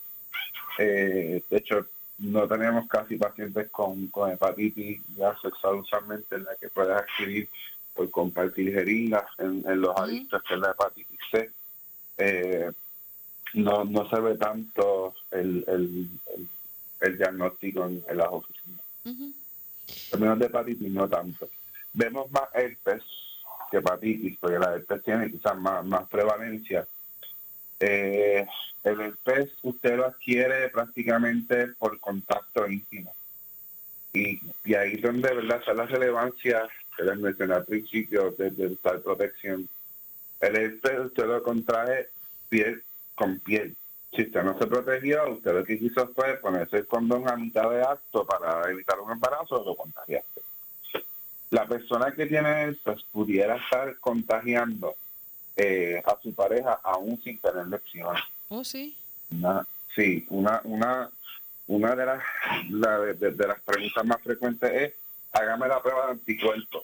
Eh, 0.77 1.41
de 1.49 1.57
hecho, 1.57 1.87
no 2.19 2.47
tenemos 2.47 2.87
casi 2.87 3.17
pacientes 3.17 3.69
con, 3.69 4.07
con 4.07 4.31
hepatitis 4.31 5.01
ya 5.17 5.35
sexual 5.41 5.75
usualmente 5.75 6.35
en 6.35 6.43
la 6.43 6.55
que 6.55 6.69
puedes 6.69 6.95
adquirir 6.95 7.49
por 7.93 8.09
compartir 8.11 8.73
jeringas 8.73 9.25
en, 9.37 9.63
los 9.81 9.95
adictos, 9.95 10.43
que 10.43 10.53
es 10.53 10.59
la 10.59 10.71
hepatitis 10.71 11.19
C. 11.31 11.51
Eh, 12.17 12.71
no, 13.55 13.85
no 13.85 14.09
se 14.09 14.19
ve 14.19 14.35
tanto 14.35 15.15
el, 15.31 15.63
el, 15.67 16.09
el, 17.01 17.17
diagnóstico 17.17 17.85
en, 17.85 18.03
las 18.15 18.27
oficinas. 18.29 18.81
Al 20.13 20.19
menos 20.19 20.39
de 20.39 20.45
hepatitis 20.45 20.91
no 20.91 21.07
tanto. 21.07 21.49
Vemos 21.93 22.29
más 22.31 22.49
herpes 22.53 23.03
que 23.71 23.77
hepatitis, 23.77 24.37
porque 24.39 24.59
la 24.59 24.75
herpes 24.75 25.03
tiene 25.03 25.31
quizás 25.31 25.57
más, 25.57 25.85
más 25.85 26.07
prevalencia. 26.09 26.87
Eh, 27.79 28.45
el 28.83 29.01
herpes 29.01 29.51
usted 29.63 29.97
lo 29.97 30.05
adquiere 30.05 30.69
prácticamente 30.69 31.67
por 31.79 31.99
contacto 31.99 32.67
íntimo. 32.67 33.13
Y, 34.13 34.39
y 34.63 34.73
ahí 34.75 34.93
es 34.93 35.01
donde 35.01 35.33
¿verdad? 35.33 35.59
está 35.59 35.73
la 35.73 35.85
relevancia 35.85 36.67
que 36.95 37.03
les 37.03 37.17
mencioné 37.17 37.55
al 37.55 37.65
principio 37.65 38.33
desde 38.37 38.63
el 38.65 38.77
tal 38.77 39.01
protección. 39.01 39.67
El 40.39 40.55
herpes 40.55 40.99
usted 41.05 41.25
lo 41.25 41.43
contrae 41.43 42.09
piel 42.49 42.83
con 43.15 43.39
piel. 43.39 43.75
Si 44.15 44.21
usted 44.23 44.43
no 44.43 44.57
se 44.57 44.67
protegió, 44.67 45.29
usted 45.29 45.53
lo 45.53 45.63
que 45.63 45.79
quiso 45.79 46.07
fue 46.09 46.35
ponerse 46.35 46.77
el 46.77 46.87
condón 46.87 47.29
a 47.29 47.35
mitad 47.35 47.69
de 47.69 47.81
acto 47.81 48.25
para 48.25 48.69
evitar 48.69 48.99
un 48.99 49.11
embarazo 49.11 49.61
o 49.61 49.65
lo 49.65 49.75
contagiaste. 49.75 50.41
La 51.49 51.67
persona 51.67 52.13
que 52.13 52.25
tiene 52.25 52.73
pues 52.83 53.03
pudiera 53.11 53.57
estar 53.57 53.97
contagiando 53.99 54.95
eh, 55.57 56.01
a 56.05 56.17
su 56.21 56.33
pareja 56.33 56.79
aún 56.83 57.19
sin 57.23 57.39
tener 57.39 57.67
lecciones. 57.67 58.21
Oh, 58.49 58.63
sí. 58.63 58.95
sí, 59.95 60.25
una, 60.29 60.61
una, 60.63 61.09
una 61.67 61.95
de 61.95 62.05
las, 62.05 62.23
de, 63.19 63.47
las 63.47 63.61
preguntas 63.61 64.05
más 64.05 64.21
frecuentes 64.21 64.71
es, 64.73 64.93
hágame 65.33 65.67
la 65.67 65.81
prueba 65.81 66.05
de 66.07 66.11
anticuerpos 66.13 66.83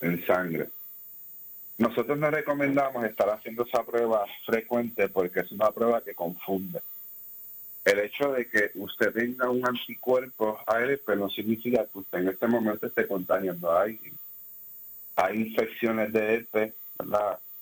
en 0.00 0.24
sangre. 0.26 0.68
Nosotros 1.76 2.16
no 2.18 2.30
recomendamos 2.30 3.04
estar 3.04 3.28
haciendo 3.30 3.64
esa 3.64 3.82
prueba 3.82 4.24
frecuente 4.46 5.08
porque 5.08 5.40
es 5.40 5.50
una 5.52 5.70
prueba 5.72 6.02
que 6.02 6.14
confunde. 6.14 6.80
El 7.84 7.98
hecho 7.98 8.32
de 8.32 8.46
que 8.46 8.70
usted 8.76 9.12
tenga 9.12 9.50
un 9.50 9.66
anticuerpo 9.66 10.58
a 10.66 10.80
herpes 10.80 11.18
no 11.18 11.28
significa 11.28 11.84
que 11.84 11.98
usted 11.98 12.18
en 12.18 12.28
este 12.28 12.46
momento 12.46 12.86
esté 12.86 13.06
contagiando 13.06 13.70
a 13.70 13.82
alguien. 13.82 14.14
Hay 15.16 15.40
infecciones 15.42 16.12
de 16.12 16.34
herpes 16.34 16.74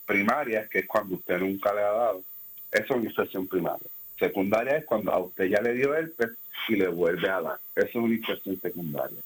primarias, 0.07 0.69
que 0.69 0.81
es 0.81 0.87
cuando 0.87 1.17
usted 1.17 1.39
nunca 1.39 1.73
le 1.73 1.81
ha 1.81 1.93
dado. 1.93 2.23
Eso 2.71 2.85
es 2.85 2.91
una 2.91 3.09
infección 3.11 3.47
primaria. 3.49 3.89
Secundaria 4.19 4.77
es 4.77 4.85
cuando 4.85 5.11
a 5.11 5.19
usted 5.19 5.47
ya 5.47 5.61
le 5.61 5.73
dio 5.73 5.95
herpes 5.95 6.31
y 6.69 6.77
le 6.77 6.89
vuelve 6.89 7.29
a 7.29 7.41
dar. 7.41 7.59
Eso 7.75 7.89
es 7.89 7.95
una 7.97 8.15
infección 8.15 8.61
secundaria. 8.61 9.19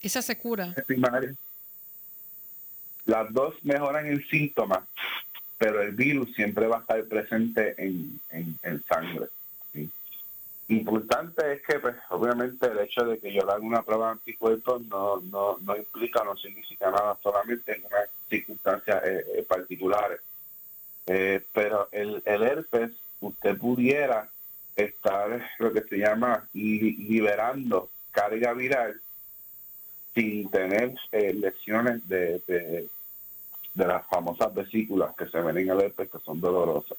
¿Esa 0.00 0.22
se 0.22 0.38
cura? 0.38 0.74
primaria. 0.86 1.34
Las 3.08 3.32
dos 3.32 3.54
mejoran 3.62 4.04
el 4.04 4.28
síntoma, 4.28 4.86
pero 5.56 5.80
el 5.80 5.92
virus 5.92 6.30
siempre 6.34 6.66
va 6.66 6.76
a 6.76 6.80
estar 6.80 7.02
presente 7.06 7.74
en, 7.78 8.20
en, 8.30 8.84
sangre. 8.84 9.28
Importante 10.68 11.54
es 11.54 11.62
que, 11.62 11.78
pues, 11.78 11.96
obviamente, 12.10 12.66
el 12.66 12.80
hecho 12.80 13.06
de 13.06 13.18
que 13.18 13.32
yo 13.32 13.44
haga 13.44 13.56
una 13.56 13.80
prueba 13.80 14.08
de 14.08 14.12
anticuerpos 14.12 14.82
no, 14.88 15.22
no, 15.22 15.56
no 15.62 15.74
implica, 15.74 16.22
no 16.22 16.36
significa 16.36 16.90
nada, 16.90 17.16
solamente 17.22 17.76
en 17.76 17.86
unas 17.86 18.10
circunstancias 18.28 19.02
eh, 19.06 19.24
eh, 19.36 19.46
particulares. 19.48 20.20
Eh, 21.06 21.40
pero 21.54 21.88
el, 21.90 22.22
el 22.26 22.42
herpes, 22.42 22.90
usted 23.22 23.56
pudiera 23.56 24.28
estar 24.76 25.50
lo 25.58 25.72
que 25.72 25.80
se 25.80 25.96
llama 25.96 26.46
liberando 26.52 27.88
carga 28.10 28.52
viral 28.52 29.00
sin 30.14 30.50
tener 30.50 30.94
lesiones 31.12 32.06
de, 32.06 32.86
las 33.86 34.06
famosas 34.06 34.52
vesículas 34.54 35.14
que 35.16 35.26
se 35.28 35.40
ven 35.40 35.58
en 35.58 35.70
el 35.70 35.80
herpes 35.80 36.10
que 36.10 36.18
son 36.24 36.40
dolorosas. 36.40 36.98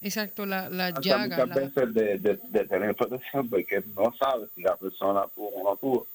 Exacto, 0.00 0.44
la, 0.44 0.68
la 0.68 0.90
llaga. 1.00 1.46
Muchas 1.46 1.74
veces 1.74 1.94
de, 1.94 2.18
de, 2.18 2.64
tener 2.66 2.94
protección 2.94 3.48
porque 3.48 3.82
no 3.94 4.12
sabes 4.18 4.50
si 4.54 4.62
la 4.62 4.76
persona 4.76 5.22
tuvo 5.34 5.48
o 5.48 5.70
no 5.70 5.76
tuvo, 5.76 6.06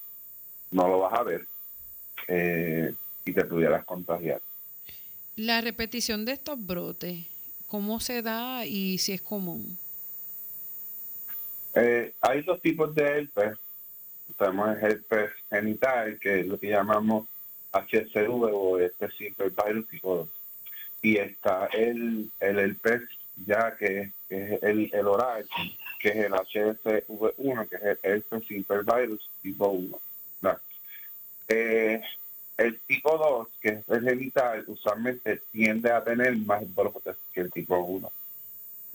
no 0.72 0.88
lo 0.88 1.00
vas 1.00 1.20
a 1.20 1.24
ver 1.24 1.48
eh, 2.28 2.94
y 3.26 3.34
te 3.34 3.46
pudieras 3.46 3.86
contagiar. 3.86 4.42
La 5.38 5.62
repetición 5.62 6.26
de 6.26 6.34
estos 6.34 6.64
brotes, 6.66 7.26
¿cómo 7.68 8.00
se 8.00 8.22
da 8.22 8.66
y 8.66 8.98
si 8.98 9.14
es 9.14 9.22
común? 9.22 9.78
Eh, 11.76 12.14
hay 12.22 12.42
dos 12.42 12.62
tipos 12.62 12.94
de 12.94 13.04
herpes. 13.04 13.58
Tenemos 14.38 14.78
el 14.78 14.84
herpes 14.84 15.32
genital, 15.50 16.20
que 16.20 16.42
es 16.42 16.48
lo 16.48 16.60
que 16.60 16.70
llamamos 16.70 17.28
HSV 17.72 18.50
o 18.54 18.80
herpes 18.80 19.14
virus 19.18 19.88
tipo 19.90 20.16
2. 20.16 20.30
Y 21.02 21.18
está 21.18 21.68
el, 21.68 22.32
el 22.40 22.60
herpes 22.60 23.04
ya 23.46 23.76
que, 23.78 24.12
es 24.30 24.64
el, 24.64 24.90
el 24.94 25.08
oral, 25.08 25.48
que 26.00 26.10
es 26.10 26.16
el 26.16 26.34
HSV1, 26.34 27.70
que 27.70 27.76
es 27.76 27.84
el 27.84 28.00
herpes 28.04 28.86
virus 28.86 29.30
tipo 29.42 29.68
1. 29.70 30.00
Eh, 31.50 32.02
el 32.58 32.80
tipo 32.82 33.18
2, 33.18 33.48
que 33.62 33.70
es 33.70 33.90
el 33.90 34.04
genital, 34.04 34.66
usualmente 34.68 35.42
tiende 35.52 35.92
a 35.92 36.04
tener 36.04 36.36
más 36.38 36.64
brotes 36.76 37.16
que 37.34 37.42
el 37.42 37.52
tipo 37.52 37.78
1 37.78 38.12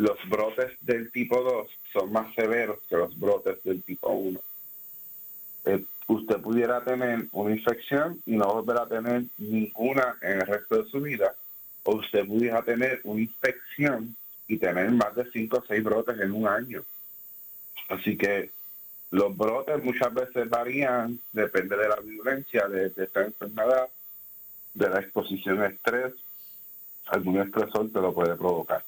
los 0.03 0.19
brotes 0.29 0.73
del 0.81 1.13
tipo 1.13 1.41
2 1.41 1.69
son 1.93 2.13
más 2.13 2.35
severos 2.35 2.79
que 2.89 2.97
los 2.97 3.19
brotes 3.19 3.63
del 3.63 3.83
tipo 3.83 4.09
1. 4.11 4.41
Eh, 5.67 5.85
usted 6.07 6.41
pudiera 6.41 6.83
tener 6.85 7.29
una 7.33 7.55
infección 7.55 8.21
y 8.27 8.37
no 8.37 8.47
volver 8.47 8.79
a 8.79 8.87
tener 8.87 9.25
ninguna 9.39 10.17
en 10.21 10.41
el 10.41 10.47
resto 10.47 10.83
de 10.83 10.91
su 10.91 11.01
vida, 11.01 11.35
o 11.85 11.97
usted 11.97 12.27
pudiera 12.27 12.63
tener 12.63 13.01
una 13.05 13.21
infección 13.21 14.15
y 14.49 14.59
tener 14.59 14.91
más 14.91 15.15
de 15.15 15.31
5 15.31 15.57
o 15.57 15.65
6 15.67 15.85
brotes 15.85 16.21
en 16.21 16.33
un 16.33 16.47
año. 16.47 16.85
Así 17.89 18.17
que 18.17 18.51
los 19.11 19.37
brotes 19.37 19.83
muchas 19.83 20.13
veces 20.15 20.49
varían, 20.49 21.19
depende 21.33 21.77
de 21.77 21.89
la 21.89 21.97
violencia 21.97 22.69
de, 22.69 22.93
esta 22.97 23.25
enfermedad, 23.25 23.89
de 24.75 24.89
la 24.89 25.01
exposición 25.01 25.61
a 25.63 25.67
estrés. 25.67 26.13
Algún 27.09 27.41
estresor 27.41 27.91
te 27.91 28.01
lo 28.01 28.15
puede 28.15 28.35
provocar. 28.37 28.83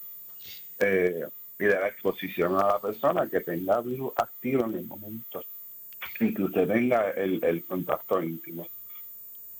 Eh, 0.79 1.25
y 1.59 1.65
de 1.65 1.81
la 1.81 1.89
exposición 1.89 2.57
a 2.57 2.67
la 2.67 2.81
persona 2.81 3.29
que 3.29 3.41
tenga 3.41 3.81
virus 3.81 4.13
activo 4.17 4.65
en 4.65 4.75
el 4.75 4.87
momento 4.87 5.45
y 6.21 6.35
que 6.35 6.43
usted 6.43 6.69
tenga 6.69 7.11
el, 7.11 7.65
contacto 7.67 8.23
íntimo. 8.23 8.67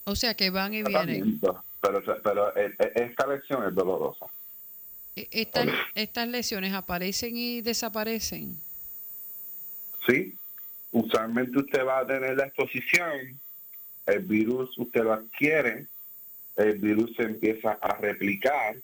O 0.05 0.15
sea 0.15 0.35
que 0.35 0.51
van 0.51 0.75
y 0.75 0.83
vienen. 0.83 1.41
Pero, 1.81 2.03
pero 2.23 2.57
eh, 2.57 2.75
eh, 2.79 2.93
esta 2.97 3.27
lesión 3.27 3.67
es 3.69 3.75
dolorosa. 3.75 4.27
E, 5.17 5.29
estas, 5.31 5.69
¿Estas 5.95 6.29
lesiones 6.29 6.73
aparecen 6.73 7.37
y 7.37 7.61
desaparecen? 7.61 8.57
Sí. 10.07 10.35
Usualmente 10.93 11.59
usted 11.59 11.85
va 11.85 11.99
a 11.99 12.07
tener 12.07 12.37
la 12.37 12.47
exposición, 12.47 13.39
el 14.07 14.21
virus 14.21 14.79
usted 14.79 15.03
lo 15.03 15.15
adquiere, 15.15 15.87
el 16.57 16.79
virus 16.79 17.15
se 17.17 17.25
empieza 17.25 17.73
a 17.81 17.97
replicar 17.97 18.77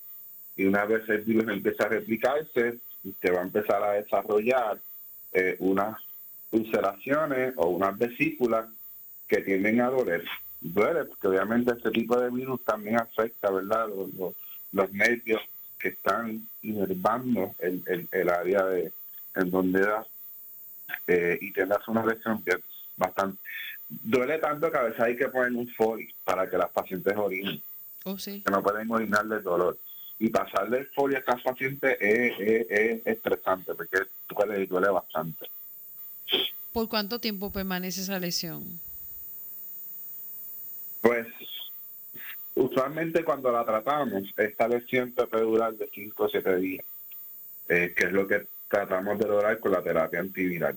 y 0.56 0.64
una 0.64 0.84
vez 0.84 1.08
el 1.08 1.20
virus 1.22 1.48
empieza 1.48 1.84
a 1.84 1.88
replicarse, 1.88 2.78
usted 3.04 3.34
va 3.34 3.40
a 3.40 3.44
empezar 3.44 3.82
a 3.82 3.92
desarrollar 3.92 4.78
eh, 5.32 5.56
unas 5.60 5.96
ulceraciones 6.50 7.54
o 7.56 7.68
unas 7.68 7.96
vesículas 7.96 8.66
que 9.28 9.38
tienden 9.42 9.80
a 9.80 9.88
doler. 9.88 10.24
Duele, 10.60 11.04
porque 11.04 11.28
obviamente 11.28 11.72
este 11.72 11.90
tipo 11.90 12.16
de 12.16 12.30
virus 12.30 12.62
también 12.64 12.96
afecta, 12.96 13.50
¿verdad?, 13.50 13.88
los, 14.72 14.92
nervios 14.92 15.40
que 15.78 15.88
están 15.88 16.46
inervando 16.62 17.54
el, 17.58 18.08
el, 18.10 18.28
área 18.28 18.64
de 18.66 18.92
en 19.34 19.50
donde 19.50 19.80
da 19.80 20.06
eh, 21.06 21.38
y 21.40 21.52
tengas 21.52 21.86
una 21.88 22.04
lesión 22.04 22.42
que 22.42 22.56
bastante 22.96 23.38
duele 23.88 24.38
tanto 24.38 24.70
que 24.70 24.78
a 24.78 24.82
veces 24.82 25.00
hay 25.00 25.16
que 25.16 25.28
poner 25.28 25.52
un 25.52 25.68
folio 25.68 26.08
para 26.24 26.48
que 26.48 26.56
las 26.56 26.70
pacientes 26.70 27.16
orinen. 27.16 27.60
Oh, 28.04 28.18
sí. 28.18 28.42
Que 28.44 28.50
no 28.50 28.62
pueden 28.62 28.90
orinar 28.90 29.26
de 29.26 29.40
dolor 29.40 29.78
y 30.18 30.28
pasarle 30.28 30.78
el 30.78 30.86
folio 30.88 31.18
a 31.18 31.22
cada 31.22 31.42
paciente 31.42 31.96
es, 32.00 33.06
estresante 33.06 33.74
porque 33.74 33.98
duele, 34.28 34.66
duele 34.66 34.88
bastante. 34.88 35.46
¿Por 36.72 36.88
cuánto 36.88 37.18
tiempo 37.18 37.52
permanece 37.52 38.02
esa 38.02 38.18
lesión? 38.18 38.80
Pues 41.00 41.26
usualmente 42.54 43.24
cuando 43.24 43.50
la 43.50 43.64
tratamos, 43.64 44.24
esta 44.36 44.68
lesión 44.68 45.12
puede 45.12 45.44
durar 45.44 45.74
de 45.74 45.88
5 45.92 46.24
o 46.24 46.28
7 46.28 46.56
días, 46.56 46.84
eh, 47.68 47.94
que 47.96 48.04
es 48.04 48.12
lo 48.12 48.26
que 48.26 48.46
tratamos 48.68 49.18
de 49.18 49.26
lograr 49.26 49.58
con 49.58 49.72
la 49.72 49.82
terapia 49.82 50.20
antiviral. 50.20 50.76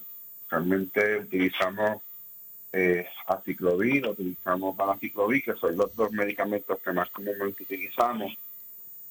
Realmente 0.49 1.19
utilizamos 1.19 2.01
eh, 2.71 3.07
aciclovir, 3.27 4.07
utilizamos 4.07 4.75
paraciclovir, 4.75 5.43
que 5.43 5.53
son 5.55 5.77
los 5.77 5.95
dos 5.95 6.11
medicamentos 6.11 6.79
que 6.79 6.91
más 6.91 7.09
comúnmente 7.11 7.63
utilizamos 7.63 8.35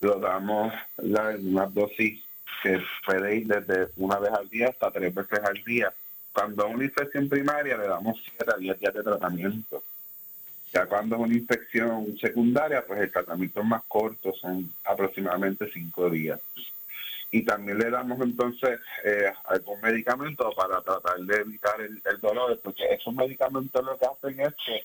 lo 0.03 0.19
damos 0.19 0.73
en 0.99 1.49
una 1.49 1.67
dosis 1.67 2.21
que 2.63 2.81
puede 3.07 3.37
ir 3.37 3.47
desde 3.47 3.89
una 3.97 4.19
vez 4.19 4.33
al 4.33 4.49
día 4.49 4.69
hasta 4.69 4.91
tres 4.91 5.15
veces 5.15 5.41
al 5.45 5.63
día. 5.65 5.93
Cuando 6.33 6.67
una 6.69 6.85
infección 6.85 7.29
primaria 7.29 7.77
le 7.77 7.87
damos 7.87 8.19
7 8.37 8.53
a 8.55 8.59
10 8.59 8.81
días 8.81 8.95
de 8.95 9.03
tratamiento. 9.03 9.83
Ya 10.73 10.87
cuando 10.87 11.17
es 11.17 11.23
una 11.23 11.35
infección 11.35 12.17
secundaria, 12.19 12.85
pues 12.87 13.01
el 13.01 13.13
tratamiento 13.13 13.61
es 13.61 13.67
más 13.67 13.83
corto, 13.87 14.33
son 14.35 14.73
aproximadamente 14.85 15.71
5 15.73 16.11
días. 16.11 16.41
Y 17.31 17.45
también 17.45 17.79
le 17.79 17.91
damos 17.91 18.21
entonces 18.21 18.81
eh, 19.05 19.33
algún 19.45 19.81
medicamento 19.81 20.51
para 20.55 20.81
tratar 20.81 21.19
de 21.19 21.37
evitar 21.37 21.81
el, 21.81 22.01
el 22.05 22.21
dolor, 22.21 22.59
porque 22.63 22.85
esos 22.91 23.15
medicamentos 23.15 23.85
lo 23.85 23.99
que 23.99 24.07
hacen 24.07 24.41
es 24.41 24.55
que 24.67 24.85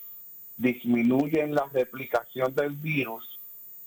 disminuyen 0.57 1.53
la 1.53 1.65
replicación 1.71 2.53
del 2.55 2.71
virus 2.71 3.39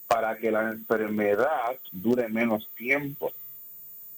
para 0.07 0.37
que 0.39 0.51
la 0.51 0.71
enfermedad 0.71 1.77
dure 1.93 2.29
menos 2.29 2.69
tiempo. 2.77 3.33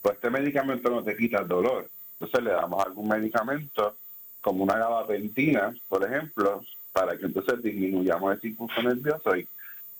Pues 0.00 0.14
este 0.14 0.30
medicamento 0.30 0.90
no 0.90 1.02
te 1.02 1.16
quita 1.16 1.40
el 1.40 1.48
dolor. 1.48 1.88
Entonces 2.22 2.44
le 2.44 2.52
damos 2.52 2.86
algún 2.86 3.08
medicamento, 3.08 3.96
como 4.40 4.62
una 4.62 4.78
gabapentina, 4.78 5.74
por 5.88 6.06
ejemplo, 6.06 6.62
para 6.92 7.18
que 7.18 7.26
entonces 7.26 7.60
disminuyamos 7.60 8.34
el 8.34 8.50
impulso 8.50 8.80
nervioso 8.80 9.36
y 9.36 9.48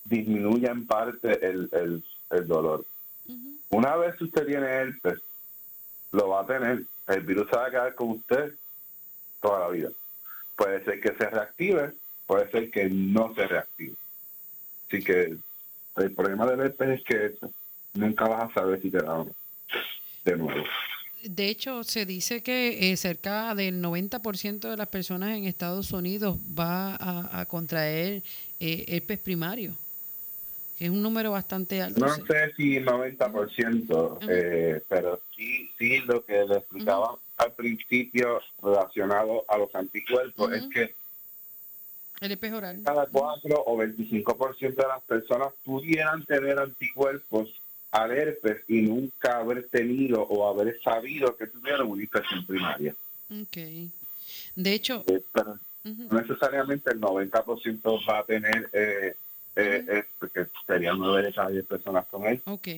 disminuya 0.04 0.70
en 0.70 0.86
parte 0.86 1.44
el, 1.44 2.04
dolor. 2.46 2.84
Una 3.70 3.96
vez 3.96 4.20
usted 4.20 4.46
tiene 4.46 4.66
herpes, 4.66 5.18
lo 6.12 6.28
va 6.28 6.42
a 6.42 6.46
tener. 6.46 6.84
El 7.08 7.20
virus 7.22 7.48
se 7.50 7.56
va 7.56 7.66
a 7.66 7.70
quedar 7.70 7.94
con 7.96 8.10
usted 8.10 8.54
toda 9.40 9.58
la 9.58 9.68
vida. 9.70 9.88
Puede 10.54 10.84
ser 10.84 11.00
que 11.00 11.14
se 11.14 11.28
reactive, 11.28 11.92
puede 12.24 12.48
ser 12.52 12.70
que 12.70 12.88
no 12.88 13.34
se 13.34 13.48
reactive. 13.48 13.96
Así 14.86 15.02
que 15.02 15.36
el 15.96 16.14
problema 16.14 16.46
del 16.46 16.60
herpes 16.60 17.00
es 17.00 17.04
que 17.04 17.48
nunca 17.94 18.28
vas 18.28 18.48
a 18.48 18.54
saber 18.54 18.80
si 18.80 18.92
te 18.92 18.98
da 18.98 19.12
o 19.12 19.24
no. 19.24 19.34
De 20.24 20.36
nuevo. 20.36 20.64
De 21.24 21.48
hecho, 21.48 21.84
se 21.84 22.04
dice 22.04 22.42
que 22.42 22.90
eh, 22.90 22.96
cerca 22.96 23.54
del 23.54 23.80
90% 23.80 24.70
de 24.70 24.76
las 24.76 24.88
personas 24.88 25.36
en 25.36 25.44
Estados 25.44 25.92
Unidos 25.92 26.36
va 26.58 26.96
a, 27.40 27.46
contraer 27.46 28.22
eh, 28.58 28.84
herpes 28.88 29.20
primario, 29.20 29.76
que 30.76 30.86
es 30.86 30.90
un 30.90 31.00
número 31.00 31.30
bastante 31.30 31.80
alto. 31.80 32.00
No 32.00 32.12
sé 32.12 32.52
si 32.56 32.76
90%, 32.78 34.18
eh, 34.28 34.82
pero 34.88 35.20
sí, 35.36 35.70
sí 35.78 35.98
lo 36.00 36.24
que 36.24 36.44
le 36.44 36.56
explicaba 36.56 37.16
al 37.36 37.52
principio 37.52 38.40
relacionado 38.60 39.44
a 39.46 39.58
los 39.58 39.72
anticuerpos 39.74 40.52
es 40.52 40.66
que 40.66 40.94
el 42.20 42.32
herpes 42.32 42.52
oral. 42.52 42.80
cada 42.84 43.06
4 43.06 43.62
o 43.64 43.76
25% 43.76 44.74
de 44.74 44.88
las 44.88 45.02
personas 45.02 45.48
pudieran 45.64 46.24
tener 46.24 46.58
anticuerpos 46.58 47.48
al 47.92 48.10
herpes 48.10 48.62
y 48.68 48.82
nunca 48.82 49.38
haber 49.38 49.68
tenido 49.68 50.22
o 50.22 50.48
haber 50.48 50.80
sabido 50.82 51.36
que 51.36 51.46
tuviera 51.46 51.84
una 51.84 52.02
infección 52.02 52.44
primaria. 52.44 52.94
Ok. 53.30 53.56
De 54.56 54.72
hecho... 54.72 55.04
Eh, 55.06 55.22
no 55.84 56.20
necesariamente 56.20 56.92
el 56.92 57.00
90% 57.00 58.08
va 58.08 58.20
a 58.20 58.24
tener, 58.24 58.70
eh, 58.72 59.16
eh, 59.56 60.04
porque 60.18 60.46
serían 60.64 60.96
9 60.98 61.26
de 61.26 61.34
cada 61.34 61.48
10 61.48 61.66
personas 61.66 62.06
con 62.06 62.24
él. 62.26 62.40
Ok. 62.44 62.68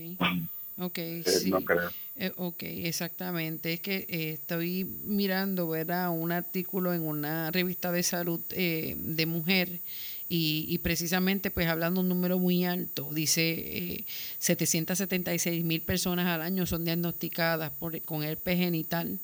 Ok, 0.78 0.98
sí. 1.26 1.50
No 1.50 1.60
creo. 1.60 1.90
ok, 2.36 2.62
exactamente. 2.62 3.74
Es 3.74 3.80
que 3.80 4.06
estoy 4.08 4.84
mirando, 5.04 5.68
¿verdad? 5.68 6.10
Un 6.10 6.32
artículo 6.32 6.94
en 6.94 7.02
una 7.02 7.50
revista 7.50 7.92
de 7.92 8.02
salud 8.02 8.40
de 8.48 9.26
mujer 9.26 9.80
y, 10.28 10.78
precisamente 10.78 11.50
pues 11.50 11.68
hablando 11.68 12.00
un 12.00 12.08
número 12.08 12.38
muy 12.38 12.64
alto, 12.64 13.08
dice 13.12 13.52
eh, 13.52 14.04
776 14.38 15.64
mil 15.64 15.82
personas 15.82 16.26
al 16.26 16.42
año 16.42 16.66
son 16.66 16.84
diagnosticadas 16.84 17.70
por, 17.70 18.00
con 18.02 18.22
herpes 18.22 18.58
genital. 18.58 19.18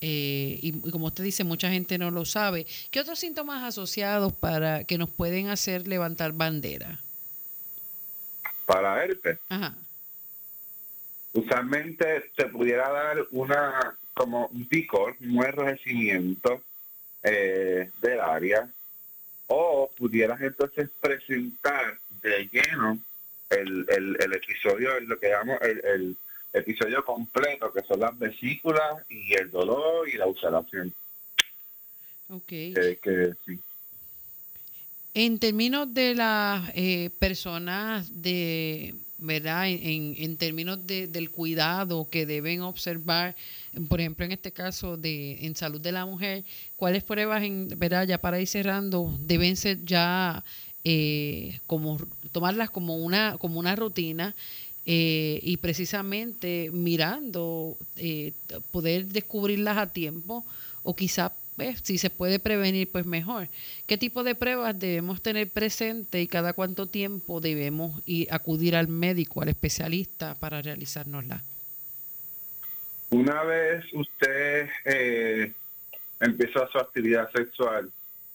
Eh, 0.00 0.58
y, 0.60 0.90
como 0.90 1.06
usted 1.06 1.24
dice, 1.24 1.44
mucha 1.44 1.70
gente 1.70 1.96
no 1.98 2.10
lo 2.10 2.24
sabe. 2.24 2.66
¿Qué 2.90 3.00
otros 3.00 3.18
síntomas 3.18 3.64
asociados 3.64 4.32
para 4.32 4.84
que 4.84 4.98
nos 4.98 5.08
pueden 5.08 5.48
hacer 5.48 5.88
levantar 5.88 6.32
bandera? 6.32 7.00
Para 8.66 9.02
herpes. 9.02 9.38
Ajá. 9.48 9.74
Usualmente 11.32 12.30
se 12.36 12.46
pudiera 12.46 12.90
dar 12.90 13.26
una 13.32 13.96
como 14.12 14.46
un 14.46 14.66
picor, 14.66 15.16
un 15.20 15.44
enrojecimiento 15.44 16.62
eh, 17.22 17.90
del 18.00 18.20
área, 18.20 18.68
o 19.46 19.90
pudieras 19.96 20.40
entonces 20.40 20.88
presentar 21.00 21.98
de 22.22 22.48
lleno 22.52 22.98
el, 23.50 23.86
el, 23.88 24.32
episodio, 24.32 24.98
lo 25.00 25.18
que 25.18 25.28
llamamos 25.28 25.60
el, 25.62 26.16
episodio 26.52 27.04
completo, 27.04 27.72
que 27.72 27.82
son 27.82 27.98
las 27.98 28.16
vesículas 28.16 29.04
y 29.08 29.34
el 29.34 29.50
dolor 29.50 30.08
y 30.08 30.16
la 30.16 30.26
ulceración. 30.26 30.94
Ok. 32.28 32.46
que, 32.46 33.34
sí. 33.44 33.58
En 35.14 35.40
términos 35.40 35.92
de 35.92 36.14
las 36.14 36.70
eh, 36.76 37.10
personas 37.18 38.22
de 38.22 38.94
¿verdad? 39.24 39.68
En, 39.68 40.14
en 40.18 40.36
términos 40.36 40.86
de, 40.86 41.06
del 41.06 41.30
cuidado 41.30 42.08
que 42.10 42.26
deben 42.26 42.60
observar, 42.60 43.34
por 43.88 44.00
ejemplo, 44.00 44.24
en 44.24 44.32
este 44.32 44.52
caso 44.52 44.96
de 44.96 45.46
en 45.46 45.56
salud 45.56 45.80
de 45.80 45.92
la 45.92 46.06
mujer, 46.06 46.44
¿cuáles 46.76 47.02
pruebas, 47.02 47.42
en, 47.42 47.68
¿verdad? 47.76 48.06
Ya 48.06 48.18
para 48.18 48.40
ir 48.40 48.46
cerrando, 48.46 49.16
deben 49.20 49.56
ser 49.56 49.84
ya 49.84 50.44
eh, 50.84 51.60
como 51.66 51.98
tomarlas 52.30 52.68
como 52.68 52.96
una, 52.96 53.38
como 53.38 53.58
una 53.58 53.74
rutina 53.74 54.34
eh, 54.84 55.40
y 55.42 55.56
precisamente 55.56 56.68
mirando, 56.72 57.78
eh, 57.96 58.32
poder 58.70 59.06
descubrirlas 59.06 59.78
a 59.78 59.92
tiempo 59.92 60.44
o 60.82 60.94
quizá 60.94 61.32
pues, 61.56 61.80
si 61.82 61.98
se 61.98 62.10
puede 62.10 62.38
prevenir, 62.38 62.90
pues 62.90 63.06
mejor. 63.06 63.48
¿Qué 63.86 63.96
tipo 63.96 64.24
de 64.24 64.34
pruebas 64.34 64.78
debemos 64.78 65.22
tener 65.22 65.48
presente 65.48 66.20
y 66.20 66.26
cada 66.26 66.52
cuánto 66.52 66.86
tiempo 66.88 67.40
debemos 67.40 68.02
ir, 68.06 68.28
acudir 68.32 68.76
al 68.76 68.88
médico, 68.88 69.42
al 69.42 69.48
especialista 69.48 70.34
para 70.34 70.62
realizárnosla? 70.62 71.42
Una 73.10 73.44
vez 73.44 73.84
usted 73.92 74.68
eh, 74.84 75.52
empieza 76.18 76.66
su 76.68 76.78
actividad 76.78 77.30
sexual, 77.32 77.90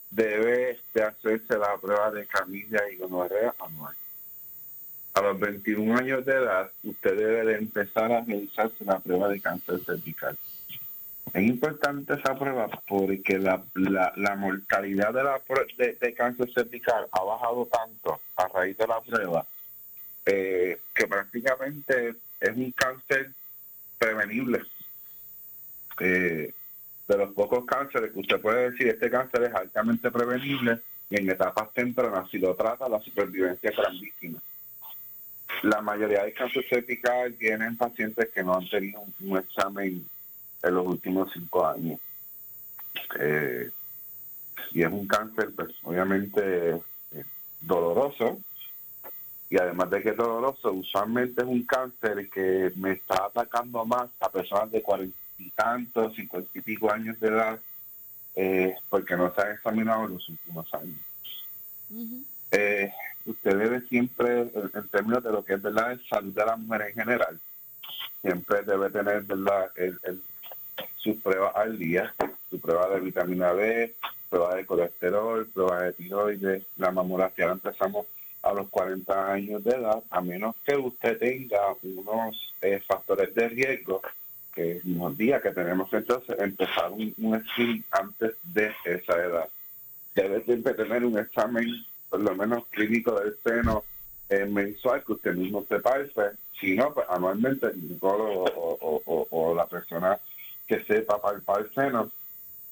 debe 0.09 0.79
de 0.93 1.03
hacerse 1.03 1.57
la 1.57 1.77
prueba 1.77 2.11
de 2.11 2.25
camilla 2.25 2.79
y 2.91 2.95
gonorrea 2.95 3.53
anual. 3.59 3.95
A 5.15 5.21
los 5.21 5.39
21 5.39 5.97
años 5.97 6.25
de 6.25 6.33
edad, 6.33 6.71
usted 6.83 7.17
debe 7.17 7.45
de 7.45 7.57
empezar 7.57 8.11
a 8.11 8.21
realizarse 8.21 8.85
la 8.85 8.99
prueba 8.99 9.27
de 9.27 9.41
cáncer 9.41 9.79
cervical. 9.85 10.37
Es 11.33 11.43
importante 11.43 12.13
esa 12.13 12.37
prueba 12.37 12.67
porque 12.87 13.37
la, 13.37 13.63
la, 13.75 14.35
mortalidad 14.35 15.13
de, 15.13 15.23
la, 15.23 15.41
de, 15.77 16.13
cáncer 16.13 16.51
cervical 16.53 17.07
ha 17.11 17.23
bajado 17.23 17.67
tanto 17.67 18.19
a 18.35 18.47
raíz 18.47 18.77
de 18.77 18.87
la 18.87 18.99
prueba 19.01 19.45
eh, 20.25 20.79
que 20.93 21.07
prácticamente 21.07 22.15
es 22.39 22.49
un 22.55 22.71
cáncer 22.71 23.31
prevenible. 23.97 24.63
Eh, 25.99 26.53
de 27.07 27.17
los 27.17 27.33
pocos 27.33 27.65
cánceres 27.65 28.11
que 28.11 28.19
usted 28.19 28.39
puede 28.39 28.71
decir, 28.71 28.87
este 28.87 29.09
cáncer 29.09 29.43
es 29.43 29.53
altamente 29.53 30.11
prevenible 30.11 30.79
y 31.09 31.17
en 31.17 31.29
etapas 31.29 31.73
tempranas, 31.73 32.29
si 32.29 32.37
lo 32.37 32.55
trata, 32.55 32.87
la 32.87 33.01
supervivencia 33.01 33.69
es 33.69 33.75
grandísima. 33.75 34.39
La 35.63 35.81
mayoría 35.81 36.23
de 36.23 36.33
cáncer 36.33 36.65
cervical 36.69 37.31
vienen 37.33 37.77
pacientes 37.77 38.29
que 38.29 38.43
no 38.43 38.55
han 38.55 38.69
tenido 38.69 39.03
un 39.19 39.37
examen 39.37 40.07
en 40.63 40.75
los 40.75 40.85
últimos 40.85 41.31
cinco 41.33 41.65
años. 41.65 41.99
Eh, 43.19 43.69
y 44.71 44.83
es 44.83 44.91
un 44.91 45.07
cáncer, 45.07 45.51
pues 45.55 45.69
obviamente 45.83 46.75
eh, 47.11 47.23
doloroso, 47.61 48.39
y 49.49 49.57
además 49.57 49.89
de 49.89 50.03
que 50.03 50.09
es 50.09 50.17
doloroso, 50.17 50.71
usualmente 50.71 51.41
es 51.41 51.47
un 51.47 51.63
cáncer 51.63 52.29
que 52.29 52.71
me 52.75 52.91
está 52.91 53.25
atacando 53.25 53.83
más 53.83 54.09
a 54.19 54.29
personas 54.29 54.71
de 54.71 54.81
cuarenta 54.81 55.17
y 55.39 55.49
tantos, 55.51 56.15
cincuenta 56.15 56.49
y 56.53 56.61
pico 56.61 56.91
años 56.91 57.19
de 57.19 57.27
edad, 57.29 57.59
eh, 58.35 58.75
porque 58.89 59.15
no 59.15 59.33
se 59.33 59.41
ha 59.41 59.53
examinado 59.53 60.05
en 60.05 60.13
los 60.13 60.29
últimos 60.29 60.71
años. 60.73 60.99
usted 63.25 63.57
debe 63.57 63.81
siempre, 63.87 64.41
en, 64.41 64.87
términos 64.91 65.23
de 65.23 65.31
lo 65.31 65.43
que 65.43 65.53
es 65.53 65.61
verdad, 65.61 65.93
el 65.93 66.07
salud 66.07 66.33
de 66.33 66.45
la 66.45 66.55
mujer 66.55 66.81
en 66.89 66.93
general, 66.93 67.39
siempre 68.21 68.61
debe 68.63 68.89
tener 68.91 69.23
verdad 69.23 69.71
el, 69.75 69.99
el 70.03 70.21
sus 70.99 71.17
pruebas 71.17 71.55
al 71.55 71.77
día, 71.77 72.13
su 72.49 72.59
prueba 72.59 72.89
de 72.89 72.99
vitamina 72.99 73.53
D, 73.53 73.95
prueba 74.29 74.55
de 74.55 74.65
colesterol, 74.65 75.47
prueba 75.47 75.83
de 75.83 75.93
tiroides, 75.93 76.63
la 76.77 76.91
mamografía 76.91 77.51
empezamos 77.51 78.05
a 78.43 78.53
los 78.53 78.69
40 78.69 79.31
años 79.31 79.63
de 79.63 79.71
edad, 79.71 80.01
a 80.09 80.21
menos 80.21 80.55
que 80.65 80.75
usted 80.75 81.17
tenga 81.17 81.75
unos 81.83 82.53
eh, 82.61 82.81
factores 82.85 83.33
de 83.35 83.49
riesgo 83.49 84.01
que 84.53 84.81
nos 84.83 85.17
diga 85.17 85.41
que 85.41 85.51
tenemos 85.51 85.91
entonces 85.93 86.37
empezar 86.39 86.91
un, 86.91 87.13
un 87.17 87.33
antes 87.91 88.33
de 88.43 88.71
esa 88.85 89.13
edad. 89.13 89.49
Debe 90.15 90.41
siempre 90.43 90.73
tener 90.73 91.05
un 91.05 91.17
examen, 91.17 91.67
por 92.09 92.21
lo 92.21 92.35
menos 92.35 92.65
clínico 92.67 93.19
del 93.19 93.35
seno 93.43 93.83
eh, 94.29 94.45
mensual, 94.45 95.03
que 95.03 95.13
usted 95.13 95.33
mismo 95.35 95.65
sepa, 95.67 95.97
pues, 96.13 96.33
si 96.59 96.75
no, 96.75 96.93
pues 96.93 97.05
anualmente 97.09 97.67
el 97.67 97.73
ginecólogo 97.73 98.45
o, 98.45 99.27
o 99.29 99.55
la 99.55 99.65
persona 99.65 100.19
que 100.69 100.83
sepa 100.85 101.19
palpar 101.19 101.61
el 101.61 101.73
seno, 101.73 102.11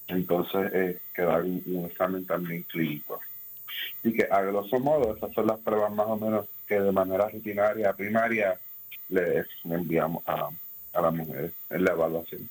entonces 0.07 0.71
eh, 0.71 0.99
quedar 1.15 1.41
un, 1.41 1.87
examen 1.89 2.25
también 2.27 2.61
clínico. 2.63 3.19
Así 3.99 4.13
que 4.13 4.27
a 4.31 4.41
grosso 4.43 4.79
modo 4.79 5.15
esas 5.15 5.33
son 5.33 5.47
las 5.47 5.57
pruebas 5.59 5.91
más 5.91 6.05
o 6.05 6.15
menos 6.15 6.45
que 6.67 6.79
de 6.79 6.91
manera 6.91 7.27
rutinaria, 7.27 7.93
primaria, 7.93 8.59
le 9.09 9.45
enviamos 9.63 10.23
a, 10.27 10.49
a 10.93 11.01
las 11.01 11.13
mujeres 11.13 11.53
en 11.71 11.83
la 11.83 11.91
evaluación. 11.91 12.47